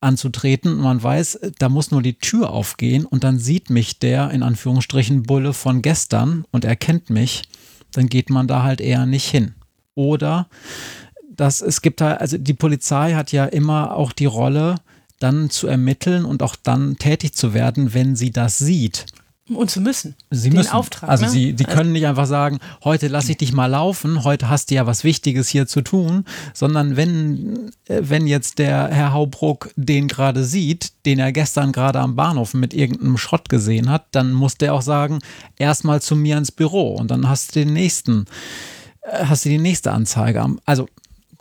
[0.00, 0.76] anzutreten.
[0.76, 5.22] Man weiß, da muss nur die Tür aufgehen und dann sieht mich der in Anführungsstrichen
[5.22, 7.44] Bulle von gestern und erkennt mich
[7.96, 9.54] dann geht man da halt eher nicht hin.
[9.94, 10.48] Oder
[11.36, 14.76] dass es gibt da, also die Polizei hat ja immer auch die Rolle,
[15.20, 19.06] dann zu ermitteln und auch dann tätig zu werden, wenn sie das sieht.
[19.50, 20.14] Und zu müssen.
[20.30, 20.72] Sie den müssen.
[20.72, 21.10] Auftrag.
[21.10, 21.30] Also ne?
[21.30, 24.74] sie, die können nicht einfach sagen, heute lasse ich dich mal laufen, heute hast du
[24.74, 30.08] ja was Wichtiges hier zu tun, sondern wenn, äh, wenn jetzt der Herr Haubruck den
[30.08, 34.56] gerade sieht, den er gestern gerade am Bahnhof mit irgendeinem Schrott gesehen hat, dann muss
[34.56, 35.18] der auch sagen,
[35.58, 38.24] erstmal zu mir ins Büro und dann hast du den nächsten,
[39.02, 40.56] äh, hast du die nächste Anzeige.
[40.64, 40.88] Also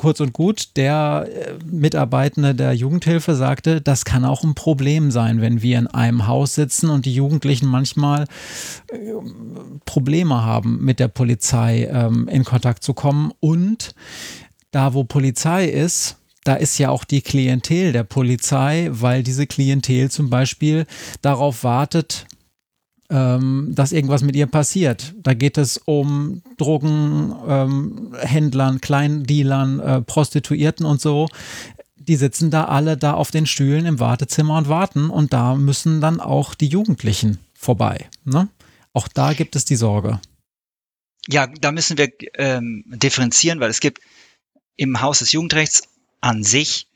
[0.03, 5.39] kurz und gut, der äh, Mitarbeitende der Jugendhilfe sagte, das kann auch ein Problem sein,
[5.39, 8.25] wenn wir in einem Haus sitzen und die Jugendlichen manchmal
[8.91, 8.97] äh,
[9.85, 13.31] Probleme haben, mit der Polizei ähm, in Kontakt zu kommen.
[13.39, 13.95] Und
[14.71, 20.11] da, wo Polizei ist, da ist ja auch die Klientel der Polizei, weil diese Klientel
[20.11, 20.85] zum Beispiel
[21.21, 22.25] darauf wartet,
[23.13, 25.13] ähm, dass irgendwas mit ihr passiert.
[25.17, 31.27] Da geht es um Drogenhändlern, ähm, Kleindealern, äh, Prostituierten und so.
[31.95, 36.01] Die sitzen da alle da auf den Stühlen im Wartezimmer und warten und da müssen
[36.01, 38.09] dann auch die Jugendlichen vorbei.
[38.25, 38.49] Ne?
[38.93, 40.19] Auch da gibt es die Sorge.
[41.29, 44.01] Ja, da müssen wir ähm, differenzieren, weil es gibt
[44.75, 45.83] im Haus des Jugendrechts
[46.19, 46.87] an sich,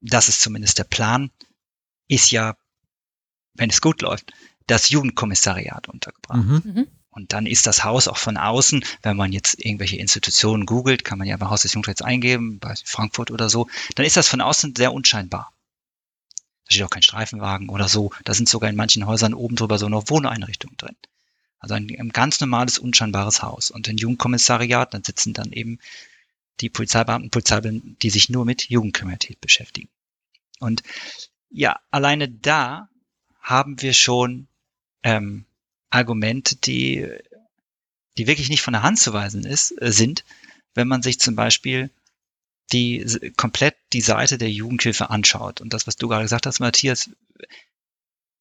[0.00, 1.30] das ist zumindest der Plan,
[2.08, 2.56] ist ja,
[3.54, 4.32] wenn es gut läuft,
[4.66, 6.44] das Jugendkommissariat untergebracht.
[6.44, 6.62] Mhm.
[6.64, 6.86] mhm.
[7.10, 11.16] Und dann ist das Haus auch von außen, wenn man jetzt irgendwelche Institutionen googelt, kann
[11.16, 14.40] man ja beim Haus des Jugendrechts eingeben, bei Frankfurt oder so, dann ist das von
[14.40, 15.52] außen sehr unscheinbar.
[16.64, 18.10] Da steht auch kein Streifenwagen oder so.
[18.24, 20.96] Da sind sogar in manchen Häusern oben drüber so noch Wohneinrichtungen drin.
[21.60, 23.70] Also ein, ein ganz normales, unscheinbares Haus.
[23.70, 25.78] Und im Jugendkommissariat, dann sitzen dann eben
[26.60, 29.88] die Polizeibeamten, Polizeibeamten, die sich nur mit Jugendkriminalität beschäftigen.
[30.58, 30.82] Und
[31.48, 32.88] ja, alleine da
[33.40, 34.48] haben wir schon
[35.04, 35.44] ähm,
[35.90, 37.06] Argumente, die,
[38.18, 40.24] die wirklich nicht von der Hand zu weisen ist, äh, sind,
[40.74, 41.90] wenn man sich zum Beispiel
[42.72, 45.60] die komplett die Seite der Jugendhilfe anschaut.
[45.60, 47.10] Und das, was du gerade gesagt hast, Matthias,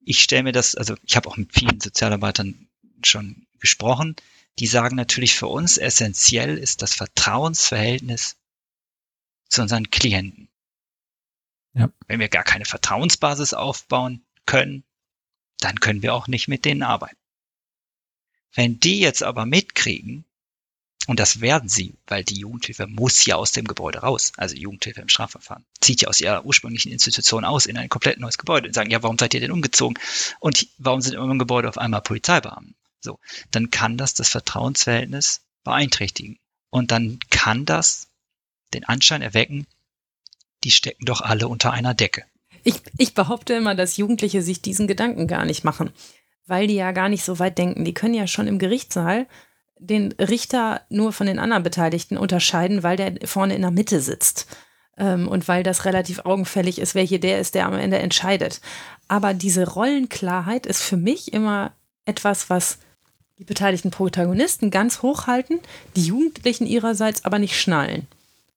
[0.06, 2.68] ich stelle mir das, also ich habe auch mit vielen Sozialarbeitern
[3.04, 4.16] schon gesprochen,
[4.60, 8.38] die sagen natürlich für uns essentiell ist das Vertrauensverhältnis
[9.50, 10.50] zu unseren Klienten.
[11.74, 11.90] Ja.
[12.08, 14.84] Wenn wir gar keine Vertrauensbasis aufbauen können,
[15.60, 17.18] dann können wir auch nicht mit denen arbeiten.
[18.54, 20.26] Wenn die jetzt aber mitkriegen,
[21.08, 25.02] und das werden sie, weil die Jugendhilfe muss ja aus dem Gebäude raus, also Jugendhilfe
[25.02, 28.74] im Strafverfahren, zieht ja aus ihrer ursprünglichen Institution aus in ein komplett neues Gebäude und
[28.74, 30.00] sagen, ja, warum seid ihr denn umgezogen?
[30.40, 32.76] Und warum sind im Gebäude auf einmal Polizeibeamten?
[33.02, 33.20] So,
[33.52, 36.40] dann kann das das Vertrauensverhältnis beeinträchtigen.
[36.70, 38.08] Und dann kann das
[38.74, 39.68] den Anschein erwecken,
[40.64, 42.24] die stecken doch alle unter einer Decke.
[42.64, 45.92] Ich, ich behaupte immer, dass Jugendliche sich diesen Gedanken gar nicht machen,
[46.46, 47.86] weil die ja gar nicht so weit denken.
[47.86, 49.28] Die können ja schon im Gerichtssaal
[49.78, 54.48] den Richter nur von den anderen Beteiligten unterscheiden, weil der vorne in der Mitte sitzt.
[54.98, 58.62] Ähm, und weil das relativ augenfällig ist, hier der ist, der am Ende entscheidet.
[59.08, 61.74] Aber diese Rollenklarheit ist für mich immer
[62.06, 62.78] etwas, was
[63.40, 65.60] die beteiligten Protagonisten ganz hochhalten,
[65.96, 68.08] die Jugendlichen ihrerseits aber nicht schnallen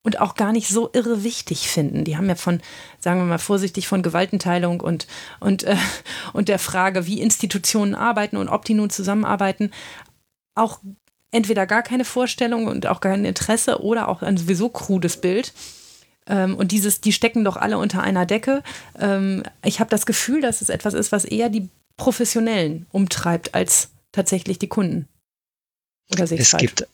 [0.06, 2.04] und auch gar nicht so irre wichtig finden.
[2.04, 2.60] Die haben ja von,
[3.00, 5.08] sagen wir mal vorsichtig, von Gewaltenteilung und,
[5.40, 5.76] und, äh,
[6.32, 9.72] und der Frage, wie Institutionen arbeiten und ob die nun zusammenarbeiten,
[10.54, 10.78] auch
[11.32, 15.52] entweder gar keine Vorstellung und auch kein Interesse oder auch ein sowieso krudes Bild.
[16.28, 18.62] Ähm, und dieses, die stecken doch alle unter einer Decke.
[18.96, 23.90] Ähm, ich habe das Gefühl, dass es etwas ist, was eher die Professionellen umtreibt als
[24.12, 25.08] tatsächlich die Kunden.
[26.12, 26.62] Oder sehe es falsch?
[26.62, 26.86] gibt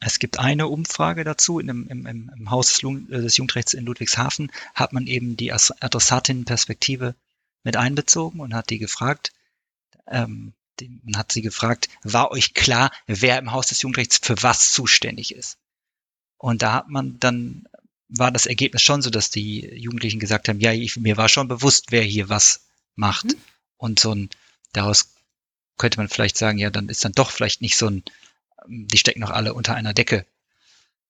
[0.00, 1.58] es gibt eine Umfrage dazu.
[1.58, 5.52] In im, im, im Haus des, äh, des Jugendrechts in Ludwigshafen hat man eben die
[5.52, 7.14] Adressatinnenperspektive
[7.64, 9.32] mit einbezogen und hat die gefragt,
[10.06, 10.52] ähm,
[11.02, 15.34] man hat sie gefragt, war euch klar, wer im Haus des Jugendrechts für was zuständig
[15.34, 15.58] ist?
[16.36, 17.66] Und da hat man dann,
[18.08, 21.48] war das Ergebnis schon so, dass die Jugendlichen gesagt haben, ja, ich, mir war schon
[21.48, 23.26] bewusst, wer hier was macht.
[23.26, 23.40] Mhm.
[23.76, 24.30] Und so ein,
[24.72, 25.14] daraus
[25.78, 28.04] könnte man vielleicht sagen, ja, dann ist dann doch vielleicht nicht so ein,
[28.66, 30.26] die stecken noch alle unter einer Decke.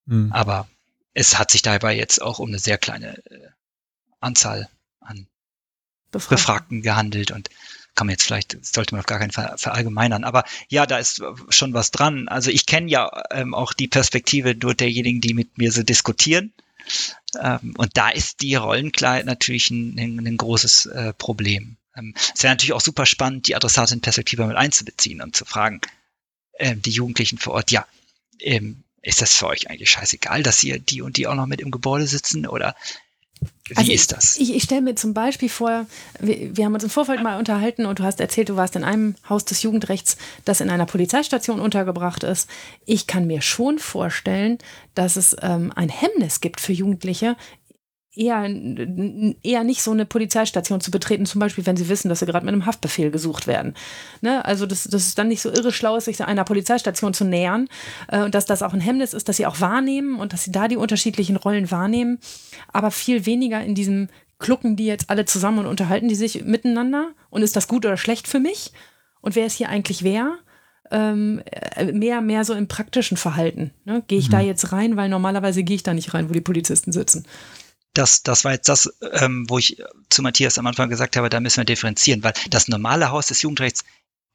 [0.07, 0.33] Mhm.
[0.33, 0.69] Aber
[1.15, 3.49] es hat sich dabei jetzt auch um eine sehr kleine äh,
[4.21, 4.69] Anzahl
[5.01, 5.27] an
[6.11, 6.37] Befragten.
[6.37, 7.51] Befragten gehandelt und
[7.95, 10.25] kann man jetzt vielleicht, sollte man auf gar keinen Fall verallgemeinern.
[10.25, 12.29] Aber ja, da ist schon was dran.
[12.29, 16.53] Also ich kenne ja ähm, auch die Perspektive nur derjenigen, die mit mir so diskutieren.
[17.39, 21.77] Ähm, und da ist die Rollenkleid natürlich ein, ein, ein großes äh, Problem.
[21.97, 25.81] Ähm, es wäre natürlich auch super spannend, die Adressatin-Perspektive mit einzubeziehen und zu fragen,
[26.59, 27.87] äh, die Jugendlichen vor Ort, ja,
[28.41, 31.61] ähm, ist das für euch eigentlich scheißegal, dass ihr die und die auch noch mit
[31.61, 32.47] im Gebäude sitzen?
[32.47, 32.75] Oder
[33.69, 34.37] wie also ist das?
[34.39, 35.87] Ich, ich stelle mir zum Beispiel vor,
[36.21, 38.85] wir, wir, haben uns im Vorfeld mal unterhalten und du hast erzählt, du warst in
[38.85, 42.49] einem Haus des Jugendrechts, das in einer Polizeistation untergebracht ist.
[42.87, 44.59] Ich kann mir schon vorstellen,
[44.95, 47.37] dass es ähm, ein Hemmnis gibt für Jugendliche,
[48.19, 48.49] eher,
[49.43, 52.45] eher nicht so eine Polizeistation zu betreten, zum Beispiel, wenn sie wissen, dass sie gerade
[52.45, 53.75] mit einem Haftbefehl gesucht werden.
[54.21, 54.45] Ne?
[54.45, 57.69] Also, dass, dass es dann nicht so irre schlau ist, sich einer Polizeistation zu nähern
[58.09, 60.53] äh, und dass das auch ein Hemmnis ist, dass sie auch wahrnehmen und dass sie
[60.53, 62.19] da die unterschiedlichen Rollen wahrnehmen,
[62.73, 64.09] aber viel weniger in diesem
[64.41, 67.97] Klucken die jetzt alle zusammen und unterhalten die sich miteinander und ist das gut oder
[67.97, 68.73] schlecht für mich
[69.21, 70.39] und wer ist hier eigentlich wer?
[70.91, 73.73] Ähm, äh, mehr, mehr so im praktischen Verhalten.
[73.85, 74.03] Ne?
[74.07, 74.33] Gehe ich mhm.
[74.33, 77.27] da jetzt rein, weil normalerweise gehe ich da nicht rein, wo die Polizisten sitzen
[77.99, 81.41] das, das war jetzt das, ähm, wo ich zu Matthias am Anfang gesagt habe, da
[81.41, 83.85] müssen wir differenzieren, weil das normale Haus des Jugendrechts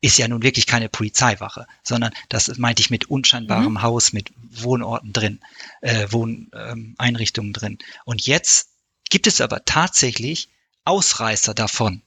[0.01, 3.81] ist ja nun wirklich keine Polizeiwache, sondern das meinte ich mit unscheinbarem mhm.
[3.81, 5.39] Haus, mit Wohnorten drin,
[5.79, 7.77] äh, Wohneinrichtungen ähm, drin.
[8.03, 8.69] Und jetzt
[9.09, 10.49] gibt es aber tatsächlich
[10.83, 12.01] Ausreißer davon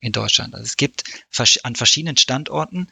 [0.00, 0.54] in Deutschland.
[0.54, 1.04] Also es gibt
[1.62, 2.88] an verschiedenen Standorten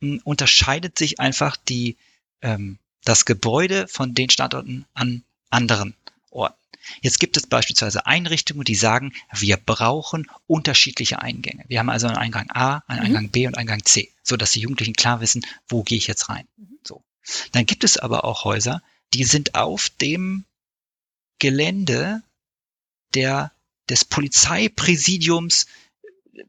[0.00, 1.96] mh, hm, unterscheidet sich einfach die
[2.42, 5.96] ähm, das Gebäude von den Standorten an anderen
[6.30, 6.56] Orten.
[7.00, 11.64] Jetzt gibt es beispielsweise Einrichtungen, die sagen, wir brauchen unterschiedliche Eingänge.
[11.68, 13.06] Wir haben also einen Eingang A, einen mhm.
[13.06, 16.06] Eingang B und einen Eingang C, so dass die Jugendlichen klar wissen, wo gehe ich
[16.06, 16.46] jetzt rein.
[16.56, 16.78] Mhm.
[16.82, 17.02] So.
[17.52, 18.82] Dann gibt es aber auch Häuser,
[19.12, 20.44] die sind auf dem
[21.38, 22.22] Gelände
[23.14, 23.52] der,
[23.88, 25.66] des Polizeipräsidiums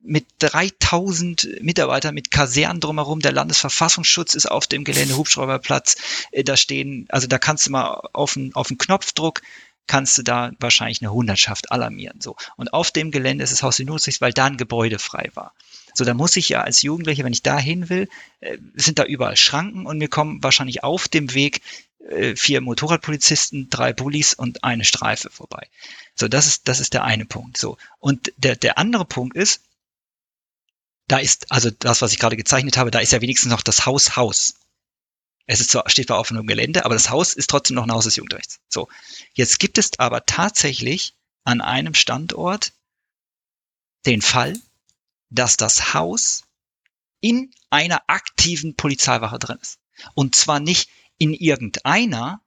[0.01, 3.19] mit 3000 Mitarbeitern, mit Kasernen drumherum.
[3.19, 5.97] Der Landesverfassungsschutz ist auf dem Gelände, Hubschrauberplatz.
[6.31, 9.41] Äh, da stehen, also da kannst du mal auf einen, auf einen Knopfdruck
[9.87, 12.21] kannst du da wahrscheinlich eine Hundertschaft alarmieren.
[12.21, 12.35] So.
[12.57, 15.53] Und auf dem Gelände ist das Haus in Nutzrecht, weil da ein Gebäude frei war.
[15.93, 18.09] So, da muss ich ja als Jugendlicher, wenn ich da hin will,
[18.41, 21.61] äh, sind da überall Schranken und mir kommen wahrscheinlich auf dem Weg
[22.09, 25.67] äh, vier Motorradpolizisten, drei Bullis und eine Streife vorbei.
[26.15, 27.57] So, das ist, das ist der eine Punkt.
[27.57, 27.77] So.
[27.99, 29.61] Und der, der andere Punkt ist,
[31.07, 33.85] da ist, also das, was ich gerade gezeichnet habe, da ist ja wenigstens noch das
[33.85, 34.55] Haus Haus.
[35.47, 37.91] Es ist zwar, steht zwar auf einem Gelände, aber das Haus ist trotzdem noch ein
[37.91, 38.59] Haus des Jugendrechts.
[38.67, 38.88] So.
[39.34, 42.73] Jetzt gibt es aber tatsächlich an einem Standort
[44.05, 44.59] den Fall,
[45.30, 46.43] dass das Haus
[47.22, 49.80] in einer aktiven Polizeiwache drin ist.
[50.13, 52.41] Und zwar nicht in irgendeiner,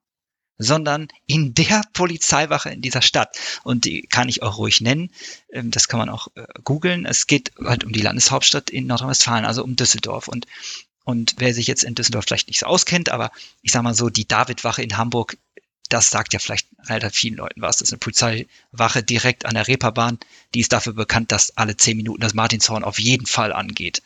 [0.59, 3.39] sondern in der Polizeiwache in dieser Stadt.
[3.63, 5.11] Und die kann ich auch ruhig nennen.
[5.53, 7.07] Ähm, das kann man auch äh, googeln.
[7.07, 10.29] Es geht halt um die Landeshauptstadt in Nordrhein-Westfalen, also um Düsseldorf.
[10.29, 10.47] Und,
[11.09, 13.31] und wer sich jetzt in Düsseldorf vielleicht nicht so auskennt, aber
[13.63, 15.39] ich sag mal so, die Davidwache in Hamburg,
[15.89, 17.79] das sagt ja vielleicht relativ vielen Leuten was.
[17.79, 20.19] Das ist eine Polizeiwache direkt an der Reeperbahn.
[20.53, 24.03] Die ist dafür bekannt, dass alle zehn Minuten das Martinshorn auf jeden Fall angeht.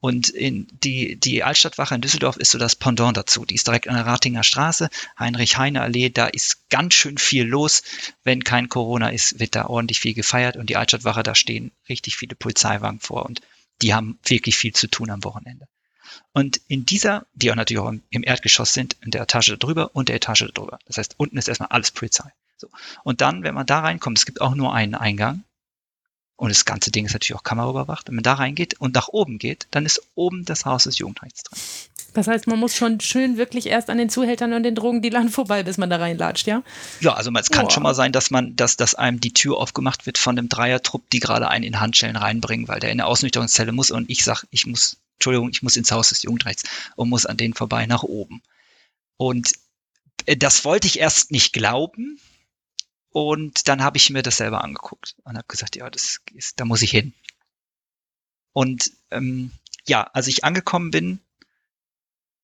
[0.00, 3.46] Und in die, die Altstadtwache in Düsseldorf ist so das Pendant dazu.
[3.46, 6.10] Die ist direkt an der Ratinger Straße, Heinrich-Heine-Allee.
[6.10, 7.82] Da ist ganz schön viel los.
[8.24, 10.58] Wenn kein Corona ist, wird da ordentlich viel gefeiert.
[10.58, 13.24] Und die Altstadtwache, da stehen richtig viele Polizeiwagen vor.
[13.24, 13.40] Und
[13.80, 15.66] die haben wirklich viel zu tun am Wochenende.
[16.32, 20.08] Und in dieser, die auch natürlich auch im Erdgeschoss sind, in der Etage drüber und
[20.08, 20.78] der Etage drüber.
[20.86, 22.30] Das heißt, unten ist erstmal alles Polizei.
[22.56, 22.68] So.
[23.02, 25.44] Und dann, wenn man da reinkommt, es gibt auch nur einen Eingang,
[26.42, 28.08] und das ganze Ding ist natürlich auch kameraüberwacht.
[28.08, 31.44] Wenn man da reingeht und nach oben geht, dann ist oben das Haus des Jugendrechts
[31.44, 31.60] drin.
[32.14, 35.62] Das heißt, man muss schon schön wirklich erst an den Zuhältern und den Drogendealern vorbei,
[35.62, 36.64] bis man da reinlatscht, ja?
[37.00, 37.70] Ja, also es kann oh.
[37.70, 41.08] schon mal sein, dass man, dass, dass einem die Tür aufgemacht wird von einem Dreiertrupp,
[41.10, 44.44] die gerade einen in Handschellen reinbringen, weil der in der Ausnüchterungszelle muss und ich sag,
[44.50, 46.64] ich muss, Entschuldigung, ich muss ins Haus des Jugendrechts
[46.96, 48.42] und muss an denen vorbei nach oben.
[49.16, 49.52] Und
[50.26, 52.18] äh, das wollte ich erst nicht glauben,
[53.12, 56.64] und dann habe ich mir das selber angeguckt und habe gesagt, ja, das ist, da
[56.64, 57.12] muss ich hin.
[58.54, 59.52] Und ähm,
[59.86, 61.20] ja, als ich angekommen bin,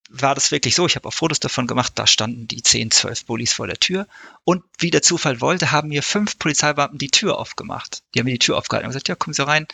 [0.09, 0.87] war das wirklich so.
[0.87, 1.93] Ich habe auch Fotos davon gemacht.
[1.97, 4.07] Da standen die 10, 12 Bullis vor der Tür.
[4.45, 8.03] Und wie der Zufall wollte, haben mir fünf Polizeibeamten die Tür aufgemacht.
[8.15, 9.67] Die haben mir die Tür aufgehalten und gesagt, ja, kommen Sie rein.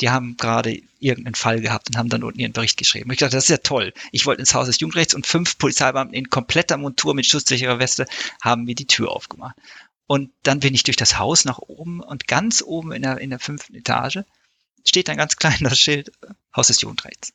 [0.00, 3.10] Die haben gerade irgendeinen Fall gehabt und haben dann unten ihren Bericht geschrieben.
[3.10, 3.92] Und ich dachte, das ist ja toll.
[4.10, 8.06] Ich wollte ins Haus des Jugendrechts und fünf Polizeibeamten in kompletter Montur mit schusssicherer Weste
[8.42, 9.54] haben mir die Tür aufgemacht.
[10.06, 13.30] Und dann bin ich durch das Haus nach oben und ganz oben in der, in
[13.30, 14.20] der fünften Etage
[14.84, 16.12] steht ein ganz kleines Schild,
[16.54, 17.32] Haus des Jugendrechts.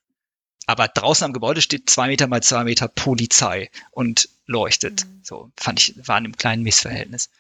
[0.70, 5.04] Aber draußen am Gebäude steht zwei Meter mal zwei Meter Polizei und leuchtet.
[5.04, 5.22] Mhm.
[5.24, 7.32] So fand ich, war in einem kleinen Missverhältnis.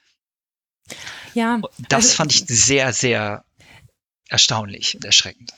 [1.35, 1.61] Ja.
[1.89, 3.45] Das also, fand ich sehr, sehr
[4.30, 5.53] erstaunlich und erschreckend.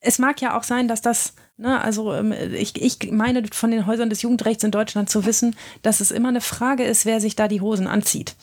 [0.00, 3.86] Es mag ja auch sein, dass das Ne, also ähm, ich, ich meine von den
[3.86, 7.34] Häusern des Jugendrechts in Deutschland zu wissen, dass es immer eine Frage ist, wer sich
[7.34, 8.36] da die Hosen anzieht.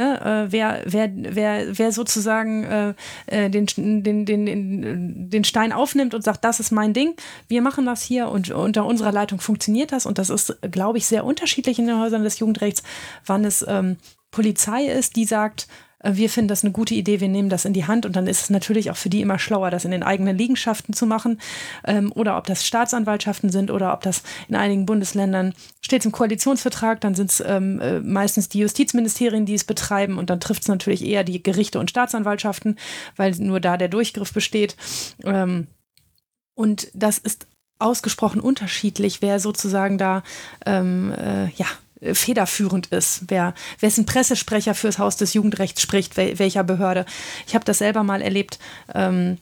[0.00, 2.94] Ne, äh, wer, wer, wer, wer sozusagen äh,
[3.26, 3.66] äh den,
[4.02, 7.16] den, den, den, Stein aufnimmt und sagt, das ist mein Ding,
[7.48, 10.06] wir machen das hier und unter unserer Leitung funktioniert das.
[10.06, 12.82] Und das ist, glaube ich, sehr unterschiedlich in den Häusern des Jugendrechts,
[13.26, 13.98] wann es ähm,
[14.30, 15.68] Polizei ist, die sagt,
[16.02, 18.42] wir finden das eine gute Idee, wir nehmen das in die Hand und dann ist
[18.42, 21.40] es natürlich auch für die immer schlauer, das in den eigenen Liegenschaften zu machen
[21.84, 27.00] ähm, oder ob das Staatsanwaltschaften sind oder ob das in einigen Bundesländern steht im Koalitionsvertrag,
[27.00, 30.68] dann sind es ähm, äh, meistens die Justizministerien, die es betreiben und dann trifft es
[30.68, 32.78] natürlich eher die Gerichte und Staatsanwaltschaften,
[33.16, 34.76] weil nur da der Durchgriff besteht.
[35.24, 35.66] Ähm,
[36.54, 37.46] und das ist
[37.78, 40.22] ausgesprochen unterschiedlich, wer sozusagen da
[40.66, 41.66] ähm, äh, ja
[42.02, 47.04] federführend ist, wer wessen Pressesprecher fürs Haus des Jugendrechts spricht, wel, welcher Behörde.
[47.46, 48.58] Ich habe das selber mal erlebt,
[48.94, 49.38] ähm,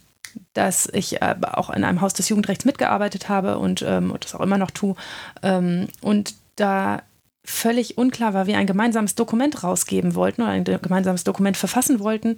[0.55, 4.35] dass ich äh, auch in einem Haus des Jugendrechts mitgearbeitet habe und, ähm, und das
[4.35, 4.94] auch immer noch tue.
[5.43, 7.02] Ähm, und da
[7.44, 12.36] völlig unklar war, wir ein gemeinsames Dokument rausgeben wollten oder ein gemeinsames Dokument verfassen wollten,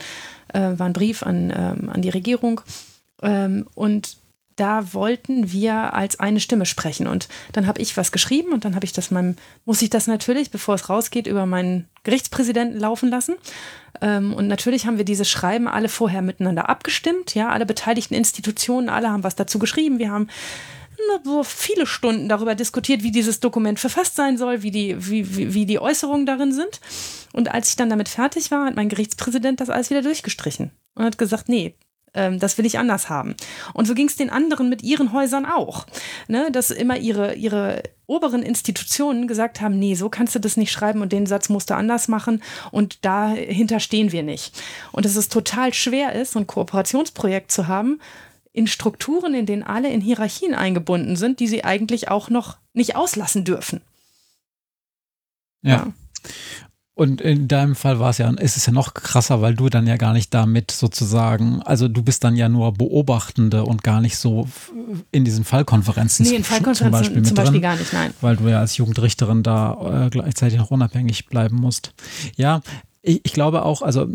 [0.52, 2.60] äh, war ein Brief an, ähm, an die Regierung.
[3.22, 4.19] Ähm, und
[4.60, 7.06] da wollten wir als eine Stimme sprechen.
[7.06, 10.06] Und dann habe ich was geschrieben und dann habe ich das meinem, muss ich das
[10.06, 13.36] natürlich, bevor es rausgeht, über meinen Gerichtspräsidenten laufen lassen.
[14.02, 17.34] Ähm, und natürlich haben wir diese Schreiben alle vorher miteinander abgestimmt.
[17.34, 19.98] Ja, alle beteiligten Institutionen, alle haben was dazu geschrieben.
[19.98, 20.28] Wir haben
[21.44, 25.66] viele Stunden darüber diskutiert, wie dieses Dokument verfasst sein soll, wie die, wie, wie, wie
[25.66, 26.80] die Äußerungen darin sind.
[27.32, 31.04] Und als ich dann damit fertig war, hat mein Gerichtspräsident das alles wieder durchgestrichen und
[31.04, 31.74] hat gesagt, nee,
[32.12, 33.34] das will ich anders haben.
[33.72, 35.86] Und so ging es den anderen mit ihren Häusern auch.
[36.28, 36.50] Ne?
[36.50, 41.02] Dass immer ihre, ihre oberen Institutionen gesagt haben, nee, so kannst du das nicht schreiben
[41.02, 42.42] und den Satz musst du anders machen
[42.72, 44.60] und dahinter stehen wir nicht.
[44.90, 48.00] Und dass es total schwer ist, so ein Kooperationsprojekt zu haben,
[48.52, 52.96] in Strukturen, in denen alle in Hierarchien eingebunden sind, die sie eigentlich auch noch nicht
[52.96, 53.80] auslassen dürfen.
[55.62, 55.70] ja.
[55.70, 55.92] ja.
[57.00, 59.86] Und in deinem Fall war es ja, ist es ja noch krasser, weil du dann
[59.86, 64.18] ja gar nicht damit sozusagen, also du bist dann ja nur Beobachtende und gar nicht
[64.18, 64.46] so
[65.10, 66.26] in diesen Fallkonferenzen.
[66.26, 68.12] Nee, in Fallkonferenzen zum Beispiel, zum Beispiel drin, gar nicht, nein.
[68.20, 71.94] Weil du ja als Jugendrichterin da äh, gleichzeitig noch unabhängig bleiben musst.
[72.36, 72.60] Ja,
[73.00, 74.06] ich, ich glaube auch, also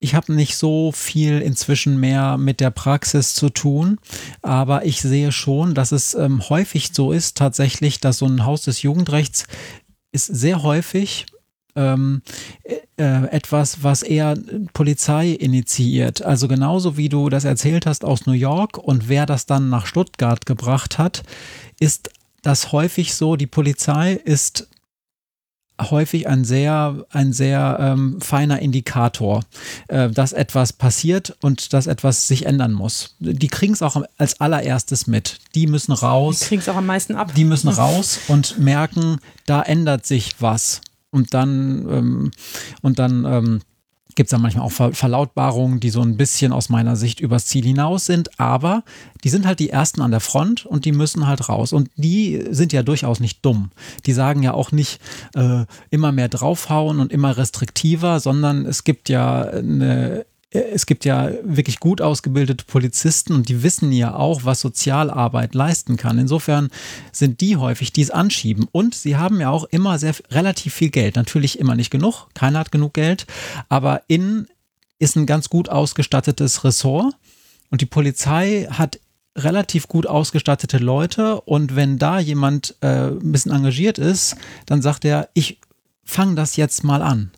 [0.00, 4.00] ich habe nicht so viel inzwischen mehr mit der Praxis zu tun,
[4.42, 8.62] aber ich sehe schon, dass es ähm, häufig so ist, tatsächlich, dass so ein Haus
[8.62, 9.46] des Jugendrechts
[10.10, 11.26] ist sehr häufig
[11.74, 12.22] ähm,
[12.64, 14.36] äh, etwas, was eher
[14.72, 16.22] Polizei initiiert.
[16.22, 19.86] Also genauso wie du das erzählt hast aus New York und wer das dann nach
[19.86, 21.22] Stuttgart gebracht hat,
[21.80, 22.10] ist
[22.42, 24.68] das häufig so, die Polizei ist
[25.80, 29.40] häufig ein sehr, ein sehr ähm, feiner Indikator,
[29.88, 33.16] äh, dass etwas passiert und dass etwas sich ändern muss.
[33.18, 35.38] Die kriegen es auch als allererstes mit.
[35.54, 36.40] Die müssen raus.
[36.40, 37.34] Die kriegen es auch am meisten ab.
[37.34, 40.80] Die müssen raus und merken, da ändert sich was.
[41.12, 42.30] Und dann, ähm,
[42.80, 43.60] und dann ähm,
[44.14, 47.46] gibt es dann manchmal auch Ver Verlautbarungen, die so ein bisschen aus meiner Sicht übers
[47.46, 48.82] Ziel hinaus sind, aber
[49.24, 51.72] die sind halt die Ersten an der Front und die müssen halt raus.
[51.72, 53.70] Und die sind ja durchaus nicht dumm.
[54.06, 55.00] Die sagen ja auch nicht
[55.34, 61.30] äh, immer mehr draufhauen und immer restriktiver, sondern es gibt ja eine es gibt ja
[61.42, 66.18] wirklich gut ausgebildete Polizisten und die wissen ja auch, was Sozialarbeit leisten kann.
[66.18, 66.68] Insofern
[67.10, 68.66] sind die häufig, die es anschieben.
[68.70, 71.16] Und sie haben ja auch immer sehr relativ viel Geld.
[71.16, 73.26] Natürlich immer nicht genug, keiner hat genug Geld,
[73.68, 74.46] aber innen
[74.98, 77.14] ist ein ganz gut ausgestattetes Ressort.
[77.70, 79.00] Und die Polizei hat
[79.36, 85.06] relativ gut ausgestattete Leute und wenn da jemand äh, ein bisschen engagiert ist, dann sagt
[85.06, 85.58] er, ich
[86.04, 87.30] fang das jetzt mal an.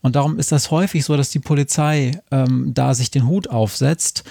[0.00, 4.24] Und darum ist das häufig so, dass die Polizei ähm, da sich den Hut aufsetzt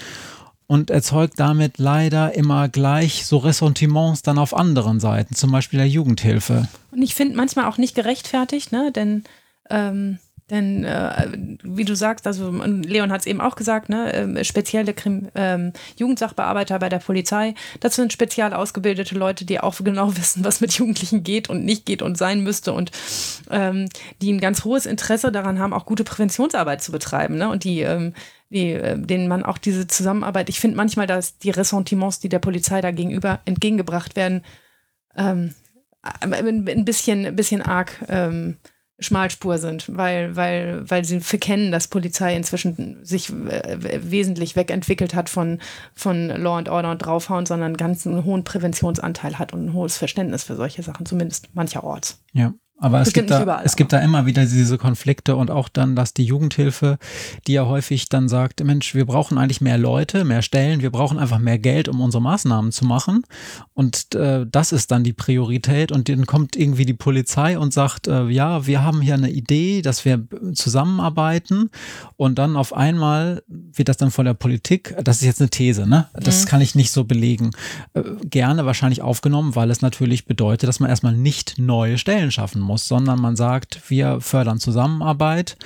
[0.66, 5.88] und erzeugt damit leider immer gleich so Ressentiments dann auf anderen Seiten, zum Beispiel der
[5.88, 6.68] Jugendhilfe.
[6.92, 8.92] Und ich finde manchmal auch nicht gerechtfertigt, ne?
[8.92, 9.24] denn
[9.68, 10.18] ähm
[10.50, 11.28] denn äh,
[11.62, 15.72] wie du sagst, also Leon hat es eben auch gesagt, ne, äh, spezielle Krim, ähm,
[15.96, 20.72] Jugendsachbearbeiter bei der Polizei, das sind spezial ausgebildete Leute, die auch genau wissen, was mit
[20.72, 22.90] Jugendlichen geht und nicht geht und sein müsste und
[23.50, 23.88] ähm,
[24.20, 27.36] die ein ganz hohes Interesse daran haben, auch gute Präventionsarbeit zu betreiben.
[27.36, 27.48] Ne?
[27.48, 28.14] Und die, ähm,
[28.50, 32.40] die, äh, denen man auch diese Zusammenarbeit, ich finde manchmal, dass die Ressentiments, die der
[32.40, 34.42] Polizei da gegenüber entgegengebracht werden,
[35.16, 35.54] ähm,
[36.02, 38.56] ein bisschen, ein bisschen arg ähm,
[39.00, 43.78] Schmalspur sind, weil, weil, weil sie verkennen, dass Polizei inzwischen sich äh,
[44.10, 45.60] wesentlich wegentwickelt hat von,
[45.94, 49.96] von Law and Order und draufhauen, sondern ganz einen hohen Präventionsanteil hat und ein hohes
[49.96, 52.22] Verständnis für solche Sachen, zumindest mancherorts.
[52.32, 52.52] Ja.
[52.80, 55.94] Aber es gibt, da, überall, es gibt da immer wieder diese Konflikte und auch dann,
[55.94, 56.98] dass die Jugendhilfe,
[57.46, 61.18] die ja häufig dann sagt, Mensch, wir brauchen eigentlich mehr Leute, mehr Stellen, wir brauchen
[61.18, 63.24] einfach mehr Geld, um unsere Maßnahmen zu machen.
[63.74, 65.92] Und äh, das ist dann die Priorität.
[65.92, 69.82] Und dann kommt irgendwie die Polizei und sagt, äh, ja, wir haben hier eine Idee,
[69.82, 71.70] dass wir zusammenarbeiten.
[72.16, 75.86] Und dann auf einmal wird das dann von der Politik, das ist jetzt eine These,
[75.86, 76.08] ne?
[76.14, 76.48] Das mhm.
[76.48, 77.50] kann ich nicht so belegen,
[77.92, 82.62] äh, gerne wahrscheinlich aufgenommen, weil es natürlich bedeutet, dass man erstmal nicht neue Stellen schaffen
[82.62, 85.56] muss muss, sondern man sagt, wir fördern Zusammenarbeit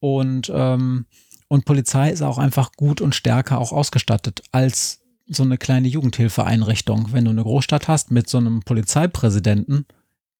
[0.00, 1.06] und, ähm,
[1.48, 7.12] und Polizei ist auch einfach gut und stärker auch ausgestattet als so eine kleine Jugendhilfeeinrichtung.
[7.12, 9.86] Wenn du eine Großstadt hast mit so einem Polizeipräsidenten,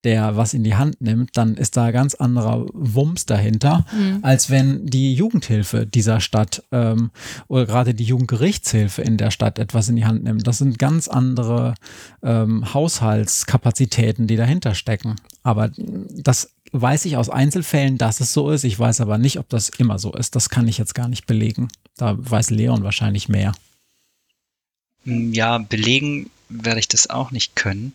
[0.05, 4.21] der was in die Hand nimmt, dann ist da ganz anderer Wumms dahinter, mhm.
[4.23, 7.11] als wenn die Jugendhilfe dieser Stadt ähm,
[7.49, 10.47] oder gerade die Jugendgerichtshilfe in der Stadt etwas in die Hand nimmt.
[10.47, 11.75] Das sind ganz andere
[12.23, 15.17] ähm, Haushaltskapazitäten, die dahinter stecken.
[15.43, 18.65] Aber das weiß ich aus Einzelfällen, dass es so ist.
[18.65, 20.37] Ich weiß aber nicht, ob das immer so ist.
[20.37, 21.69] Das kann ich jetzt gar nicht belegen.
[21.97, 23.53] Da weiß Leon wahrscheinlich mehr.
[25.05, 27.93] Ja, belegen werde ich das auch nicht können.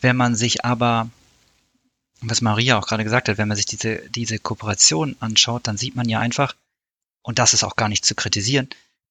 [0.00, 1.10] Wenn man sich aber
[2.20, 5.96] was Maria auch gerade gesagt hat, wenn man sich diese, diese Kooperation anschaut, dann sieht
[5.96, 6.54] man ja einfach,
[7.22, 8.68] und das ist auch gar nicht zu kritisieren,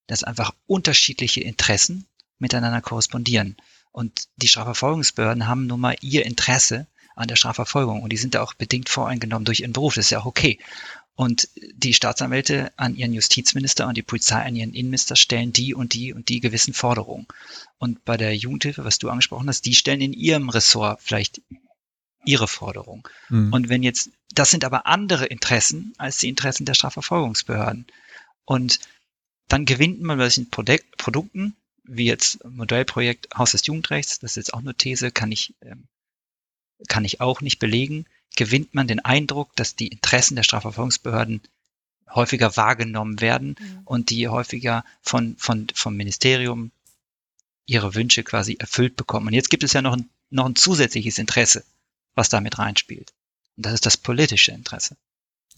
[0.08, 2.06] dass einfach unterschiedliche Interessen
[2.40, 3.56] miteinander korrespondieren.
[3.92, 8.44] Und die Strafverfolgungsbehörden haben nun mal ihr Interesse an der Strafverfolgung und die sind da
[8.44, 9.96] auch bedingt voreingenommen durch ihren Beruf.
[9.96, 10.60] Das ist ja auch okay.
[11.16, 15.96] Und die Staatsanwälte an ihren Justizminister und die Polizei an ihren Innenminister stellen die und
[15.96, 17.26] die und die gewissen Forderungen.
[17.80, 21.42] Und bei der Jugendhilfe, was du angesprochen hast, die stellen in ihrem Ressort vielleicht
[22.28, 23.08] ihre Forderung.
[23.30, 23.54] Mhm.
[23.54, 27.88] Und wenn jetzt, das sind aber andere Interessen als die Interessen der Strafverfolgungsbehörden.
[28.46, 28.80] Und
[29.48, 34.36] dann gewinnt man bei solchen Produkt, Produkten, wie jetzt Modellprojekt Haus des Jugendrechts, das ist
[34.36, 35.88] jetzt auch eine These, kann ich, ähm,
[36.90, 38.06] kann ich auch nicht belegen,
[38.36, 41.42] gewinnt man den Eindruck, dass die Interessen der Strafverfolgungsbehörden
[42.14, 43.82] häufiger wahrgenommen werden mhm.
[43.86, 46.72] und die häufiger von, von, vom Ministerium
[47.66, 49.28] ihre Wünsche quasi erfüllt bekommen.
[49.28, 51.64] Und jetzt gibt es ja noch ein, noch ein zusätzliches Interesse
[52.18, 53.14] was da mit reinspielt.
[53.56, 54.98] Und das ist das politische Interesse.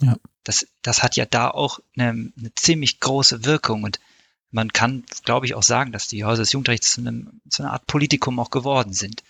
[0.01, 0.17] Ja.
[0.43, 3.99] Das, das hat ja da auch eine, eine ziemlich große Wirkung und
[4.51, 7.73] man kann, glaube ich, auch sagen, dass die Häuser des Jugendrechts zu, einem, zu einer
[7.73, 9.23] Art Politikum auch geworden sind.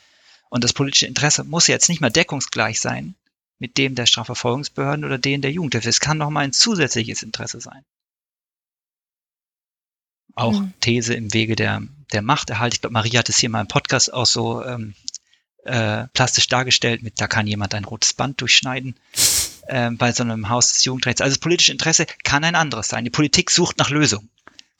[0.49, 3.15] Und das politische Interesse muss ja jetzt nicht mehr deckungsgleich sein
[3.59, 5.89] mit dem der Strafverfolgungsbehörden oder dem der Jugendhilfe.
[5.89, 7.83] Es kann noch mal ein zusätzliches Interesse sein.
[10.35, 10.73] Auch mhm.
[10.79, 11.81] These im Wege der,
[12.13, 12.73] der Machterhalt.
[12.73, 14.95] Ich glaube, Maria hat es hier mal im Podcast auch so ähm,
[15.65, 18.95] äh, plastisch dargestellt mit, da kann jemand ein rotes Band durchschneiden
[19.67, 21.21] äh, bei so einem Haus des Jugendrechts.
[21.21, 23.03] Also das politische Interesse kann ein anderes sein.
[23.03, 24.29] Die Politik sucht nach Lösungen.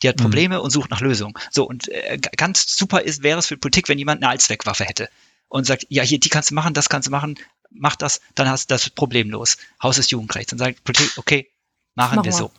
[0.01, 0.23] Die hat mhm.
[0.23, 0.63] Probleme mhm.
[0.63, 1.33] und sucht nach Lösungen.
[1.51, 4.85] So, und äh, ganz super ist, wäre es für die Politik, wenn jemand eine Allzweckwaffe
[4.85, 5.09] hätte
[5.49, 7.37] und sagt, ja, hier, die kannst du machen, das kannst du machen,
[7.69, 9.57] macht das, dann hast du das Problem los.
[9.81, 10.51] Haus des Jugendrechts.
[10.51, 11.49] Dann sagt Politik, okay,
[11.95, 12.51] machen, machen wir so.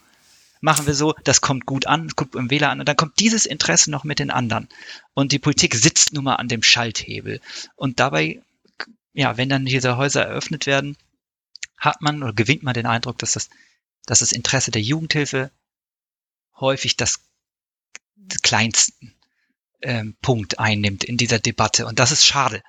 [0.61, 3.47] Machen wir so, das kommt gut an, guckt im Wähler an und dann kommt dieses
[3.47, 4.69] Interesse noch mit den anderen.
[5.15, 7.41] Und die Politik sitzt nun mal an dem Schalthebel.
[7.77, 8.43] Und dabei,
[9.15, 10.99] ja, wenn dann diese Häuser eröffnet werden,
[11.78, 13.49] hat man oder gewinnt man den Eindruck, dass das,
[14.05, 15.51] dass das Interesse der Jugendhilfe
[16.57, 17.20] häufig das
[18.43, 19.15] kleinsten
[19.81, 21.87] ähm, Punkt einnimmt in dieser Debatte.
[21.87, 22.62] Und das ist schade,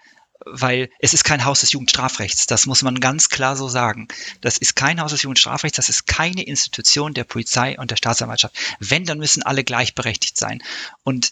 [0.45, 2.47] weil es ist kein Haus des Jugendstrafrechts.
[2.47, 4.07] Das muss man ganz klar so sagen.
[4.41, 5.76] Das ist kein Haus des Jugendstrafrechts.
[5.76, 8.55] Das ist keine Institution der Polizei und der Staatsanwaltschaft.
[8.80, 10.63] Wenn, dann müssen alle gleichberechtigt sein.
[11.03, 11.31] Und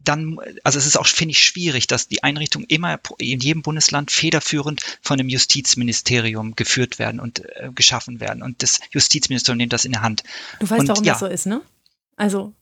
[0.00, 4.10] dann, also es ist auch, finde ich, schwierig, dass die Einrichtungen immer in jedem Bundesland
[4.10, 8.42] federführend von dem Justizministerium geführt werden und äh, geschaffen werden.
[8.42, 10.22] Und das Justizministerium nimmt das in der Hand.
[10.60, 11.62] Du weißt, und, warum ja, das so ist, ne?
[12.16, 12.52] Also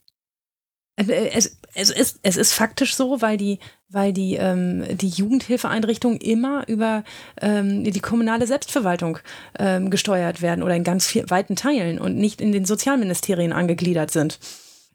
[0.96, 3.58] es, es, ist, es ist faktisch so, weil die,
[3.88, 7.04] weil die, ähm, die Jugendhilfeeinrichtungen immer über
[7.40, 9.18] ähm, die kommunale Selbstverwaltung
[9.58, 14.10] ähm, gesteuert werden oder in ganz viel, weiten Teilen und nicht in den Sozialministerien angegliedert
[14.10, 14.38] sind.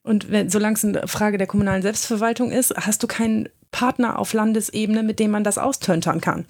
[0.04, 4.34] Und wenn, solange es eine Frage der kommunalen Selbstverwaltung ist, hast du keinen Partner auf
[4.34, 6.46] Landesebene, mit dem man das austöntern kann.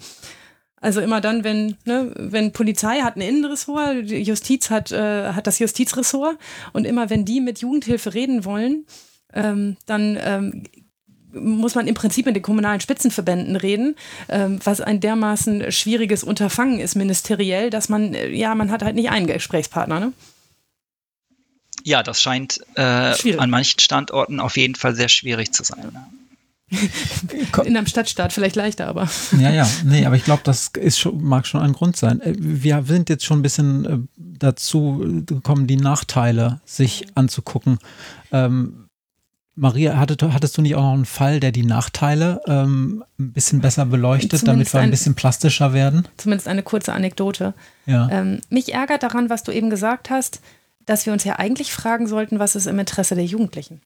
[0.80, 5.58] Also immer dann, wenn, ne, wenn Polizei hat ein Innenressort, Justiz hat, äh, hat das
[5.58, 6.38] Justizressort
[6.72, 8.86] und immer wenn die mit Jugendhilfe reden wollen,
[9.32, 10.64] ähm, dann ähm,
[11.32, 13.96] muss man im Prinzip mit den kommunalen Spitzenverbänden reden,
[14.28, 18.94] ähm, was ein dermaßen schwieriges Unterfangen ist ministeriell, dass man, äh, ja, man hat halt
[18.94, 20.12] nicht einen Gesprächspartner, ne?
[21.84, 25.92] Ja, das scheint äh, an manchen Standorten auf jeden Fall sehr schwierig zu sein.
[27.64, 29.08] In einem Stadtstaat vielleicht leichter, aber.
[29.38, 32.20] Ja, ja, nee, aber ich glaube, das ist schon, mag schon ein Grund sein.
[32.20, 37.78] Äh, wir sind jetzt schon ein bisschen äh, dazu gekommen, die Nachteile sich anzugucken.
[38.32, 38.87] Ähm,
[39.58, 43.60] Maria, hattest, hattest du nicht auch noch einen Fall, der die Nachteile ähm, ein bisschen
[43.60, 46.06] besser beleuchtet, zumindest damit wir ein bisschen plastischer werden?
[46.16, 47.54] Zumindest eine kurze Anekdote.
[47.86, 48.08] Ja.
[48.10, 50.40] Ähm, mich ärgert daran, was du eben gesagt hast,
[50.86, 53.80] dass wir uns ja eigentlich fragen sollten, was ist im Interesse der Jugendlichen?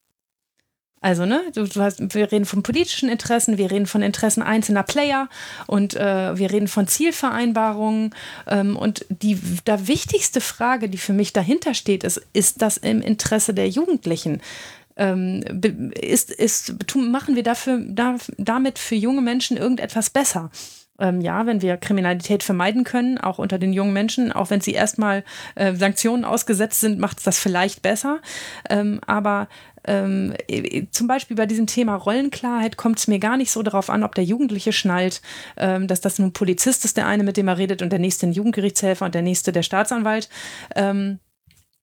[1.00, 4.84] Also, ne, du, du hast, wir reden von politischen Interessen, wir reden von Interessen einzelner
[4.84, 5.28] Player
[5.66, 8.14] und äh, wir reden von Zielvereinbarungen.
[8.46, 13.02] Ähm, und die da wichtigste Frage, die für mich dahinter steht, ist, ist das im
[13.02, 14.40] Interesse der Jugendlichen?
[14.96, 15.42] Ähm,
[16.00, 20.50] ist, ist, machen wir dafür, da, damit für junge Menschen irgendetwas besser?
[20.98, 24.72] Ähm, ja, wenn wir Kriminalität vermeiden können, auch unter den jungen Menschen, auch wenn sie
[24.72, 25.24] erstmal
[25.54, 28.20] äh, Sanktionen ausgesetzt sind, macht es das vielleicht besser.
[28.68, 29.48] Ähm, aber
[29.84, 30.34] ähm,
[30.90, 34.14] zum Beispiel bei diesem Thema Rollenklarheit kommt es mir gar nicht so darauf an, ob
[34.14, 35.22] der Jugendliche schnallt,
[35.56, 38.26] ähm, dass das nun Polizist ist, der eine, mit dem er redet, und der nächste
[38.26, 40.28] ein Jugendgerichtshelfer und der nächste der Staatsanwalt.
[40.76, 41.18] Ähm,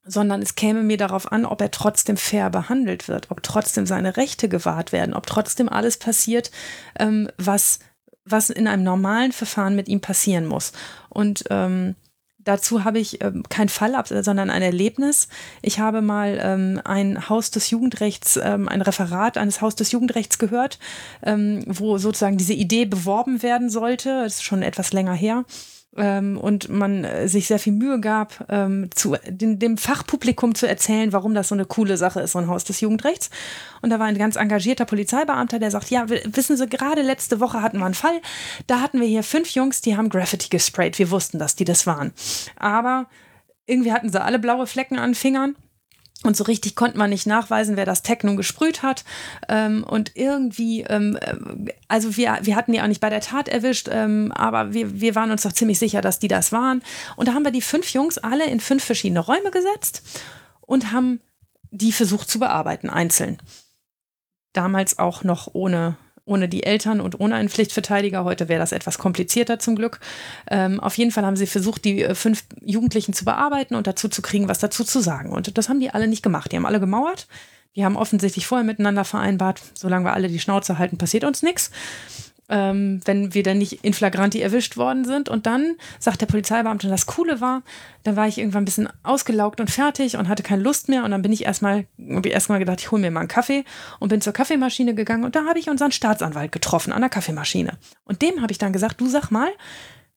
[0.04, 4.16] sondern es käme mir darauf an, ob er trotzdem fair behandelt wird, ob trotzdem seine
[4.16, 6.50] Rechte gewahrt werden, ob trotzdem alles passiert,
[6.98, 7.80] ähm, was,
[8.24, 10.72] was in einem normalen Verfahren mit ihm passieren muss.
[11.10, 11.96] Und ähm,
[12.38, 15.28] dazu habe ich ähm, kein Fall, sondern ein Erlebnis.
[15.60, 20.38] Ich habe mal ähm, ein Haus des Jugendrechts, ähm, ein Referat eines Haus des Jugendrechts
[20.38, 20.78] gehört,
[21.22, 24.22] ähm, wo sozusagen diese Idee beworben werden sollte.
[24.24, 25.44] Das ist schon etwas länger her
[25.96, 30.68] ähm, und man äh, sich sehr viel Mühe gab, ähm, zu, den, dem Fachpublikum zu
[30.68, 33.30] erzählen, warum das so eine coole Sache ist, so ein Haus des Jugendrechts.
[33.82, 37.62] Und da war ein ganz engagierter Polizeibeamter, der sagt, ja, wissen Sie, gerade letzte Woche
[37.62, 38.20] hatten wir einen Fall,
[38.66, 40.98] da hatten wir hier fünf Jungs, die haben Graffiti gesprayt.
[40.98, 42.12] Wir wussten, dass die das waren.
[42.56, 43.06] Aber
[43.66, 45.56] irgendwie hatten sie alle blaue Flecken an Fingern.
[46.22, 49.04] Und so richtig konnte man nicht nachweisen, wer das Tech nun gesprüht hat.
[49.48, 53.48] Ähm, und irgendwie, ähm, äh, also wir, wir hatten die auch nicht bei der Tat
[53.48, 56.82] erwischt, ähm, aber wir, wir waren uns doch ziemlich sicher, dass die das waren.
[57.16, 60.02] Und da haben wir die fünf Jungs alle in fünf verschiedene Räume gesetzt
[60.60, 61.20] und haben
[61.70, 63.38] die versucht zu bearbeiten, einzeln.
[64.52, 65.96] Damals auch noch ohne
[66.30, 68.24] ohne die Eltern und ohne einen Pflichtverteidiger.
[68.24, 69.98] Heute wäre das etwas komplizierter zum Glück.
[70.48, 74.08] Ähm, auf jeden Fall haben sie versucht, die äh, fünf Jugendlichen zu bearbeiten und dazu
[74.08, 75.30] zu kriegen, was dazu zu sagen.
[75.30, 76.52] Und das haben die alle nicht gemacht.
[76.52, 77.26] Die haben alle gemauert.
[77.76, 81.70] Die haben offensichtlich vorher miteinander vereinbart, solange wir alle die Schnauze halten, passiert uns nichts
[82.50, 85.28] ähm, wenn wir dann nicht in flagranti erwischt worden sind.
[85.28, 87.62] Und dann sagt der Polizeibeamte, das Coole war,
[88.02, 91.04] dann war ich irgendwann ein bisschen ausgelaugt und fertig und hatte keine Lust mehr.
[91.04, 93.64] Und dann bin ich erstmal, habe ich erstmal gedacht, ich hole mir mal einen Kaffee
[94.00, 95.24] und bin zur Kaffeemaschine gegangen.
[95.24, 97.78] Und da habe ich unseren Staatsanwalt getroffen an der Kaffeemaschine.
[98.04, 99.48] Und dem habe ich dann gesagt, du sag mal,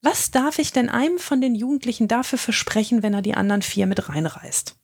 [0.01, 3.87] was darf ich denn einem von den Jugendlichen dafür versprechen, wenn er die anderen vier
[3.87, 4.75] mit reinreißt?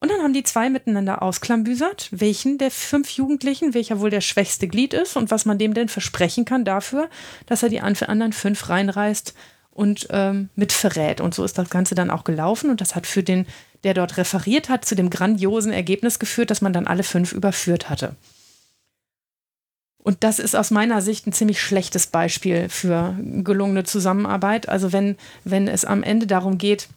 [0.00, 4.66] Und dann haben die zwei miteinander ausklambüsert, welchen der fünf Jugendlichen, welcher wohl der schwächste
[4.66, 7.10] Glied ist und was man dem denn versprechen kann dafür,
[7.44, 9.34] dass er die anderen fünf reinreißt
[9.72, 11.20] und ähm, mit verrät.
[11.20, 12.70] Und so ist das Ganze dann auch gelaufen.
[12.70, 13.46] Und das hat für den,
[13.84, 17.90] der dort referiert hat, zu dem grandiosen Ergebnis geführt, dass man dann alle fünf überführt
[17.90, 18.16] hatte.
[20.02, 24.66] Und das ist aus meiner Sicht ein ziemlich schlechtes Beispiel für gelungene Zusammenarbeit.
[24.66, 26.88] Also wenn, wenn es am Ende darum geht,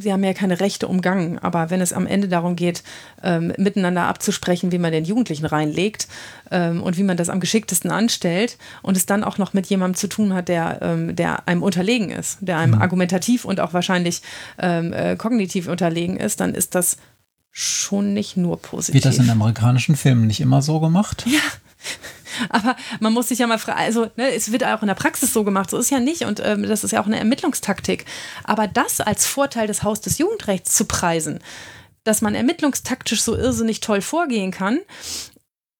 [0.00, 2.82] sie haben ja keine Rechte umgangen, aber wenn es am Ende darum geht,
[3.22, 6.08] ähm, miteinander abzusprechen, wie man den Jugendlichen reinlegt
[6.50, 9.96] ähm, und wie man das am geschicktesten anstellt und es dann auch noch mit jemandem
[9.96, 12.82] zu tun hat, der, ähm, der einem unterlegen ist, der einem mhm.
[12.82, 14.22] argumentativ und auch wahrscheinlich
[14.58, 16.96] ähm, äh, kognitiv unterlegen ist, dann ist das
[17.50, 18.94] schon nicht nur positiv.
[18.94, 21.24] Wird das in amerikanischen Filmen nicht immer so gemacht?
[21.26, 21.40] Ja.
[22.48, 25.32] Aber man muss sich ja mal fragen, also ne, es wird auch in der Praxis
[25.32, 28.06] so gemacht, so ist ja nicht und ähm, das ist ja auch eine Ermittlungstaktik.
[28.44, 31.40] Aber das als Vorteil des Haus des Jugendrechts zu preisen,
[32.04, 34.80] dass man ermittlungstaktisch so irrsinnig toll vorgehen kann,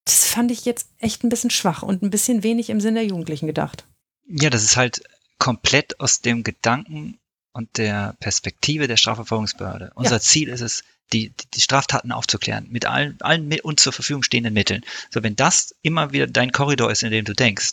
[0.05, 3.07] das fand ich jetzt echt ein bisschen schwach und ein bisschen wenig im Sinn der
[3.07, 3.87] Jugendlichen gedacht.
[4.27, 5.03] Ja, das ist halt
[5.39, 7.19] komplett aus dem Gedanken
[7.53, 9.93] und der Perspektive der Strafverfolgungsbehörde.
[9.95, 10.20] Unser ja.
[10.20, 14.55] Ziel ist es, die, die Straftaten aufzuklären, mit allen, allen mit uns zur Verfügung stehenden
[14.55, 14.85] Mitteln.
[15.11, 17.73] So, wenn das immer wieder dein Korridor ist, in dem du denkst,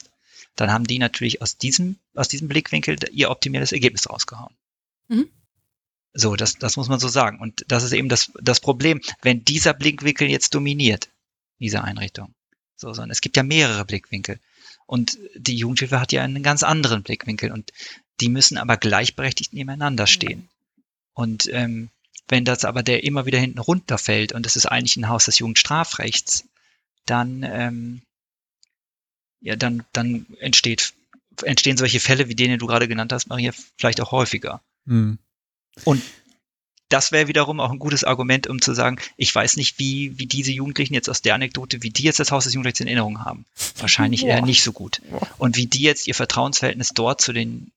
[0.55, 4.55] dann haben die natürlich aus diesem, aus diesem Blickwinkel ihr optimales Ergebnis rausgehauen.
[5.07, 5.29] Mhm.
[6.13, 7.39] So, das, das muss man so sagen.
[7.39, 11.09] Und das ist eben das, das Problem, wenn dieser Blickwinkel jetzt dominiert,
[11.59, 12.33] diese Einrichtung.
[12.75, 14.39] So, sondern es gibt ja mehrere Blickwinkel.
[14.87, 17.71] Und die Jugendhilfe hat ja einen ganz anderen Blickwinkel und
[18.19, 20.49] die müssen aber gleichberechtigt nebeneinander stehen.
[21.13, 21.89] Und ähm,
[22.27, 25.39] wenn das aber der immer wieder hinten runterfällt und es ist eigentlich ein Haus des
[25.39, 26.45] Jugendstrafrechts,
[27.05, 28.01] dann, ähm,
[29.41, 30.93] ja, dann, dann entsteht,
[31.43, 34.61] entstehen solche Fälle, wie denen du gerade genannt hast, Maria, vielleicht auch häufiger.
[34.85, 35.19] Mhm.
[35.83, 36.01] Und
[36.89, 40.25] das wäre wiederum auch ein gutes Argument, um zu sagen, ich weiß nicht, wie, wie
[40.25, 43.25] diese Jugendlichen jetzt aus der Anekdote, wie die jetzt das Haus des Jugendrechts in Erinnerung
[43.25, 43.45] haben.
[43.77, 44.29] Wahrscheinlich Boah.
[44.29, 45.01] eher nicht so gut.
[45.37, 47.71] Und wie die jetzt ihr Vertrauensverhältnis dort zu den,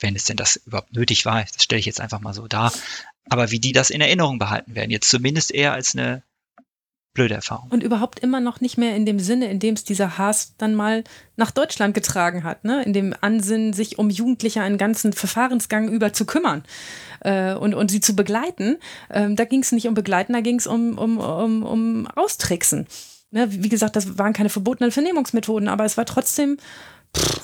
[0.00, 2.72] wenn es denn das überhaupt nötig war, das stelle ich jetzt einfach mal so dar,
[3.28, 6.22] aber wie die das in Erinnerung behalten werden, jetzt zumindest eher als eine
[7.16, 7.68] blöde Erfahrung.
[7.70, 10.74] Und überhaupt immer noch nicht mehr in dem Sinne, in dem es dieser Haas dann
[10.74, 11.02] mal
[11.34, 12.82] nach Deutschland getragen hat, ne?
[12.84, 16.62] in dem Ansinnen, sich um Jugendliche einen ganzen Verfahrensgang über zu kümmern
[17.20, 18.76] äh, und, und sie zu begleiten.
[19.10, 22.86] Ähm, da ging es nicht um Begleiten, da ging es um, um, um, um Austricksen.
[23.30, 23.46] Ne?
[23.50, 26.58] Wie gesagt, das waren keine verbotenen Vernehmungsmethoden, aber es war trotzdem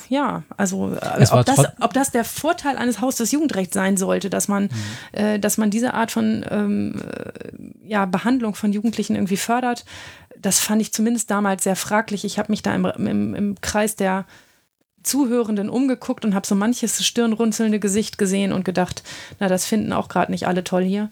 [0.09, 4.31] ja, also äh, ob das, ob das der Vorteil eines Haus des Jugendrechts sein sollte,
[4.31, 4.71] dass man, mhm.
[5.13, 9.85] äh, dass man diese Art von ähm, äh, ja, Behandlung von Jugendlichen irgendwie fördert,
[10.39, 12.25] das fand ich zumindest damals sehr fraglich.
[12.25, 14.27] Ich habe mich da im, im, im Kreis der
[15.03, 19.03] Zuhörenden umgeguckt und habe so manches stirnrunzelnde Gesicht gesehen und gedacht,
[19.41, 21.11] na, das finden auch gerade nicht alle toll hier.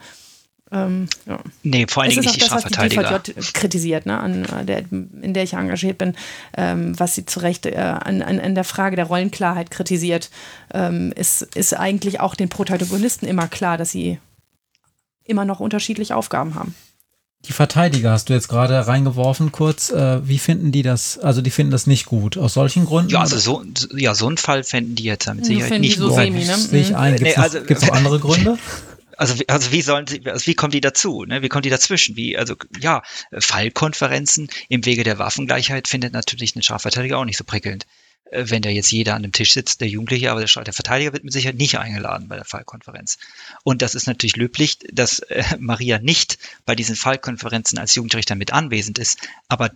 [0.73, 1.41] Ähm, ja.
[1.63, 3.11] Nee, vor allen Dingen nicht die das, Strafverteidiger.
[3.11, 6.15] Was die DVJ kritisiert, ne, an äh, der, in der ich engagiert bin,
[6.57, 10.31] ähm, was sie zu Recht äh, an, an, an, der Frage der Rollenklarheit kritisiert,
[10.73, 14.21] ähm, ist, ist eigentlich auch den Protagonisten immer klar, dass sie
[15.25, 16.75] immer noch unterschiedliche Aufgaben haben.
[17.47, 19.91] Die Verteidiger hast du jetzt gerade reingeworfen, kurz.
[19.91, 21.19] Äh, wie finden die das?
[21.19, 22.37] Also die finden das nicht gut.
[22.37, 23.11] Aus solchen Gründen?
[23.13, 23.65] Ja, also so,
[23.97, 26.17] ja, so einen Fall fänden die jetzt mit Sicherheit nicht so gut.
[26.17, 26.59] Semi, ne?
[26.59, 27.17] Sehe ich ein.
[27.17, 28.59] Gibt es nee, also, noch andere Gründe?
[29.21, 31.25] also, also wie sollen sie, also wie kommen die dazu?
[31.27, 31.43] Ne?
[31.43, 32.17] Wie kommen die dazwischen?
[32.17, 33.03] Wie, also ja,
[33.39, 37.87] Fallkonferenzen im Wege der Waffengleichheit findet natürlich ein Strafverteidiger auch nicht so prickelnd.
[38.31, 41.13] Äh, wenn da jetzt jeder an dem Tisch sitzt, der Jugendliche, aber der, der Verteidiger
[41.13, 43.19] wird mit Sicherheit nicht eingeladen bei der Fallkonferenz.
[43.63, 48.55] Und das ist natürlich löblich, dass äh, Maria nicht bei diesen Fallkonferenzen als Jugendrichter mit
[48.55, 49.19] anwesend ist,
[49.49, 49.71] aber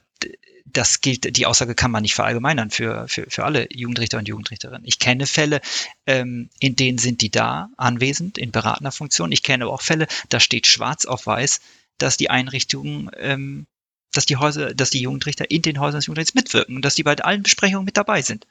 [0.65, 4.87] das gilt, die Aussage kann man nicht verallgemeinern für, für, für alle Jugendrichter und Jugendrichterinnen.
[4.87, 5.61] Ich kenne Fälle,
[6.07, 9.31] ähm, in denen sind die da anwesend in beratender Funktion.
[9.31, 11.61] Ich kenne auch Fälle, da steht schwarz auf weiß,
[11.99, 13.67] dass die Einrichtungen, ähm,
[14.13, 17.03] dass die Häuser, dass die Jugendrichter in den Häusern des Jugendrechts mitwirken und dass die
[17.03, 18.47] bei allen Besprechungen mit dabei sind.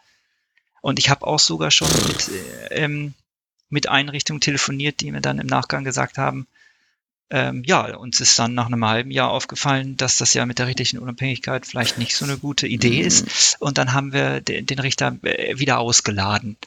[0.82, 3.14] Und ich habe auch sogar schon mit, äh, ähm,
[3.70, 6.48] mit Einrichtungen telefoniert, die mir dann im Nachgang gesagt haben,
[7.30, 10.68] ähm, ja, uns ist dann nach einem halben Jahr aufgefallen, dass das ja mit der
[10.68, 13.08] richterlichen Unabhängigkeit vielleicht nicht so eine gute Idee mhm.
[13.08, 13.58] ist.
[13.60, 16.58] Und dann haben wir den, den Richter äh, wieder ausgeladen.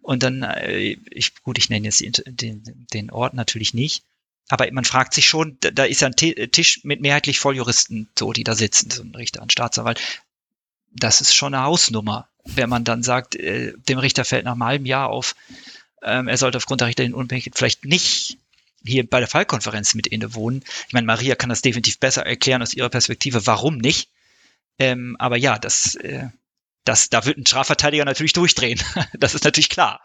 [0.00, 4.02] Und dann, äh, ich, gut, ich nenne jetzt den, den Ort natürlich nicht,
[4.48, 8.32] aber man fragt sich schon, da, da ist ja ein Tisch mit mehrheitlich Volljuristen, so,
[8.32, 10.00] die da sitzen, so ein Richter, ein Staatsanwalt.
[10.92, 14.64] Das ist schon eine Hausnummer, wenn man dann sagt, äh, dem Richter fällt nach einem
[14.64, 15.34] halben Jahr auf,
[16.02, 18.38] ähm, er sollte aufgrund der richterlichen Unabhängigkeit vielleicht nicht
[18.84, 20.64] hier bei der Fallkonferenz mit innewohnen.
[20.86, 24.10] Ich meine, Maria kann das definitiv besser erklären aus ihrer Perspektive, warum nicht.
[24.78, 26.28] Ähm, aber ja, das, äh,
[26.84, 28.80] das, da wird ein Strafverteidiger natürlich durchdrehen.
[29.18, 30.02] das ist natürlich klar.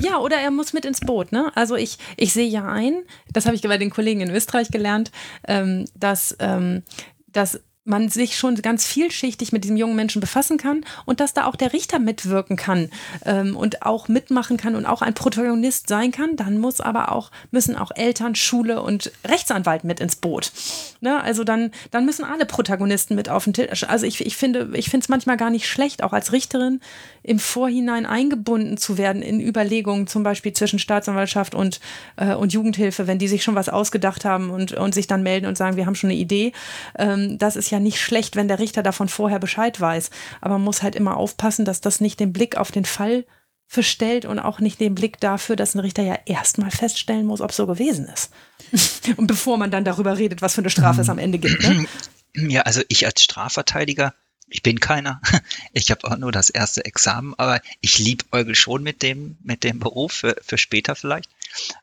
[0.00, 1.32] Ja, oder er muss mit ins Boot.
[1.32, 1.52] Ne?
[1.54, 3.02] Also ich, ich sehe ja ein,
[3.32, 5.10] das habe ich bei den Kollegen in Österreich gelernt,
[5.46, 6.82] ähm, dass, ähm,
[7.26, 11.46] dass man sich schon ganz vielschichtig mit diesem jungen Menschen befassen kann und dass da
[11.46, 12.90] auch der Richter mitwirken kann
[13.24, 17.30] ähm, und auch mitmachen kann und auch ein Protagonist sein kann, dann muss aber auch,
[17.50, 20.52] müssen auch Eltern, Schule und Rechtsanwalt mit ins Boot.
[21.00, 21.22] Ne?
[21.22, 23.84] Also dann, dann müssen alle Protagonisten mit auf den Tisch.
[23.84, 26.80] Also ich, ich finde, ich finde es manchmal gar nicht schlecht, auch als Richterin
[27.22, 31.80] im Vorhinein eingebunden zu werden in Überlegungen, zum Beispiel zwischen Staatsanwaltschaft und,
[32.16, 35.46] äh, und Jugendhilfe, wenn die sich schon was ausgedacht haben und, und sich dann melden
[35.46, 36.52] und sagen, wir haben schon eine Idee.
[36.98, 40.10] Ähm, das ist ja nicht schlecht, wenn der Richter davon vorher Bescheid weiß.
[40.40, 43.24] Aber man muss halt immer aufpassen, dass das nicht den Blick auf den Fall
[43.68, 47.52] verstellt und auch nicht den Blick dafür, dass ein Richter ja erstmal feststellen muss, ob
[47.52, 48.30] so gewesen ist.
[49.16, 51.62] und bevor man dann darüber redet, was für eine Strafe es am Ende gibt.
[51.62, 51.86] Ne?
[52.38, 54.12] Ja, also ich als Strafverteidiger,
[54.46, 55.22] ich bin keiner.
[55.72, 59.78] Ich habe auch nur das erste Examen, aber ich liebäugel schon mit dem, mit dem
[59.78, 61.30] Beruf für, für später vielleicht.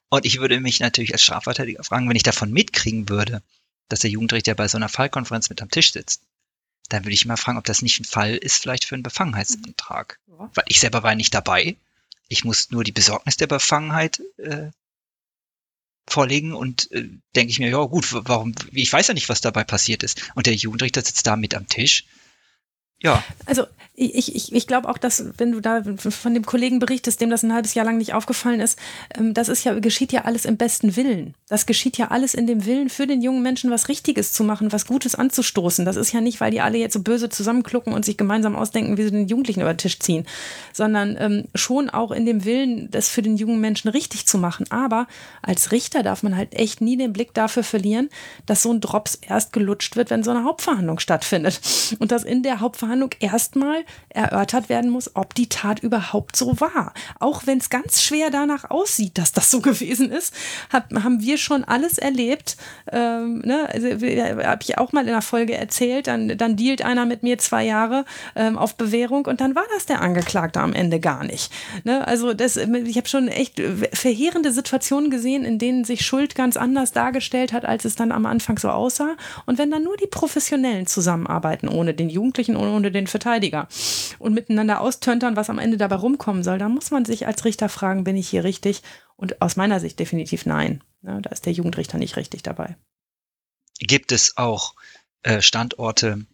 [0.10, 3.42] Und ich würde mich natürlich als Strafverteidiger fragen, wenn ich davon mitkriegen würde,
[3.90, 6.22] dass der Jugendrichter bei so einer Fallkonferenz mit am Tisch sitzt,
[6.90, 10.20] dann würde ich mal fragen, ob das nicht ein Fall ist, vielleicht für einen Befangenheitsantrag.
[10.28, 10.50] Ja.
[10.54, 11.76] Weil ich selber war nicht dabei.
[12.28, 14.72] Ich muss nur die Besorgnis der Befangenheit äh,
[16.08, 19.64] vorlegen und äh, denke ich mir, ja gut, warum, ich weiß ja nicht, was dabei
[19.64, 20.32] passiert ist.
[20.36, 22.06] Und der Jugendrichter sitzt da mit am Tisch
[23.04, 23.24] ja.
[23.46, 23.66] Also
[23.96, 27.44] ich, ich, ich glaube auch, dass, wenn du da von dem Kollegen berichtest, dem das
[27.44, 28.80] ein halbes Jahr lang nicht aufgefallen ist,
[29.16, 31.36] ähm, das ist ja, geschieht ja alles im besten Willen.
[31.48, 34.72] Das geschieht ja alles in dem Willen, für den jungen Menschen was Richtiges zu machen,
[34.72, 35.86] was Gutes anzustoßen.
[35.86, 38.98] Das ist ja nicht, weil die alle jetzt so böse zusammenklucken und sich gemeinsam ausdenken,
[38.98, 40.26] wie sie den Jugendlichen über den Tisch ziehen,
[40.72, 44.66] sondern ähm, schon auch in dem Willen, das für den jungen Menschen richtig zu machen.
[44.72, 45.08] Aber
[45.44, 48.10] als Richter darf man halt echt nie den Blick dafür verlieren,
[48.48, 51.62] dass so ein Drops erst gelutscht wird, wenn so eine Hauptverhandlung stattfindet.
[52.00, 56.94] Und dass in der Hauptverhandlung erstmal erörtert werden muss, ob die Tat überhaupt so war.
[57.20, 60.34] Auch wenn es ganz schwer danach aussieht, dass das so gewesen ist,
[60.72, 62.58] hab, haben wir schon alles erlebt.
[62.92, 63.70] Ähm, ne?
[63.72, 66.08] also, Habe ich auch mal in der Folge erzählt.
[66.08, 68.06] Dann, dann dealt einer mit mir zwei Jahre
[68.36, 71.52] ähm, auf Bewährung und dann war das der Angeklagte am Ende gar nicht.
[71.84, 72.06] Ne?
[72.08, 73.62] Also das, ich habe schon echt
[73.94, 78.26] verheerende Situationen gesehen, in denen sich Schuld ganz anders dargestellt hat, als es dann am
[78.26, 79.16] Anfang so aussah.
[79.46, 83.68] Und wenn dann nur die Professionellen zusammenarbeiten, ohne den Jugendlichen, ohne den Verteidiger,
[84.20, 87.70] und miteinander austöntern, was am Ende dabei rumkommen soll, da muss man sich als Richter
[87.70, 88.82] fragen, bin ich hier richtig?
[89.16, 90.84] Und aus meiner Sicht definitiv nein.
[91.02, 92.78] Ja, da ist der Jugendrichter nicht richtig dabei.
[93.80, 94.76] Gibt es auch
[95.24, 96.26] äh, Standorte,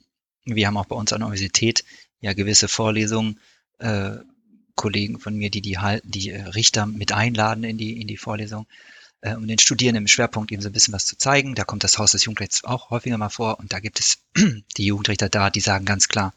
[0.46, 1.84] wir haben auch bei uns an der Universität
[2.22, 3.40] ja gewisse Vorlesungen,
[3.80, 4.18] äh,
[4.76, 8.66] Kollegen von mir, die die die äh, Richter mit einladen in die, in die Vorlesung,
[9.22, 11.56] äh, um den Studierenden im Schwerpunkt eben so ein bisschen was zu zeigen.
[11.56, 14.20] Da kommt das Haus des Jugendrechts auch häufiger mal vor und da gibt es
[14.78, 16.34] die Jugendrichter da, die sagen ganz klar,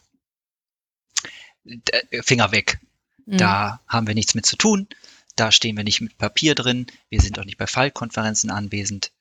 [2.23, 2.81] Finger weg.
[3.27, 3.39] Mhm.
[3.39, 4.89] Da haben wir nichts mit zu tun.
[5.37, 6.87] Da stehen wir nicht mit Papier drin.
[7.09, 9.13] Wir sind auch nicht bei Fallkonferenzen anwesend.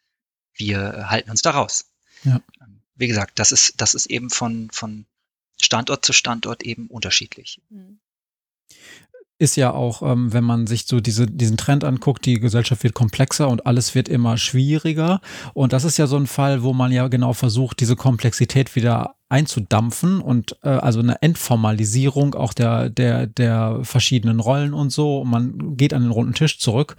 [0.53, 1.85] Wir halten uns da raus.
[2.23, 2.41] Ja.
[2.95, 5.05] Wie gesagt, das ist, das ist eben von, von
[5.61, 7.61] Standort zu Standort eben unterschiedlich.
[7.69, 7.99] Mhm
[9.41, 12.93] ist ja auch, ähm, wenn man sich so diese, diesen Trend anguckt, die Gesellschaft wird
[12.93, 15.19] komplexer und alles wird immer schwieriger.
[15.55, 19.15] Und das ist ja so ein Fall, wo man ja genau versucht, diese Komplexität wieder
[19.29, 25.23] einzudampfen und äh, also eine Entformalisierung auch der, der, der verschiedenen Rollen und so.
[25.23, 26.95] Man geht an den runden Tisch zurück.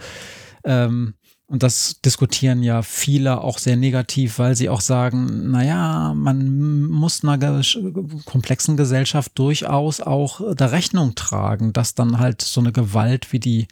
[0.65, 1.15] Ähm,
[1.47, 7.25] und das diskutieren ja viele auch sehr negativ, weil sie auch sagen, naja, man muss
[7.25, 7.63] einer
[8.25, 13.67] komplexen Gesellschaft durchaus auch der Rechnung tragen, dass dann halt so eine Gewalt wie die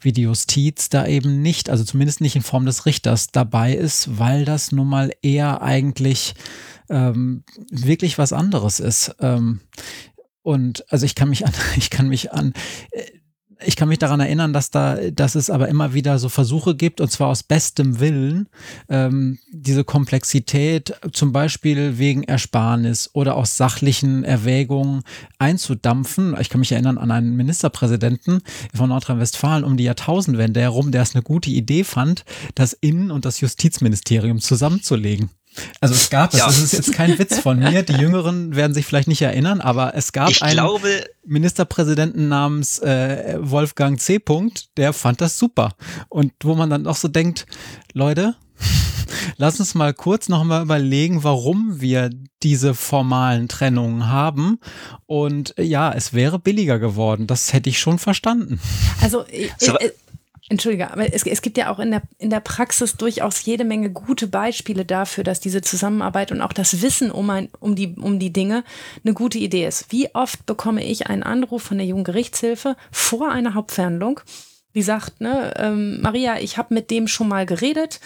[0.00, 4.18] wie die Justiz da eben nicht, also zumindest nicht in Form des Richters dabei ist,
[4.18, 6.34] weil das nun mal eher eigentlich
[6.88, 9.16] ähm, wirklich was anderes ist.
[9.20, 9.60] Ähm,
[10.42, 12.52] und also ich kann mich an, ich kann mich an,
[12.92, 13.04] äh,
[13.64, 17.00] ich kann mich daran erinnern, dass da, dass es aber immer wieder so Versuche gibt,
[17.00, 18.48] und zwar aus bestem Willen,
[18.88, 25.02] ähm, diese Komplexität zum Beispiel wegen Ersparnis oder aus sachlichen Erwägungen
[25.38, 26.36] einzudampfen.
[26.40, 28.42] Ich kann mich erinnern an einen Ministerpräsidenten
[28.74, 32.24] von Nordrhein-Westfalen um die Jahrtausendwende herum, der es eine gute Idee fand,
[32.54, 35.30] das Innen- und das Justizministerium zusammenzulegen.
[35.80, 36.46] Also es gab es, ja.
[36.46, 39.94] das ist jetzt kein Witz von mir, die Jüngeren werden sich vielleicht nicht erinnern, aber
[39.94, 44.16] es gab ich einen glaube, Ministerpräsidenten namens äh, Wolfgang C.
[44.16, 45.74] -Punkt, der fand das super.
[46.08, 47.46] Und wo man dann auch so denkt,
[47.92, 48.34] Leute,
[49.36, 52.10] lass uns mal kurz nochmal überlegen, warum wir
[52.42, 54.60] diese formalen Trennungen haben.
[55.06, 57.26] Und ja, es wäre billiger geworden.
[57.26, 58.60] Das hätte ich schon verstanden.
[59.00, 59.24] Also,
[59.58, 59.90] so, äh,
[60.50, 63.90] Entschuldige, aber es, es, gibt ja auch in der, in der Praxis durchaus jede Menge
[63.90, 68.18] gute Beispiele dafür, dass diese Zusammenarbeit und auch das Wissen um, ein, um, die, um
[68.18, 68.64] die Dinge
[69.04, 69.92] eine gute Idee ist.
[69.92, 74.20] Wie oft bekomme ich einen Anruf von der Jugendgerichtshilfe vor einer Hauptverhandlung?
[74.78, 77.98] Die sagt, ne, ähm, Maria, ich habe mit dem schon mal geredet,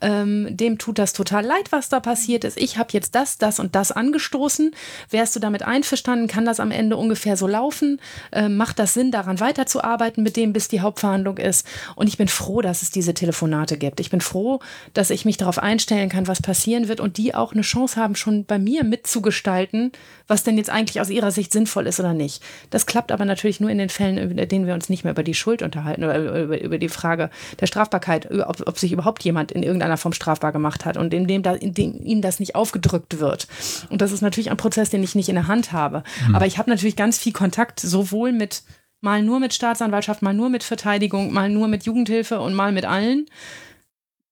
[0.00, 2.56] ähm, dem tut das total leid, was da passiert ist.
[2.56, 4.70] Ich habe jetzt das, das und das angestoßen.
[5.10, 6.28] Wärst du damit einverstanden?
[6.28, 8.00] Kann das am Ende ungefähr so laufen?
[8.30, 11.66] Ähm, macht das Sinn, daran weiterzuarbeiten mit dem, bis die Hauptverhandlung ist?
[11.96, 13.98] Und ich bin froh, dass es diese Telefonate gibt.
[13.98, 14.60] Ich bin froh,
[14.94, 18.14] dass ich mich darauf einstellen kann, was passieren wird und die auch eine Chance haben,
[18.14, 19.90] schon bei mir mitzugestalten,
[20.28, 22.40] was denn jetzt eigentlich aus ihrer Sicht sinnvoll ist oder nicht.
[22.70, 25.24] Das klappt aber natürlich nur in den Fällen, in denen wir uns nicht mehr über
[25.24, 27.30] die Schuld unterhalten oder über, über die Frage
[27.60, 31.26] der Strafbarkeit, ob, ob, sich überhaupt jemand in irgendeiner Form strafbar gemacht hat und in
[31.26, 33.46] dem, da, in dem ihnen das nicht aufgedrückt wird.
[33.88, 36.02] Und das ist natürlich ein Prozess, den ich nicht in der Hand habe.
[36.26, 36.34] Mhm.
[36.34, 38.62] Aber ich habe natürlich ganz viel Kontakt, sowohl mit
[39.00, 42.84] mal nur mit Staatsanwaltschaft, mal nur mit Verteidigung, mal nur mit Jugendhilfe und mal mit
[42.84, 43.26] allen,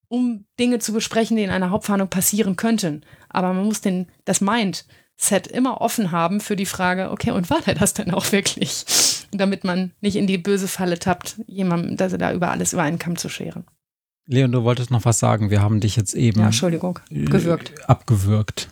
[0.09, 3.03] um Dinge zu besprechen, die in einer Hauptverhandlung passieren könnten.
[3.29, 7.61] Aber man muss den, das Mindset immer offen haben für die Frage, okay, und war
[7.61, 8.85] der das denn auch wirklich?
[9.31, 12.83] Damit man nicht in die böse Falle tappt, jemandem, dass er da über alles über
[12.83, 13.65] einen Kamm zu scheren.
[14.27, 15.51] Leon, du wolltest noch was sagen.
[15.51, 16.41] Wir haben dich jetzt eben.
[16.41, 17.73] Ja, Entschuldigung, gewürgt.
[17.79, 18.69] Äh, abgewürgt.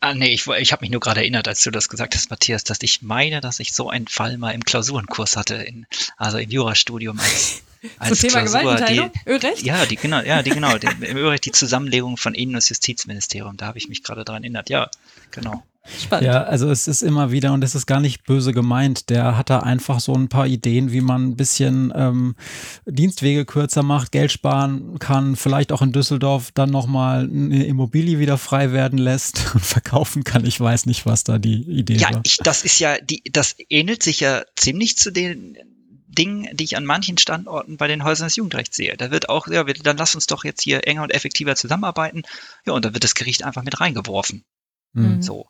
[0.00, 2.64] Ah, nee, ich, ich habe mich nur gerade erinnert, als du das gesagt hast, Matthias,
[2.64, 5.86] dass ich meine, dass ich so einen Fall mal im Klausurenkurs hatte, in,
[6.18, 7.62] also im Jurastudium als,
[7.98, 9.12] als Zum Thema Klausur, Gewaltenteilung?
[9.14, 9.62] Die, Örecht?
[9.62, 13.56] Ja, die, genau, ja, die, genau, die, im Örecht die Zusammenlegung von Innen- und Justizministerium,
[13.56, 14.90] da habe ich mich gerade dran erinnert, ja,
[15.30, 15.62] genau.
[15.86, 16.26] Spannend.
[16.26, 19.50] Ja, also es ist immer wieder, und es ist gar nicht böse gemeint, der hat
[19.50, 22.36] da einfach so ein paar Ideen, wie man ein bisschen ähm,
[22.86, 28.38] Dienstwege kürzer macht, Geld sparen kann, vielleicht auch in Düsseldorf dann nochmal eine Immobilie wieder
[28.38, 30.46] frei werden lässt und verkaufen kann.
[30.46, 32.16] Ich weiß nicht, was da die Idee ja, war.
[32.16, 35.58] Ja, das ist ja, die, das ähnelt sich ja ziemlich zu den
[36.08, 38.96] Dingen, die ich an manchen Standorten bei den Häusern des Jugendrechts sehe.
[38.96, 42.22] Da wird auch, ja, dann lass uns doch jetzt hier enger und effektiver zusammenarbeiten.
[42.64, 44.44] Ja, und da wird das Gericht einfach mit reingeworfen.
[44.94, 45.20] Mhm.
[45.20, 45.48] So.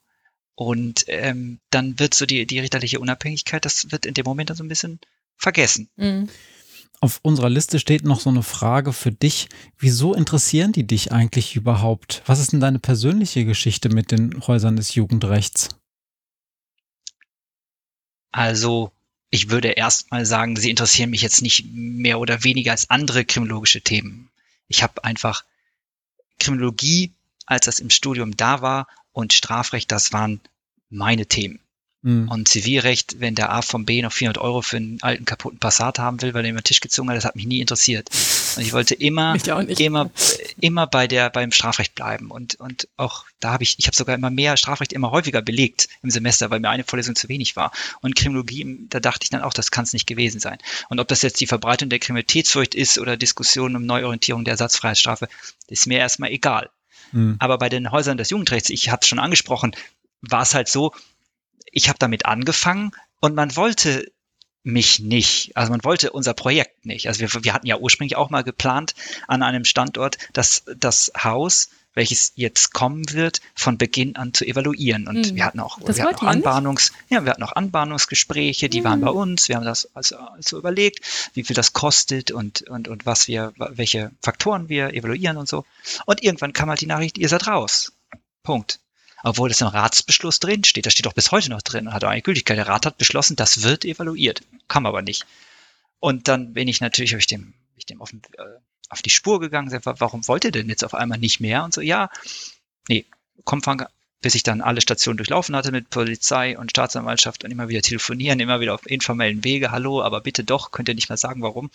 [0.56, 4.56] Und ähm, dann wird so die, die richterliche Unabhängigkeit, das wird in dem Moment dann
[4.56, 5.00] so ein bisschen
[5.36, 5.88] vergessen.
[5.96, 6.28] Mhm.
[7.00, 9.48] Auf unserer Liste steht noch so eine Frage für dich.
[9.78, 12.22] Wieso interessieren die dich eigentlich überhaupt?
[12.26, 15.68] Was ist denn deine persönliche Geschichte mit den Häusern des Jugendrechts?
[18.30, 18.90] Also,
[19.30, 23.24] ich würde erst mal sagen, sie interessieren mich jetzt nicht mehr oder weniger als andere
[23.24, 24.30] kriminologische Themen.
[24.68, 25.44] Ich habe einfach
[26.38, 27.12] Kriminologie,
[27.44, 30.40] als das im Studium da war, und Strafrecht, das waren
[30.90, 31.60] meine Themen.
[32.04, 32.28] Mhm.
[32.28, 35.98] Und Zivilrecht, wenn der A vom B noch 400 Euro für einen alten kaputten Passat
[35.98, 38.10] haben will, weil er über den Tisch gezogen hat, das hat mich nie interessiert.
[38.56, 39.34] Und ich wollte immer,
[39.78, 40.10] immer,
[40.60, 42.30] immer bei der, beim Strafrecht bleiben.
[42.30, 45.88] Und, und auch da habe ich, ich habe sogar immer mehr Strafrecht immer häufiger belegt
[46.02, 47.72] im Semester, weil mir eine Vorlesung zu wenig war.
[48.02, 50.58] Und Kriminologie, da dachte ich dann auch, das kann es nicht gewesen sein.
[50.90, 55.26] Und ob das jetzt die Verbreitung der Kriminalitätsfurcht ist oder Diskussionen um Neuorientierung der Ersatzfreiheitsstrafe,
[55.68, 56.68] ist mir erstmal egal.
[57.14, 57.36] Mhm.
[57.38, 59.74] Aber bei den Häusern des Jugendrechts, ich habe es schon angesprochen,
[60.20, 60.92] war es halt so,
[61.70, 64.10] ich habe damit angefangen und man wollte
[64.64, 65.56] mich nicht.
[65.56, 67.06] Also man wollte unser Projekt nicht.
[67.06, 68.94] Also wir, wir hatten ja ursprünglich auch mal geplant
[69.28, 75.08] an einem Standort, dass das Haus welches jetzt kommen wird, von Beginn an zu evaluieren.
[75.08, 75.36] Und mhm.
[75.36, 78.84] wir hatten auch, wir hatten auch Anbahnungs, ja, wir hatten auch Anbahnungsgespräche, die mhm.
[78.84, 79.48] waren bei uns.
[79.48, 81.00] Wir haben das also, also überlegt,
[81.34, 85.64] wie viel das kostet und, und, und was wir, welche Faktoren wir evaluieren und so.
[86.06, 87.92] Und irgendwann kam halt die Nachricht, ihr seid raus.
[88.42, 88.80] Punkt.
[89.22, 90.84] Obwohl das im Ratsbeschluss drin steht.
[90.84, 92.58] Das steht doch bis heute noch drin und hat auch eine Gültigkeit.
[92.58, 94.42] Der Rat hat beschlossen, das wird evaluiert.
[94.68, 95.24] Kam aber nicht.
[95.98, 98.42] Und dann bin ich natürlich, habe ich dem, ich dem offen, äh,
[98.94, 101.64] auf die Spur gegangen, sind, warum wollt ihr denn jetzt auf einmal nicht mehr?
[101.64, 102.10] Und so, ja,
[102.88, 103.04] nee,
[103.44, 103.84] komm, fang,
[104.22, 108.38] bis ich dann alle Stationen durchlaufen hatte mit Polizei und Staatsanwaltschaft und immer wieder telefonieren,
[108.40, 111.70] immer wieder auf informellen Wege, hallo, aber bitte doch, könnt ihr nicht mal sagen, warum,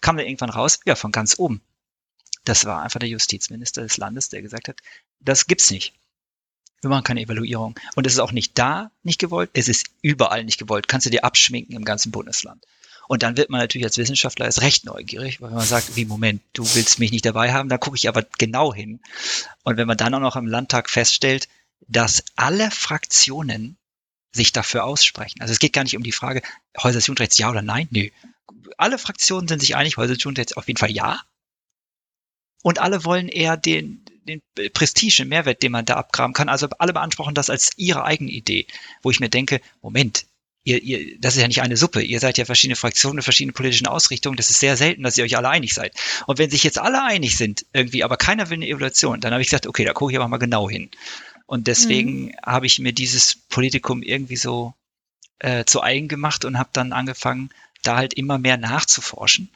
[0.00, 1.60] kam dann irgendwann raus, ja, von ganz oben.
[2.44, 4.80] Das war einfach der Justizminister des Landes, der gesagt hat,
[5.20, 5.92] das gibt's nicht.
[6.80, 7.78] Wir machen keine Evaluierung.
[7.94, 10.88] Und es ist auch nicht da nicht gewollt, es ist überall nicht gewollt.
[10.88, 12.64] Kannst du dir abschminken im ganzen Bundesland.
[13.08, 16.42] Und dann wird man natürlich als Wissenschaftler erst recht neugierig, weil man sagt, wie Moment,
[16.52, 19.00] du willst mich nicht dabei haben, da gucke ich aber genau hin.
[19.64, 21.48] Und wenn man dann auch noch im Landtag feststellt,
[21.88, 23.76] dass alle Fraktionen
[24.32, 25.40] sich dafür aussprechen.
[25.40, 26.42] Also es geht gar nicht um die Frage,
[26.78, 27.88] Häuser des Jugendrechts ja oder nein.
[27.90, 28.08] Nö.
[28.78, 31.20] Alle Fraktionen sind sich einig, Häuser des Jugendrechts auf jeden Fall ja.
[32.62, 34.40] Und alle wollen eher den, den
[34.72, 36.48] Prestige, den Mehrwert, den man da abgraben kann.
[36.48, 38.66] Also alle beanspruchen das als ihre eigene Idee,
[39.02, 40.26] wo ich mir denke, Moment,
[40.64, 42.02] ihr, ihr, das ist ja nicht eine Suppe.
[42.02, 44.36] Ihr seid ja verschiedene Fraktionen, verschiedene politischen Ausrichtungen.
[44.36, 45.94] Das ist sehr selten, dass ihr euch alle einig seid.
[46.26, 49.42] Und wenn sich jetzt alle einig sind, irgendwie, aber keiner will eine Evaluation, dann habe
[49.42, 50.90] ich gesagt, okay, da gucke ich aber mal genau hin.
[51.46, 52.36] Und deswegen mhm.
[52.44, 54.74] habe ich mir dieses Politikum irgendwie so
[55.40, 57.50] äh, zu eigen gemacht und habe dann angefangen,
[57.82, 59.50] da halt immer mehr nachzuforschen.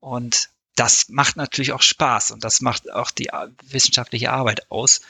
[0.00, 5.00] Und das macht natürlich auch Spaß und das macht auch die äh, wissenschaftliche Arbeit aus.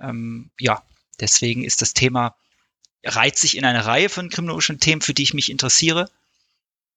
[0.00, 0.82] Ähm, ja,
[1.20, 2.34] deswegen ist das Thema
[3.04, 6.10] reiht sich in eine Reihe von kriminologischen Themen, für die ich mich interessiere.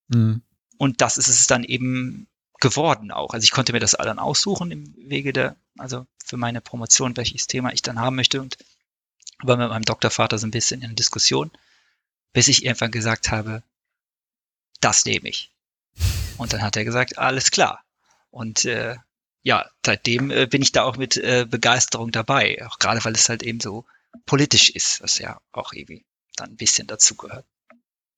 [0.10, 0.42] Mhm.
[0.78, 2.28] und das ist es dann eben
[2.60, 3.34] geworden auch.
[3.34, 7.48] Also ich konnte mir das dann aussuchen im Wege der, also für meine Promotion, welches
[7.48, 8.58] Thema ich dann haben möchte und
[9.42, 11.52] war mit meinem Doktorvater so ein bisschen in Diskussion,
[12.32, 13.64] bis ich irgendwann gesagt habe,
[14.80, 15.52] das nehme ich.
[16.38, 17.84] Und dann hat er gesagt, alles klar.
[18.32, 18.96] Und äh,
[19.44, 23.30] ja, seitdem äh, bin ich da auch mit äh, Begeisterung dabei, auch gerade weil es
[23.30, 23.86] halt eben so
[24.26, 27.46] politisch ist, was ja auch irgendwie dann ein bisschen dazugehört.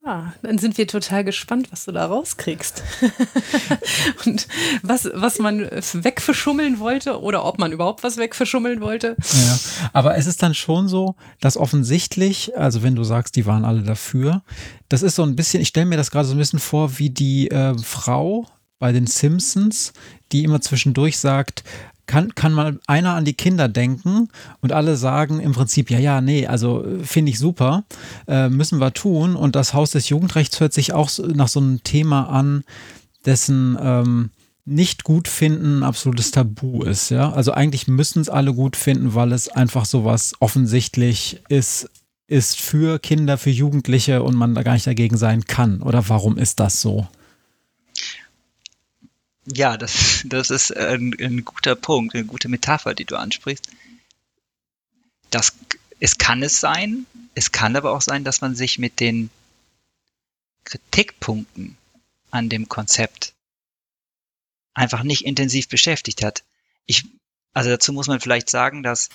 [0.08, 2.84] Ah, dann sind wir total gespannt, was du da rauskriegst.
[4.28, 4.48] und
[4.84, 9.18] was, was man wegverschummeln wollte oder ob man überhaupt was wegverschummeln wollte.
[9.20, 9.60] Ja,
[9.94, 13.82] aber es ist dann schon so, dass offensichtlich, also wenn du sagst, die waren alle
[13.82, 14.44] dafür,
[14.90, 17.10] das ist so ein bisschen, ich stelle mir das gerade so ein bisschen vor, wie
[17.10, 18.46] die äh, Frau
[18.78, 19.92] bei den Simpsons,
[20.32, 21.64] die immer zwischendurch sagt,
[22.06, 24.30] kann, kann mal einer an die Kinder denken
[24.62, 27.84] und alle sagen im Prinzip, ja, ja, nee, also finde ich super,
[28.28, 29.36] äh, müssen wir tun.
[29.36, 32.64] Und das Haus des Jugendrechts hört sich auch nach so einem Thema an,
[33.26, 34.30] dessen ähm,
[34.66, 37.10] nicht gut finden absolutes Tabu ist.
[37.10, 37.32] Ja?
[37.32, 41.90] Also eigentlich müssen es alle gut finden, weil es einfach so was offensichtlich ist,
[42.28, 45.82] ist für Kinder, für Jugendliche und man da gar nicht dagegen sein kann.
[45.82, 47.08] Oder warum ist das so?
[49.46, 53.70] Ja, das, das ist ein, ein guter Punkt, eine gute Metapher, die du ansprichst.
[55.30, 55.54] Das,
[56.00, 57.06] es kann es sein,
[57.36, 59.30] es kann aber auch sein, dass man sich mit den
[60.64, 61.78] Kritikpunkten
[62.32, 63.34] an dem Konzept
[64.74, 66.44] einfach nicht intensiv beschäftigt hat.
[66.86, 67.06] Ich,
[67.54, 69.10] also dazu muss man vielleicht sagen, dass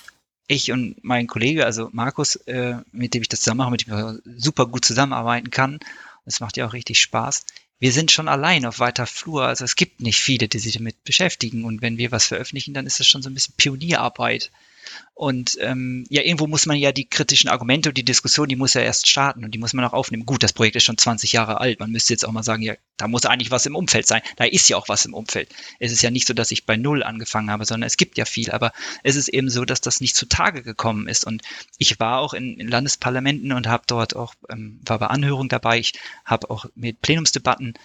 [0.47, 4.21] ich und mein Kollege, also Markus, äh, mit dem ich das zusammen mache, mit dem
[4.25, 5.79] ich super gut zusammenarbeiten kann,
[6.25, 7.45] das macht ja auch richtig Spaß,
[7.81, 9.47] wir sind schon allein auf weiter Flur.
[9.47, 11.65] Also es gibt nicht viele, die sich damit beschäftigen.
[11.65, 14.51] Und wenn wir was veröffentlichen, dann ist das schon so ein bisschen Pionierarbeit.
[15.21, 18.73] Und ähm, ja, irgendwo muss man ja die kritischen Argumente und die Diskussion, die muss
[18.73, 20.25] ja erst starten und die muss man auch aufnehmen.
[20.25, 21.79] Gut, das Projekt ist schon 20 Jahre alt.
[21.79, 24.23] Man müsste jetzt auch mal sagen, ja, da muss eigentlich was im Umfeld sein.
[24.37, 25.53] Da ist ja auch was im Umfeld.
[25.77, 28.25] Es ist ja nicht so, dass ich bei Null angefangen habe, sondern es gibt ja
[28.25, 28.49] viel.
[28.49, 28.71] Aber
[29.03, 31.23] es ist eben so, dass das nicht zutage gekommen ist.
[31.23, 31.43] Und
[31.77, 35.77] ich war auch in, in Landesparlamenten und habe dort auch, ähm, war bei Anhörung dabei.
[35.77, 35.93] Ich
[36.25, 37.75] habe auch mit Plenumsdebatten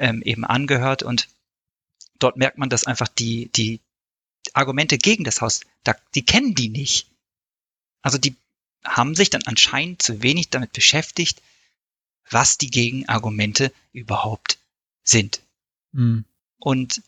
[0.00, 1.28] ähm, eben angehört und
[2.18, 3.80] dort merkt man, dass einfach die, die,
[4.54, 7.06] Argumente gegen das Haus, da, die kennen die nicht.
[8.02, 8.34] Also die
[8.84, 11.42] haben sich dann anscheinend zu wenig damit beschäftigt,
[12.30, 14.58] was die Gegenargumente überhaupt
[15.02, 15.42] sind.
[15.92, 16.24] Mhm.
[16.58, 17.02] Und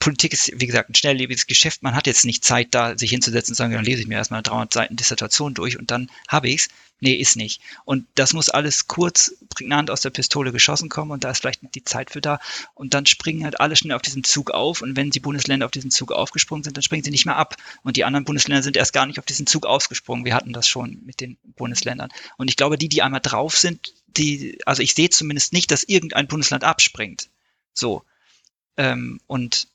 [0.00, 1.82] Politik ist, wie gesagt, ein schnelllebiges Geschäft.
[1.82, 4.42] Man hat jetzt nicht Zeit, da sich hinzusetzen und sagen, dann lese ich mir erstmal
[4.42, 6.68] 300 Seiten Dissertation durch und dann habe ich's.
[7.02, 7.62] Nee, ist nicht.
[7.86, 11.62] Und das muss alles kurz, prägnant aus der Pistole geschossen kommen und da ist vielleicht
[11.62, 12.40] nicht die Zeit für da.
[12.74, 15.72] Und dann springen halt alle schnell auf diesen Zug auf und wenn die Bundesländer auf
[15.72, 17.56] diesen Zug aufgesprungen sind, dann springen sie nicht mehr ab.
[17.82, 20.26] Und die anderen Bundesländer sind erst gar nicht auf diesen Zug ausgesprungen.
[20.26, 22.10] Wir hatten das schon mit den Bundesländern.
[22.36, 25.84] Und ich glaube, die, die einmal drauf sind, die, also ich sehe zumindest nicht, dass
[25.84, 27.28] irgendein Bundesland abspringt.
[27.72, 28.02] So.
[28.76, 29.68] Ähm, und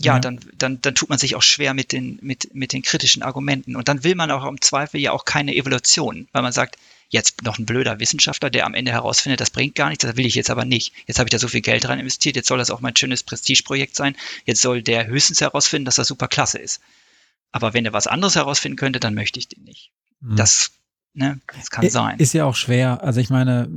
[0.00, 2.82] ja, ja, Dann, dann, dann tut man sich auch schwer mit den, mit, mit den
[2.82, 3.76] kritischen Argumenten.
[3.76, 6.76] Und dann will man auch im Zweifel ja auch keine Evolution, weil man sagt,
[7.10, 10.26] jetzt noch ein blöder Wissenschaftler, der am Ende herausfindet, das bringt gar nichts, das will
[10.26, 10.92] ich jetzt aber nicht.
[11.06, 13.22] Jetzt habe ich da so viel Geld rein investiert, jetzt soll das auch mein schönes
[13.22, 14.16] Prestigeprojekt sein.
[14.46, 16.80] Jetzt soll der höchstens herausfinden, dass das super klasse ist.
[17.52, 19.92] Aber wenn er was anderes herausfinden könnte, dann möchte ich den nicht.
[20.20, 20.36] Mhm.
[20.36, 20.72] Das
[21.16, 21.40] Ne?
[21.56, 22.18] Das kann sein.
[22.18, 23.04] Ist ja auch schwer.
[23.04, 23.68] Also ich meine,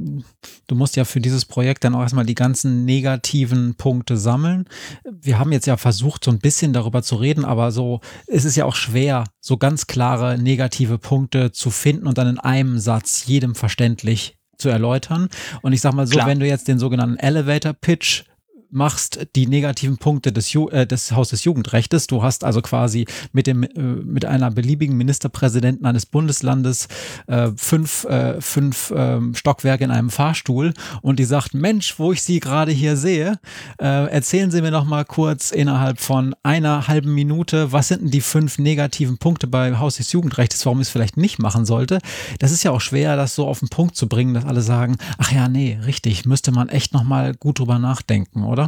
[0.65, 4.68] du musst ja für dieses Projekt dann auch erstmal die ganzen negativen Punkte sammeln.
[5.03, 8.55] Wir haben jetzt ja versucht, so ein bisschen darüber zu reden, aber so ist es
[8.55, 13.27] ja auch schwer, so ganz klare negative Punkte zu finden und dann in einem Satz
[13.27, 15.30] jedem verständlich zu erläutern.
[15.61, 16.27] Und ich sag mal so, Klar.
[16.27, 18.23] wenn du jetzt den sogenannten Elevator Pitch
[18.69, 22.07] machst die negativen Punkte des, Ju äh, des Haus des Jugendrechtes.
[22.07, 26.88] Du hast also quasi mit dem äh, mit einer beliebigen Ministerpräsidenten eines Bundeslandes
[27.27, 32.22] äh, fünf, äh, fünf äh, Stockwerke in einem Fahrstuhl und die sagt, Mensch, wo ich
[32.23, 33.39] Sie gerade hier sehe,
[33.80, 38.11] äh, erzählen Sie mir noch mal kurz innerhalb von einer halben Minute, was sind denn
[38.11, 41.99] die fünf negativen Punkte bei Haus des Jugendrechtes, warum ich es vielleicht nicht machen sollte.
[42.39, 44.98] Das ist ja auch schwer, das so auf den Punkt zu bringen, dass alle sagen,
[45.18, 48.66] ach ja, nee, richtig, müsste man echt noch mal gut drüber nachdenken, oder?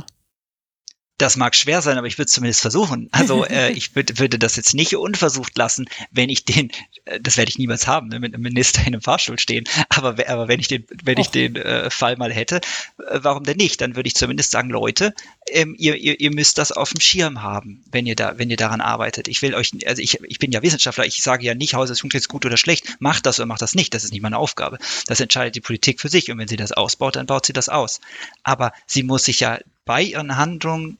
[1.19, 3.09] Das mag schwer sein, aber ich würde es zumindest versuchen.
[3.11, 6.71] Also äh, ich würd, würde das jetzt nicht unversucht lassen, wenn ich den,
[7.05, 9.65] äh, das werde ich niemals haben, ne, mit einem Minister in einem Fahrstuhl stehen.
[9.89, 12.61] Aber, aber wenn ich den, wenn ich den äh, Fall mal hätte,
[12.97, 13.81] äh, warum denn nicht?
[13.81, 15.13] Dann würde ich zumindest sagen, Leute,
[15.51, 18.57] ähm, ihr, ihr, ihr müsst das auf dem Schirm haben, wenn ihr da, wenn ihr
[18.57, 19.27] daran arbeitet.
[19.27, 21.99] Ich will euch, also ich, ich bin ja Wissenschaftler, ich sage ja nicht, Haus des
[21.99, 23.93] Jugendrechts gut oder schlecht, macht das oder macht das nicht.
[23.93, 24.77] Das ist nicht meine Aufgabe.
[25.07, 27.67] Das entscheidet die Politik für sich und wenn sie das ausbaut, dann baut sie das
[27.67, 27.99] aus.
[28.43, 30.97] Aber sie muss sich ja bei ihren Handlungen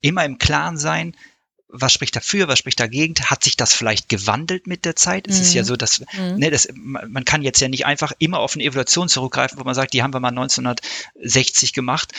[0.00, 1.16] immer im Klaren sein,
[1.68, 3.14] was spricht dafür, was spricht dagegen?
[3.24, 5.26] Hat sich das vielleicht gewandelt mit der Zeit?
[5.26, 5.32] Mhm.
[5.32, 5.66] Es ist ja mhm.
[5.66, 6.36] so, dass mhm.
[6.36, 9.74] ne, das, man kann jetzt ja nicht einfach immer auf eine Evaluation zurückgreifen, wo man
[9.74, 12.12] sagt, die haben wir mal 1960 gemacht,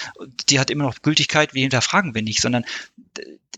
[0.49, 2.65] die hat immer noch Gültigkeit, wir hinterfragen wir nicht, sondern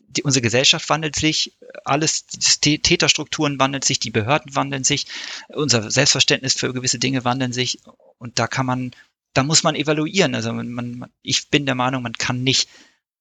[0.10, 1.54] die, unsere Gesellschaft wandelt sich,
[1.86, 2.26] alles,
[2.64, 5.08] die Täterstrukturen wandeln sich, die Behörden wandeln sich,
[5.50, 7.80] unser Selbstverständnis für gewisse Dinge wandeln sich
[8.18, 8.92] und da kann man,
[9.34, 10.36] da muss man evaluieren.
[10.36, 12.70] Also man, man ich bin der Meinung, man kann nicht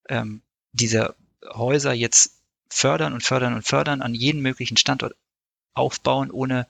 [0.08, 0.42] ähm,
[0.72, 1.14] diese
[1.44, 2.32] Häuser jetzt
[2.70, 5.14] fördern und fördern und fördern, an jeden möglichen Standort
[5.74, 6.66] aufbauen, ohne,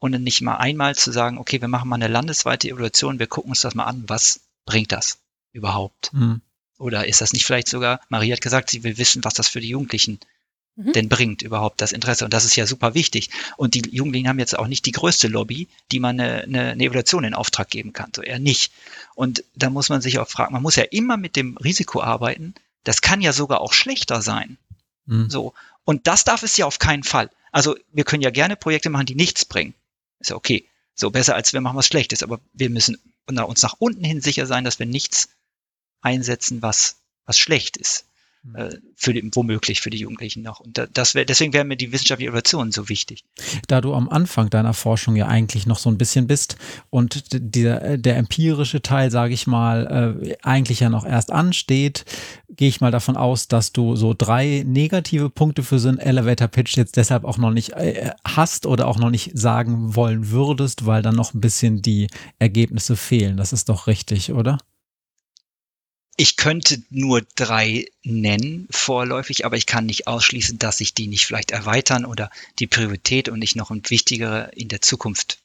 [0.00, 3.50] ohne nicht mal einmal zu sagen, okay, wir machen mal eine landesweite Evaluation, wir gucken
[3.50, 5.18] uns das mal an, was bringt das
[5.52, 6.12] überhaupt?
[6.12, 6.40] Mhm.
[6.78, 9.60] Oder ist das nicht vielleicht sogar, Marie hat gesagt, sie will wissen, was das für
[9.60, 10.18] die Jugendlichen
[10.76, 10.92] mhm.
[10.92, 12.24] denn bringt überhaupt das Interesse.
[12.24, 13.30] Und das ist ja super wichtig.
[13.56, 16.84] Und die Jugendlichen haben jetzt auch nicht die größte Lobby, die man eine, eine, eine
[16.84, 18.10] Evaluation in Auftrag geben kann.
[18.14, 18.72] So eher nicht.
[19.14, 22.54] Und da muss man sich auch fragen, man muss ja immer mit dem Risiko arbeiten.
[22.84, 24.58] Das kann ja sogar auch schlechter sein.
[25.06, 25.30] Mhm.
[25.30, 25.54] So.
[25.84, 27.30] Und das darf es ja auf keinen Fall.
[27.52, 29.74] Also wir können ja gerne Projekte machen, die nichts bringen.
[30.18, 30.66] Ist ja okay.
[30.94, 32.22] So besser als wir machen was Schlechtes.
[32.22, 35.30] Aber wir müssen uns nach unten hin sicher sein, dass wir nichts
[36.00, 36.96] einsetzen, was,
[37.26, 38.06] was schlecht ist.
[38.54, 40.60] Äh, für die, womöglich für die Jugendlichen noch.
[40.60, 43.24] Und das wär, deswegen wäre mir die wissenschaftliche Innovation so wichtig.
[43.68, 46.56] Da du am Anfang deiner Forschung ja eigentlich noch so ein bisschen bist
[46.88, 52.06] und der, der empirische Teil, sage ich mal, äh, eigentlich ja noch erst ansteht,
[52.48, 56.48] gehe ich mal davon aus, dass du so drei negative Punkte für so einen Elevator
[56.48, 60.86] Pitch jetzt deshalb auch noch nicht äh, hast oder auch noch nicht sagen wollen würdest,
[60.86, 62.08] weil dann noch ein bisschen die
[62.38, 63.36] Ergebnisse fehlen.
[63.36, 64.56] Das ist doch richtig, oder?
[66.16, 71.26] Ich könnte nur drei nennen vorläufig, aber ich kann nicht ausschließen, dass sich die nicht
[71.26, 75.38] vielleicht erweitern oder die Priorität und nicht noch ein wichtigere in der Zukunft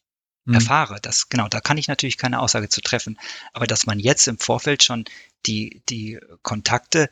[0.46, 0.56] mhm.
[0.56, 1.00] erfahre.
[1.02, 3.18] Das, genau, da kann ich natürlich keine Aussage zu treffen.
[3.54, 5.06] Aber dass man jetzt im Vorfeld schon
[5.46, 7.10] die, die Kontakte,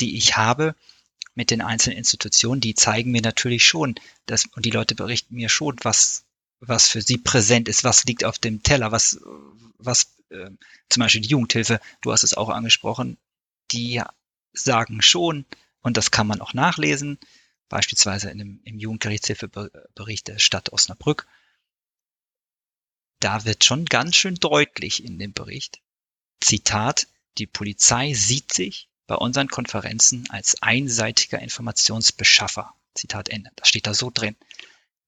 [0.00, 0.74] die ich habe
[1.34, 3.94] mit den einzelnen Institutionen, die zeigen mir natürlich schon,
[4.26, 6.24] dass, und die Leute berichten mir schon, was,
[6.60, 9.20] was für sie präsent ist, was liegt auf dem Teller, was,
[9.84, 10.50] was äh,
[10.88, 13.18] zum Beispiel die Jugendhilfe, du hast es auch angesprochen,
[13.70, 14.02] die
[14.52, 15.44] sagen schon,
[15.80, 17.18] und das kann man auch nachlesen,
[17.68, 21.26] beispielsweise in dem, im Jugendgerichtshilfebericht der Stadt Osnabrück,
[23.20, 25.80] da wird schon ganz schön deutlich in dem Bericht,
[26.40, 27.06] Zitat,
[27.38, 32.74] die Polizei sieht sich bei unseren Konferenzen als einseitiger Informationsbeschaffer.
[32.94, 33.50] Zitat Ende.
[33.56, 34.36] Das steht da so drin.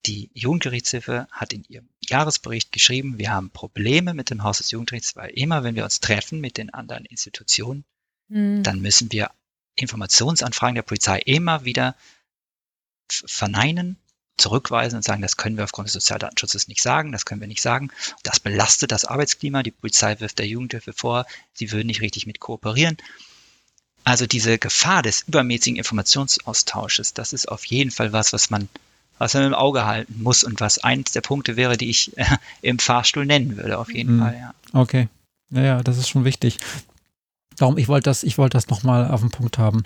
[0.07, 5.17] Die Jugendgerichtshilfe hat in ihrem Jahresbericht geschrieben, wir haben Probleme mit dem Haus des Jugendgerichts,
[5.17, 7.85] weil immer, wenn wir uns treffen mit den anderen Institutionen,
[8.29, 8.63] mhm.
[8.63, 9.31] dann müssen wir
[9.77, 11.97] Informationsanfragen der Polizei immer wieder
[13.09, 13.97] verneinen,
[14.37, 17.63] zurückweisen und sagen, das können wir aufgrund des Sozialdatenschutzes nicht sagen, das können wir nicht
[17.63, 17.91] sagen.
[18.23, 19.63] Das belastet das Arbeitsklima.
[19.63, 22.99] Die Polizei wirft der Jugendhilfe vor, sie würden nicht richtig mit kooperieren.
[24.05, 28.69] Also diese Gefahr des übermäßigen Informationsaustausches, das ist auf jeden Fall was, was man
[29.19, 32.25] was man im Auge halten muss und was eins der Punkte wäre, die ich äh,
[32.63, 34.21] im Fahrstuhl nennen würde, auf jeden mhm.
[34.21, 34.55] Fall, ja.
[34.73, 35.09] Okay.
[35.51, 36.59] Ja, ja, das ist schon wichtig.
[37.57, 39.85] Darum, ich wollte das, ich wollte das nochmal auf den Punkt haben.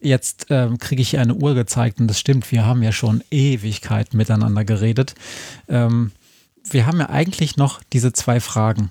[0.00, 4.16] Jetzt ähm, kriege ich eine Uhr gezeigt und das stimmt, wir haben ja schon Ewigkeiten
[4.16, 5.14] miteinander geredet.
[5.68, 6.12] Ähm,
[6.64, 8.90] wir haben ja eigentlich noch diese zwei Fragen.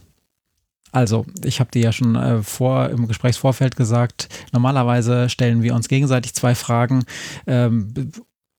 [0.92, 5.88] Also, ich habe dir ja schon äh, vor im Gesprächsvorfeld gesagt, normalerweise stellen wir uns
[5.88, 7.06] gegenseitig zwei Fragen.
[7.48, 8.12] Ähm,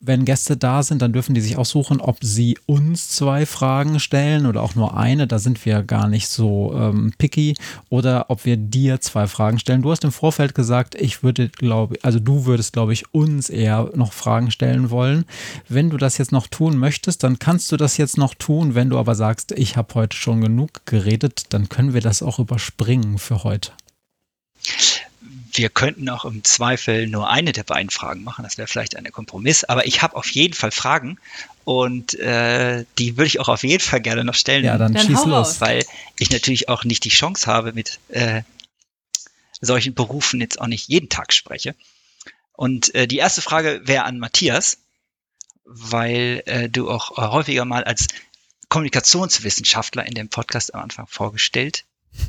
[0.04, 4.46] wenn Gäste da sind, dann dürfen die sich aussuchen, ob sie uns zwei Fragen stellen
[4.46, 5.28] oder auch nur eine.
[5.28, 7.54] Da sind wir gar nicht so ähm, picky.
[7.88, 9.82] Oder ob wir dir zwei Fragen stellen.
[9.82, 13.90] Du hast im Vorfeld gesagt, ich würde, glaube also du würdest, glaube ich, uns eher
[13.94, 15.24] noch Fragen stellen wollen.
[15.68, 18.74] Wenn du das jetzt noch tun möchtest, dann kannst du das jetzt noch tun.
[18.74, 22.40] Wenn du aber sagst, ich habe heute schon genug geredet, dann können wir das auch
[22.40, 23.70] überspringen für heute
[25.52, 28.42] wir könnten auch im Zweifel nur eine der beiden Fragen machen.
[28.42, 29.64] Das wäre vielleicht ein Kompromiss.
[29.64, 31.18] Aber ich habe auf jeden Fall Fragen
[31.64, 34.64] und äh, die würde ich auch auf jeden Fall gerne noch stellen.
[34.64, 35.60] Ja, dann, dann schieß los.
[35.60, 35.84] Weil
[36.18, 38.42] ich natürlich auch nicht die Chance habe, mit äh,
[39.60, 41.74] solchen Berufen jetzt auch nicht jeden Tag spreche.
[42.52, 44.78] Und äh, die erste Frage wäre an Matthias,
[45.64, 48.08] weil äh, du auch häufiger mal als
[48.68, 51.84] Kommunikationswissenschaftler in dem Podcast am Anfang vorgestellt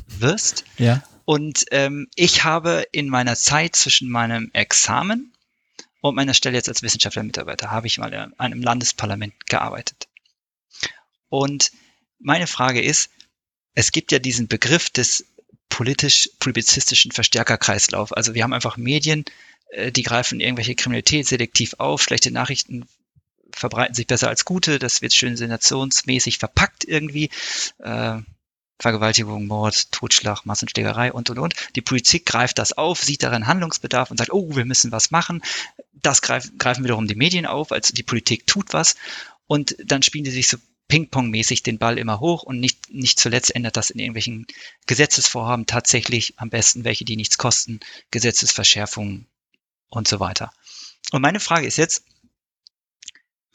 [0.06, 0.64] wirst.
[0.78, 1.02] Ja.
[1.24, 5.32] Und ähm, ich habe in meiner Zeit zwischen meinem Examen
[6.00, 10.08] und meiner Stelle jetzt als Wissenschaftlermitarbeiter, habe ich mal in einem Landesparlament gearbeitet.
[11.30, 11.72] Und
[12.18, 13.10] meine Frage ist,
[13.74, 15.24] es gibt ja diesen Begriff des
[15.70, 18.16] politisch-publizistischen Verstärkerkreislauf.
[18.16, 19.24] Also wir haben einfach Medien,
[19.70, 22.86] äh, die greifen irgendwelche Kriminalität selektiv auf, schlechte Nachrichten
[23.50, 27.30] verbreiten sich besser als gute, das wird schön sensationsmäßig verpackt irgendwie.
[27.78, 28.18] Äh,
[28.84, 31.54] Vergewaltigung, Mord, Totschlag, Massenschlägerei und, und, und.
[31.74, 35.42] Die Politik greift das auf, sieht darin Handlungsbedarf und sagt, oh, wir müssen was machen.
[35.94, 38.96] Das greifen, greifen wiederum die Medien auf, also die Politik tut was.
[39.46, 40.58] Und dann spielen die sich so
[40.88, 44.46] Ping-Pong-mäßig den Ball immer hoch und nicht, nicht zuletzt ändert das in irgendwelchen
[44.86, 47.80] Gesetzesvorhaben tatsächlich am besten welche, die nichts kosten,
[48.10, 49.26] Gesetzesverschärfungen
[49.88, 50.52] und so weiter.
[51.10, 52.04] Und meine Frage ist jetzt,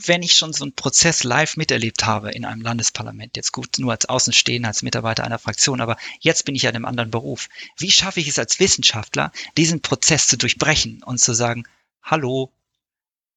[0.06, 3.92] wenn ich schon so einen Prozess live miterlebt habe in einem Landesparlament, jetzt gut nur
[3.92, 7.50] als Außenstehender, als Mitarbeiter einer Fraktion, aber jetzt bin ich ja in einem anderen Beruf.
[7.78, 11.66] Wie schaffe ich es als Wissenschaftler, diesen Prozess zu durchbrechen und zu sagen,
[12.02, 12.52] hallo,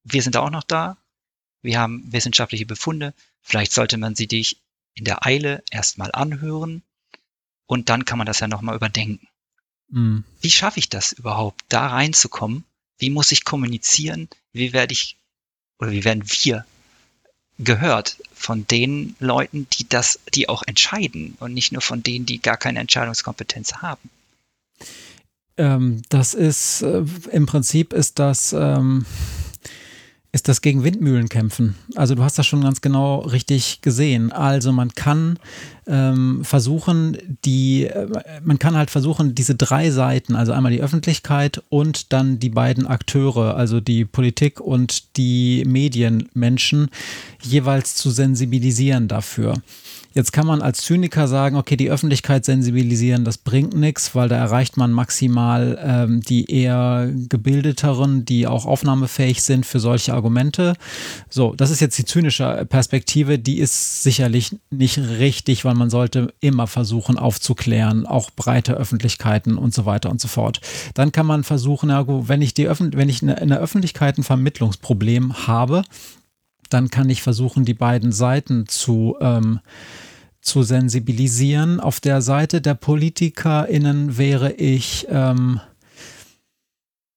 [0.05, 0.97] wir sind auch noch da,
[1.61, 4.61] wir haben wissenschaftliche Befunde, vielleicht sollte man sie dich
[4.93, 6.81] in der Eile erstmal anhören
[7.65, 9.27] und dann kann man das ja nochmal überdenken.
[9.89, 10.23] Mhm.
[10.39, 12.63] Wie schaffe ich das überhaupt, da reinzukommen?
[12.97, 14.29] Wie muss ich kommunizieren?
[14.53, 15.17] Wie werde ich
[15.79, 16.65] oder wie werden wir
[17.59, 22.41] gehört von den Leuten, die das, die auch entscheiden und nicht nur von denen, die
[22.41, 24.09] gar keine Entscheidungskompetenz haben.
[25.57, 29.05] Ähm, das ist äh, im Prinzip ist das ähm,
[30.33, 31.75] ist das gegen Windmühlen kämpfen.
[31.95, 34.31] Also du hast das schon ganz genau richtig gesehen.
[34.31, 35.37] Also man kann
[35.85, 38.07] ähm, versuchen, die, äh,
[38.43, 42.87] man kann halt versuchen, diese drei Seiten, also einmal die Öffentlichkeit und dann die beiden
[42.87, 46.89] Akteure, also die Politik und die Medienmenschen,
[47.43, 49.61] jeweils zu sensibilisieren dafür.
[50.13, 54.35] Jetzt kann man als Zyniker sagen, okay, die Öffentlichkeit sensibilisieren, das bringt nichts, weil da
[54.35, 60.75] erreicht man maximal ähm, die eher gebildeteren, die auch aufnahmefähig sind für solche Argumente.
[61.29, 66.33] So, das ist jetzt die zynische Perspektive, die ist sicherlich nicht richtig, weil man sollte
[66.39, 70.61] immer versuchen aufzuklären, auch breite Öffentlichkeiten und so weiter und so fort.
[70.93, 74.23] Dann kann man versuchen, ja, wenn ich die Öffn wenn ich in der Öffentlichkeit ein
[74.23, 75.83] Vermittlungsproblem habe,
[76.73, 79.59] dann kann ich versuchen, die beiden Seiten zu, ähm,
[80.41, 81.79] zu sensibilisieren.
[81.79, 85.59] Auf der Seite der PolitikerInnen wäre ich, ähm,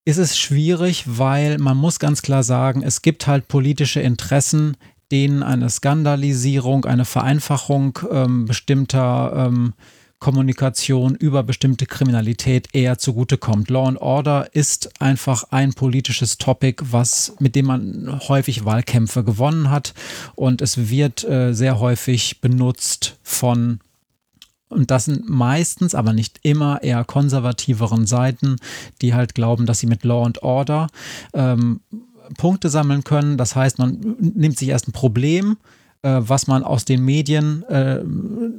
[0.04, 4.76] ist es schwierig, weil man muss ganz klar sagen, es gibt halt politische Interessen,
[5.10, 9.74] denen eine Skandalisierung, eine Vereinfachung ähm, bestimmter ähm,
[10.18, 13.68] Kommunikation über bestimmte Kriminalität eher zugutekommt.
[13.70, 19.70] Law and Order ist einfach ein politisches Topic, was, mit dem man häufig Wahlkämpfe gewonnen
[19.70, 19.94] hat
[20.34, 23.80] und es wird äh, sehr häufig benutzt von
[24.68, 28.56] und das sind meistens, aber nicht immer, eher konservativeren Seiten,
[29.00, 30.88] die halt glauben, dass sie mit Law and Order
[31.34, 31.80] ähm,
[32.36, 33.36] Punkte sammeln können.
[33.36, 35.56] Das heißt, man nimmt sich erst ein Problem,
[36.06, 38.00] äh, was man aus den Medien äh,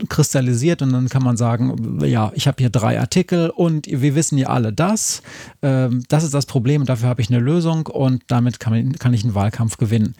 [0.10, 4.38] kristallisiert und dann kann man sagen, ja, ich habe hier drei Artikel und wir wissen
[4.38, 5.22] ja alle das.
[5.61, 9.14] Äh, das ist das Problem und dafür habe ich eine Lösung und damit kann, kann
[9.14, 10.15] ich einen Wahlkampf gewinnen.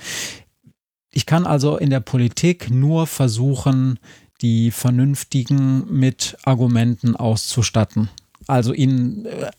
[1.12, 4.00] Ich kann also in der Politik nur versuchen,
[4.42, 8.08] die Vernünftigen mit Argumenten auszustatten.
[8.46, 9.52] Also ihnen äh,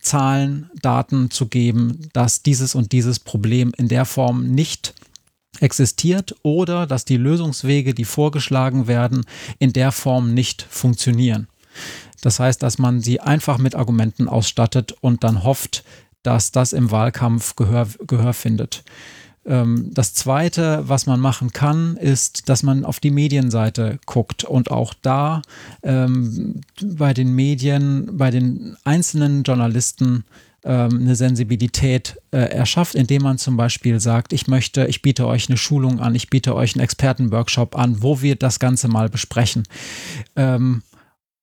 [0.00, 4.94] Zahlen, Daten zu geben, dass dieses und dieses Problem in der Form nicht
[5.60, 9.24] existiert oder dass die Lösungswege, die vorgeschlagen werden,
[9.58, 11.48] in der Form nicht funktionieren.
[12.22, 15.84] Das heißt, dass man sie einfach mit Argumenten ausstattet und dann hofft,
[16.22, 18.84] dass das im Wahlkampf Gehör, Gehör findet.
[19.46, 24.70] Ähm, das Zweite, was man machen kann, ist, dass man auf die Medienseite guckt und
[24.70, 25.40] auch da
[25.82, 30.24] ähm, bei den Medien, bei den einzelnen Journalisten
[30.68, 35.56] eine Sensibilität äh, erschafft, indem man zum Beispiel sagt, ich möchte, ich biete euch eine
[35.56, 39.62] Schulung an, ich biete euch einen Expertenworkshop an, wo wir das Ganze mal besprechen.
[40.36, 40.82] Ähm,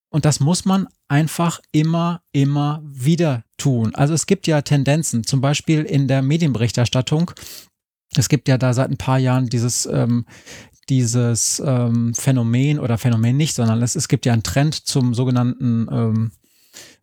[0.10, 3.94] und das muss man einfach immer, immer wieder tun.
[3.96, 7.32] Also es gibt ja Tendenzen, zum Beispiel in der Medienberichterstattung.
[8.16, 10.26] Es gibt ja da seit ein paar Jahren dieses, ähm,
[10.90, 15.88] dieses ähm, Phänomen oder Phänomen nicht, sondern es, es gibt ja einen Trend zum sogenannten
[15.92, 16.32] ähm,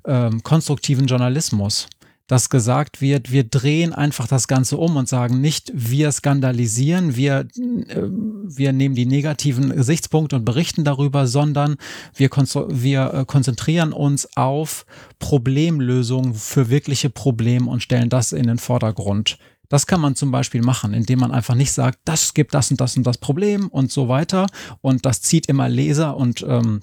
[0.06, 1.88] ähm konstruktiven Journalismus
[2.26, 7.46] dass gesagt wird, wir drehen einfach das Ganze um und sagen nicht, wir skandalisieren, wir,
[7.56, 11.76] äh, wir nehmen die negativen Gesichtspunkte und berichten darüber, sondern
[12.14, 14.86] wir, wir äh, konzentrieren uns auf
[15.18, 19.38] Problemlösungen für wirkliche Probleme und stellen das in den Vordergrund.
[19.68, 22.80] Das kann man zum Beispiel machen, indem man einfach nicht sagt, das gibt das und
[22.80, 24.46] das und das Problem und so weiter.
[24.80, 26.80] Und das zieht immer Leser und ähm,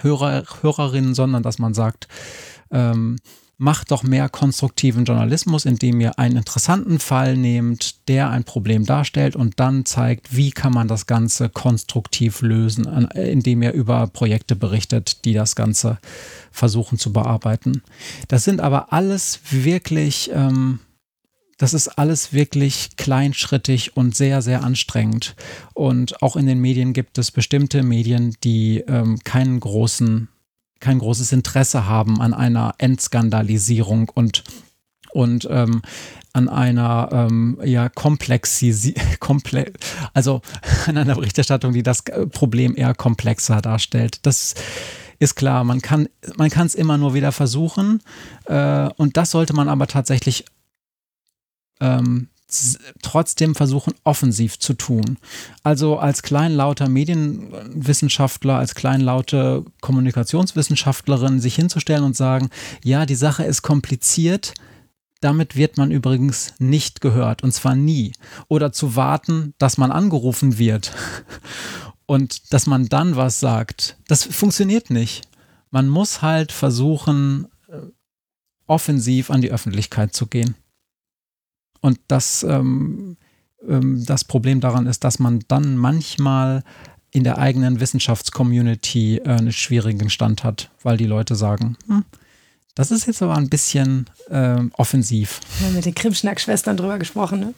[0.00, 2.08] Hörer, Hörerinnen, sondern dass man sagt,
[2.70, 3.16] ähm,
[3.64, 9.36] macht doch mehr konstruktiven Journalismus, indem ihr einen interessanten Fall nehmt, der ein Problem darstellt
[9.36, 12.84] und dann zeigt, wie kann man das Ganze konstruktiv lösen,
[13.14, 15.98] indem ihr über Projekte berichtet, die das Ganze
[16.52, 17.82] versuchen zu bearbeiten.
[18.28, 20.80] Das sind aber alles wirklich ähm,
[21.56, 25.36] das ist alles wirklich kleinschrittig und sehr, sehr anstrengend.
[25.72, 30.28] Und auch in den Medien gibt es bestimmte Medien, die ähm, keinen großen,
[30.84, 34.44] kein großes Interesse haben an einer Entskandalisierung und,
[35.12, 35.80] und ähm,
[36.34, 39.72] an einer ähm, ja, Komplexisi komple
[40.12, 40.42] also
[40.86, 44.18] an einer Berichterstattung, die das Problem eher komplexer darstellt.
[44.26, 44.54] Das
[45.18, 48.02] ist klar, man kann man es immer nur wieder versuchen
[48.44, 50.44] äh, und das sollte man aber tatsächlich
[51.80, 52.28] ähm,
[53.02, 55.18] trotzdem versuchen, offensiv zu tun.
[55.62, 62.50] Also als kleinlauter Medienwissenschaftler, als kleinlaute Kommunikationswissenschaftlerin sich hinzustellen und sagen,
[62.82, 64.54] ja, die Sache ist kompliziert,
[65.20, 68.12] damit wird man übrigens nicht gehört und zwar nie.
[68.48, 70.92] Oder zu warten, dass man angerufen wird
[72.06, 75.22] und dass man dann was sagt, das funktioniert nicht.
[75.70, 77.78] Man muss halt versuchen, äh,
[78.66, 80.54] offensiv an die Öffentlichkeit zu gehen.
[81.84, 83.18] Und das, ähm,
[83.68, 86.64] ähm, das Problem daran ist, dass man dann manchmal
[87.10, 92.06] in der eigenen Wissenschaftscommunity äh, einen schwierigen Stand hat, weil die Leute sagen, hm,
[92.74, 95.40] das ist jetzt aber ein bisschen äh, offensiv.
[95.58, 97.54] Wir haben mit den Krimschnack-Schwestern drüber gesprochen, ne?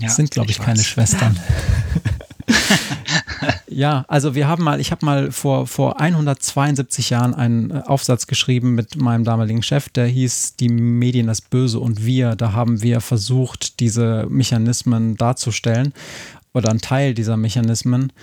[0.00, 1.40] Ja, sind, glaube ich, ich keine Schwestern.
[3.76, 8.26] ja, also wir haben mal, ich habe mal vor, vor 172 Jahren einen äh, Aufsatz
[8.26, 12.36] geschrieben mit meinem damaligen Chef, der hieß Die Medien, das Böse und wir.
[12.36, 15.92] Da haben wir versucht, diese Mechanismen darzustellen
[16.54, 18.14] oder einen Teil dieser Mechanismen.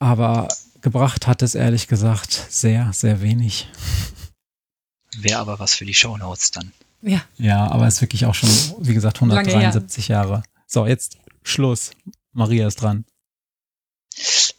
[0.00, 0.48] Aber
[0.80, 3.68] gebracht hat es ehrlich gesagt sehr, sehr wenig.
[5.16, 6.72] Wäre aber was für die Shownotes dann.
[7.00, 7.22] Ja.
[7.38, 10.42] Ja, aber es ist wirklich auch schon, wie gesagt, 173 Jahre.
[10.66, 11.92] So, jetzt Schluss.
[12.32, 13.04] Maria ist dran.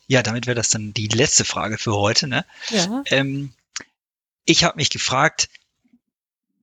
[0.08, 2.28] Ja, damit wäre das dann die letzte Frage für heute.
[2.28, 2.46] Ne?
[2.70, 3.04] Ja.
[3.08, 3.54] Ähm,
[4.46, 5.50] ich habe mich gefragt,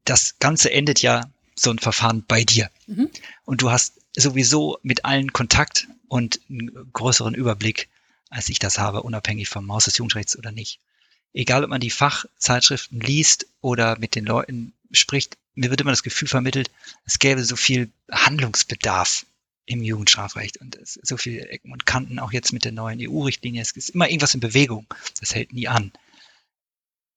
[0.04, 2.70] das Ganze endet ja so ein Verfahren bei dir.
[2.86, 3.10] Mhm.
[3.44, 7.88] Und du hast sowieso mit allen Kontakt und einen größeren Überblick,
[8.30, 10.78] als ich das habe, unabhängig vom Maus des Jugendrechts oder nicht.
[11.34, 16.02] Egal, ob man die Fachzeitschriften liest oder mit den Leuten spricht, mir wird immer das
[16.02, 16.70] Gefühl vermittelt,
[17.04, 19.26] es gäbe so viel Handlungsbedarf
[19.66, 23.62] im Jugendstrafrecht und so viele Ecken und Kanten, auch jetzt mit der neuen EU-Richtlinie.
[23.62, 24.86] Es ist immer irgendwas in Bewegung.
[25.20, 25.92] Das hält nie an.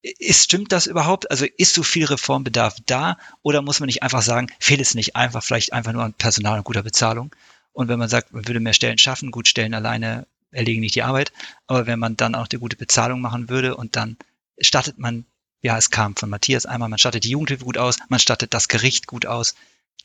[0.01, 1.31] Ist, stimmt das überhaupt?
[1.31, 5.15] Also ist so viel Reformbedarf da oder muss man nicht einfach sagen, fehlt es nicht
[5.15, 7.35] einfach, vielleicht einfach nur an Personal und guter Bezahlung?
[7.73, 11.03] Und wenn man sagt, man würde mehr Stellen schaffen, gut, Stellen alleine erlegen nicht die
[11.03, 11.33] Arbeit,
[11.67, 14.17] aber wenn man dann auch die gute Bezahlung machen würde und dann
[14.61, 15.25] stattet man,
[15.61, 18.67] ja, es kam von Matthias einmal, man stattet die Jugendhilfe gut aus, man stattet das
[18.67, 19.55] Gericht gut aus,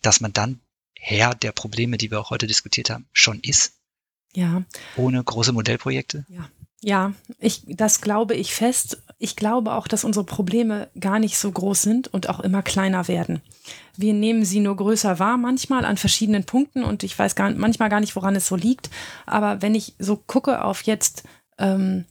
[0.03, 0.61] dass man dann
[1.03, 3.73] Herr der Probleme, die wir auch heute diskutiert haben, schon ist?
[4.35, 4.63] Ja.
[4.97, 6.27] Ohne große Modellprojekte?
[6.29, 6.49] Ja.
[6.83, 9.03] Ja, ich, das glaube ich fest.
[9.19, 13.07] Ich glaube auch, dass unsere Probleme gar nicht so groß sind und auch immer kleiner
[13.07, 13.43] werden.
[13.97, 17.91] Wir nehmen sie nur größer wahr, manchmal an verschiedenen Punkten und ich weiß gar, manchmal
[17.91, 18.89] gar nicht, woran es so liegt.
[19.27, 21.25] Aber wenn ich so gucke auf jetzt
[21.59, 22.07] ähm,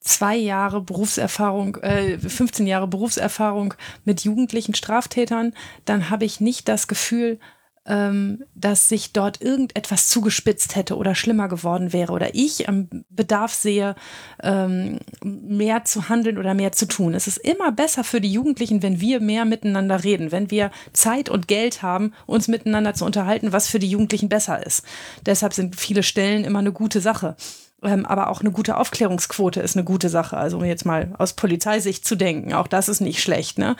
[0.00, 3.74] zwei Jahre Berufserfahrung, äh, 15 Jahre Berufserfahrung
[4.06, 5.52] mit jugendlichen Straftätern,
[5.84, 7.38] dann habe ich nicht das Gefühl,
[7.90, 13.52] ähm, dass sich dort irgendetwas zugespitzt hätte oder schlimmer geworden wäre oder ich am Bedarf
[13.52, 13.96] sehe,
[14.42, 17.14] ähm, mehr zu handeln oder mehr zu tun.
[17.14, 21.28] Es ist immer besser für die Jugendlichen, wenn wir mehr miteinander reden, wenn wir Zeit
[21.28, 24.84] und Geld haben, uns miteinander zu unterhalten, was für die Jugendlichen besser ist.
[25.26, 27.34] Deshalb sind viele Stellen immer eine gute Sache.
[27.82, 30.36] Ähm, aber auch eine gute Aufklärungsquote ist eine gute Sache.
[30.36, 33.58] Also um jetzt mal aus Polizeisicht zu denken, auch das ist nicht schlecht.
[33.58, 33.76] Ne?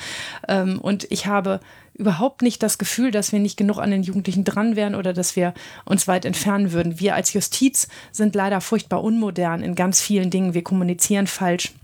[0.49, 1.61] Ähm, und ich habe
[1.95, 5.37] überhaupt nicht das Gefühl, dass wir nicht genug an den Jugendlichen dran wären oder dass
[5.37, 5.53] wir
[5.85, 6.99] uns weit entfernen würden.
[6.99, 10.55] Wir als Justiz sind leider furchtbar unmodern in ganz vielen Dingen.
[10.55, 11.75] Wir kommunizieren falsch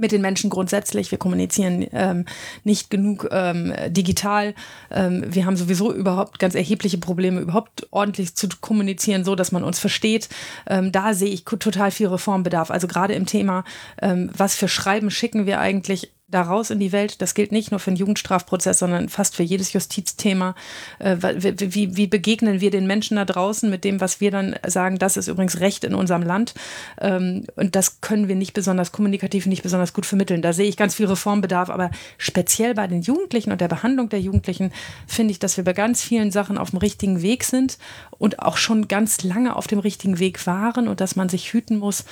[0.00, 1.10] mit den Menschen grundsätzlich.
[1.10, 2.24] Wir kommunizieren ähm,
[2.64, 4.54] nicht genug ähm, digital.
[4.90, 9.64] Ähm, wir haben sowieso überhaupt ganz erhebliche Probleme, überhaupt ordentlich zu kommunizieren, so dass man
[9.64, 10.28] uns versteht.
[10.66, 12.70] Ähm, da sehe ich total viel Reformbedarf.
[12.70, 13.64] Also gerade im Thema,
[14.00, 17.22] ähm, was für Schreiben schicken wir eigentlich da raus in die Welt.
[17.22, 20.56] Das gilt nicht nur für den Jugendstrafprozess, sondern fast für jedes Justizthema.
[20.98, 25.16] Äh, wie, begegnen wir den Menschen da draußen mit dem, was wir dann sagen, das
[25.16, 26.54] ist übrigens Recht in unserem Land.
[27.00, 30.42] Ähm, und das können wir nicht besonders kommunikativ, nicht besonders gut vermitteln.
[30.42, 34.20] Da sehe ich ganz viel Reformbedarf, aber speziell bei den Jugendlichen und der Behandlung der
[34.20, 34.72] Jugendlichen
[35.06, 37.78] finde ich, dass wir bei ganz vielen Sachen auf dem richtigen Weg sind
[38.10, 41.76] und auch schon ganz lange auf dem richtigen Weg waren und dass man sich hüten
[41.76, 42.04] muss,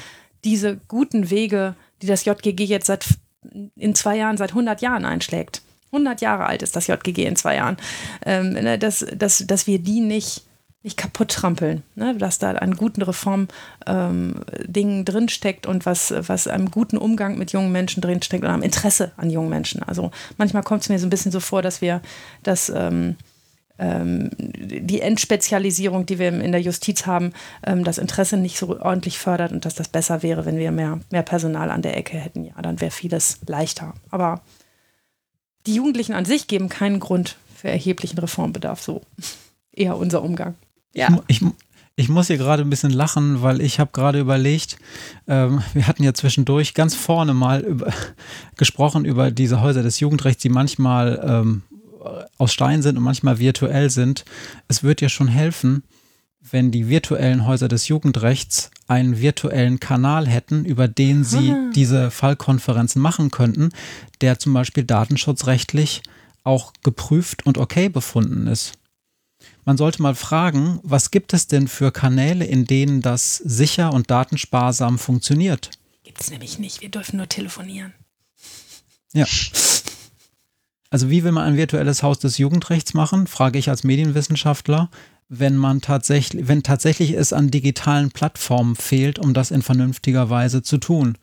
[0.45, 3.07] diese guten Wege, die das JGG jetzt seit
[3.77, 5.63] in zwei Jahren seit 100 Jahren einschlägt.
[5.93, 7.77] 100 Jahre alt ist das JGG in zwei Jahren.
[8.25, 10.43] Ähm, ne, dass, dass, dass wir die nicht,
[10.83, 12.17] nicht kaputt trampeln, ne?
[12.17, 13.55] dass da ein guten Reformding
[13.87, 19.13] ähm, drinsteckt und was, was einem guten Umgang mit jungen Menschen drinsteckt und am Interesse
[19.17, 19.83] an jungen Menschen.
[19.83, 22.01] Also manchmal kommt es mir so ein bisschen so vor, dass wir
[22.43, 23.17] das ähm,
[23.77, 27.33] die Endspezialisierung, die wir in der Justiz haben,
[27.67, 31.01] ähm, das Interesse nicht so ordentlich fördert und dass das besser wäre, wenn wir mehr,
[31.11, 32.45] mehr Personal an der Ecke hätten.
[32.45, 33.95] Ja, dann wäre vieles leichter.
[34.11, 34.43] Aber
[35.67, 38.81] die Jugendlichen an sich geben keinen Grund für erheblichen Reformbedarf.
[38.81, 39.03] So
[39.73, 40.55] eher unser Umgang.
[40.93, 41.09] Ja.
[41.27, 41.49] Ich, ich,
[41.97, 44.77] ich muss hier gerade ein bisschen lachen, weil ich habe gerade überlegt,
[45.27, 47.93] ähm, wir hatten ja zwischendurch ganz vorne mal über,
[48.57, 51.63] gesprochen über diese Häuser des Jugendrechts, die manchmal ähm,
[52.39, 54.25] aus Stein sind und manchmal virtuell sind.
[54.69, 55.83] Es wird ja schon helfen,
[56.41, 61.71] wenn die virtuellen Häuser des Jugendrechts einen virtuellen Kanal hätten, über den sie Aha.
[61.75, 63.71] diese Fallkonferenzen machen könnten,
[64.21, 66.03] der zum Beispiel datenschutzrechtlich
[66.43, 68.75] auch geprüft und okay befunden ist.
[69.65, 74.11] Man sollte mal fragen, was gibt es denn für Kanäle, in denen das sicher und
[74.11, 75.71] datensparsam funktioniert?
[76.03, 76.83] Gibt es nämlich nicht.
[76.83, 77.95] Wir dürfen nur telefonieren.
[79.15, 79.27] Ja.
[80.95, 84.91] Also wie will man ein virtuelles Haus des Jugendrechts machen, frage ich als Medienwissenschaftler
[85.29, 90.63] wenn man tatsächlich, wenn tatsächlich es an digitalen Plattformen fehlt, um das in vernünftiger Weise
[90.63, 91.17] zu tun.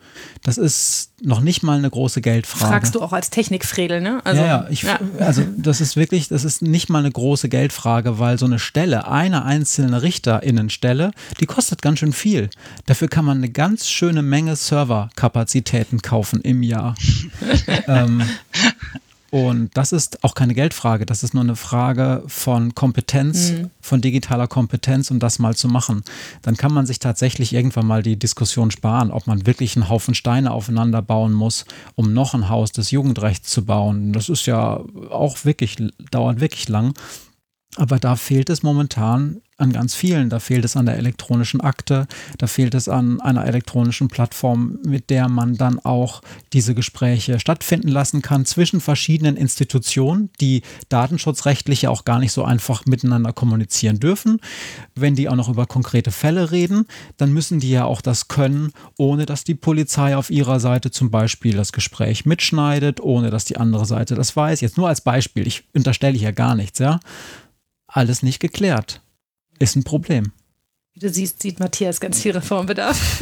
[0.43, 2.71] Das ist noch nicht mal eine große Geldfrage.
[2.71, 4.19] Fragst du auch als Technikfredel, ne?
[4.23, 4.99] Also, ja, ja, ich, ja.
[5.19, 9.07] also das ist wirklich, das ist nicht mal eine große Geldfrage, weil so eine Stelle,
[9.07, 12.49] eine einzelne Richterinnenstelle, die kostet ganz schön viel.
[12.87, 16.95] Dafür kann man eine ganz schöne Menge Serverkapazitäten kaufen im Jahr.
[17.87, 18.23] ähm,
[19.31, 23.69] und das ist auch keine Geldfrage, das ist nur eine Frage von Kompetenz, mhm.
[23.79, 26.03] von digitaler Kompetenz, um das mal zu machen.
[26.41, 30.15] Dann kann man sich tatsächlich irgendwann mal die Diskussion sparen, ob man wirklich einen Haufen
[30.15, 31.63] Steine aufeinander bauen muss,
[31.95, 34.11] um noch ein Haus des Jugendrechts zu bauen.
[34.11, 35.77] Das ist ja auch wirklich,
[36.11, 36.93] dauert wirklich lang.
[37.77, 40.29] Aber da fehlt es momentan an ganz vielen.
[40.29, 42.07] Da fehlt es an der elektronischen Akte,
[42.37, 46.21] da fehlt es an einer elektronischen Plattform, mit der man dann auch
[46.51, 52.43] diese Gespräche stattfinden lassen kann zwischen verschiedenen Institutionen, die datenschutzrechtlich ja auch gar nicht so
[52.43, 54.39] einfach miteinander kommunizieren dürfen.
[54.95, 56.87] Wenn die auch noch über konkrete Fälle reden,
[57.17, 61.11] dann müssen die ja auch das können, ohne dass die Polizei auf ihrer Seite zum
[61.11, 64.61] Beispiel das Gespräch mitschneidet, ohne dass die andere Seite das weiß.
[64.61, 66.99] Jetzt nur als Beispiel, ich unterstelle hier gar nichts, ja.
[67.93, 69.01] Alles nicht geklärt
[69.59, 70.31] ist ein Problem.
[70.93, 73.21] Wie du siehst, sieht Matthias ganz viel Reformbedarf.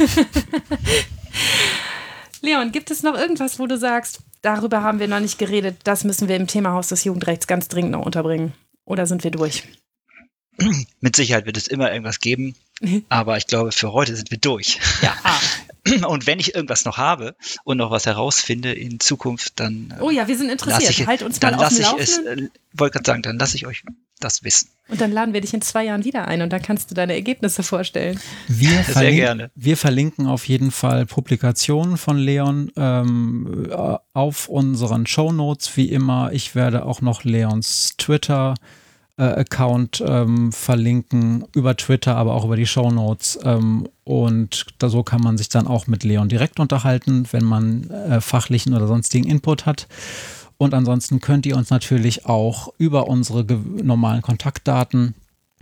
[2.40, 6.04] Leon, gibt es noch irgendwas, wo du sagst, darüber haben wir noch nicht geredet, das
[6.04, 8.54] müssen wir im Thema Haus des Jugendrechts ganz dringend noch unterbringen?
[8.84, 9.64] Oder sind wir durch?
[11.00, 12.54] Mit Sicherheit wird es immer irgendwas geben,
[13.08, 14.78] aber ich glaube, für heute sind wir durch.
[15.02, 15.16] Ja.
[16.06, 17.34] Und wenn ich irgendwas noch habe
[17.64, 19.94] und noch was herausfinde in Zukunft, dann.
[20.00, 20.90] Oh ja, wir sind interessiert.
[20.90, 22.02] Ich, halt uns mal auf dem Laufenden.
[22.02, 23.82] Ich es, äh, wollte gerade sagen, dann lasse ich euch
[24.20, 24.70] das wissen.
[24.88, 27.14] Und dann laden wir dich in zwei Jahren wieder ein und dann kannst du deine
[27.14, 28.20] Ergebnisse vorstellen.
[28.48, 29.50] Wir Sehr gerne.
[29.54, 33.68] Wir verlinken auf jeden Fall Publikationen von Leon ähm,
[34.12, 36.32] auf unseren Show Notes wie immer.
[36.32, 38.54] Ich werde auch noch Leons Twitter
[39.20, 43.38] äh, Account ähm, verlinken über Twitter, aber auch über die Show Notes.
[43.44, 47.90] Ähm, und da, so kann man sich dann auch mit Leon direkt unterhalten, wenn man
[47.90, 49.88] äh, fachlichen oder sonstigen Input hat.
[50.60, 53.46] Und ansonsten könnt ihr uns natürlich auch über unsere
[53.82, 55.14] normalen Kontaktdaten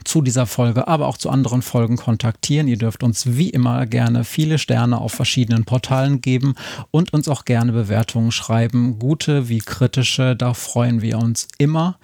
[0.02, 2.66] zu dieser Folge, aber auch zu anderen Folgen kontaktieren.
[2.66, 6.56] Ihr dürft uns wie immer gerne viele Sterne auf verschiedenen Portalen geben
[6.90, 10.34] und uns auch gerne Bewertungen schreiben, gute wie kritische.
[10.34, 12.00] Da freuen wir uns immer.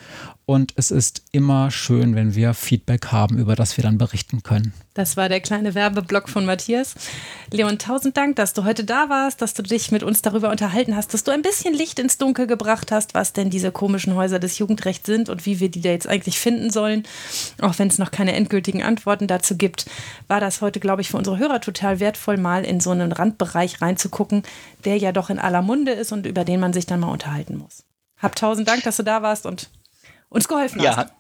[0.47, 4.75] Und es ist immer schön, wenn wir Feedback haben, über das wir dann berichten können.
[4.93, 6.95] Das war der kleine Werbeblock von Matthias.
[7.51, 10.95] Leon, tausend Dank, dass du heute da warst, dass du dich mit uns darüber unterhalten
[10.95, 14.39] hast, dass du ein bisschen Licht ins Dunkel gebracht hast, was denn diese komischen Häuser
[14.39, 17.05] des Jugendrechts sind und wie wir die da jetzt eigentlich finden sollen.
[17.63, 19.87] Auch wenn es noch keine endgültigen Antworten dazu gibt,
[20.29, 23.81] war das heute, glaube ich, für unsere Hörer total wertvoll, mal in so einen Randbereich
[23.81, 24.43] reinzugucken,
[24.85, 27.57] der ja doch in aller Munde ist und über den man sich dann mal unterhalten
[27.57, 27.85] muss.
[28.19, 29.71] Hab tausend Dank, dass du da warst und
[30.35, 30.97] uns geholfen ja, hast.
[30.97, 31.13] Ja, hat,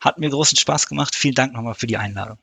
[0.00, 1.14] hat mir großen Spaß gemacht.
[1.14, 2.38] Vielen Dank nochmal für die Einladung.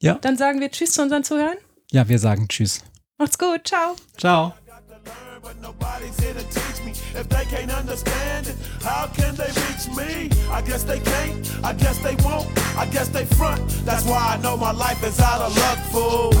[0.00, 0.14] Ja.
[0.14, 1.56] Dann sagen wir Tschüss zu unseren Zuhörern.
[1.90, 2.82] Ja, wir sagen Tschüss.
[3.16, 3.66] Macht's gut.
[3.66, 3.96] Ciao.
[4.18, 4.54] Ciao.
[5.44, 6.92] but nobody's here to teach me.
[7.20, 10.30] If they can't understand it, how can they reach me?
[10.50, 12.48] I guess they can't, I guess they won't,
[12.78, 13.60] I guess they front.
[13.84, 16.34] That's why I know my life is out of luck, fool.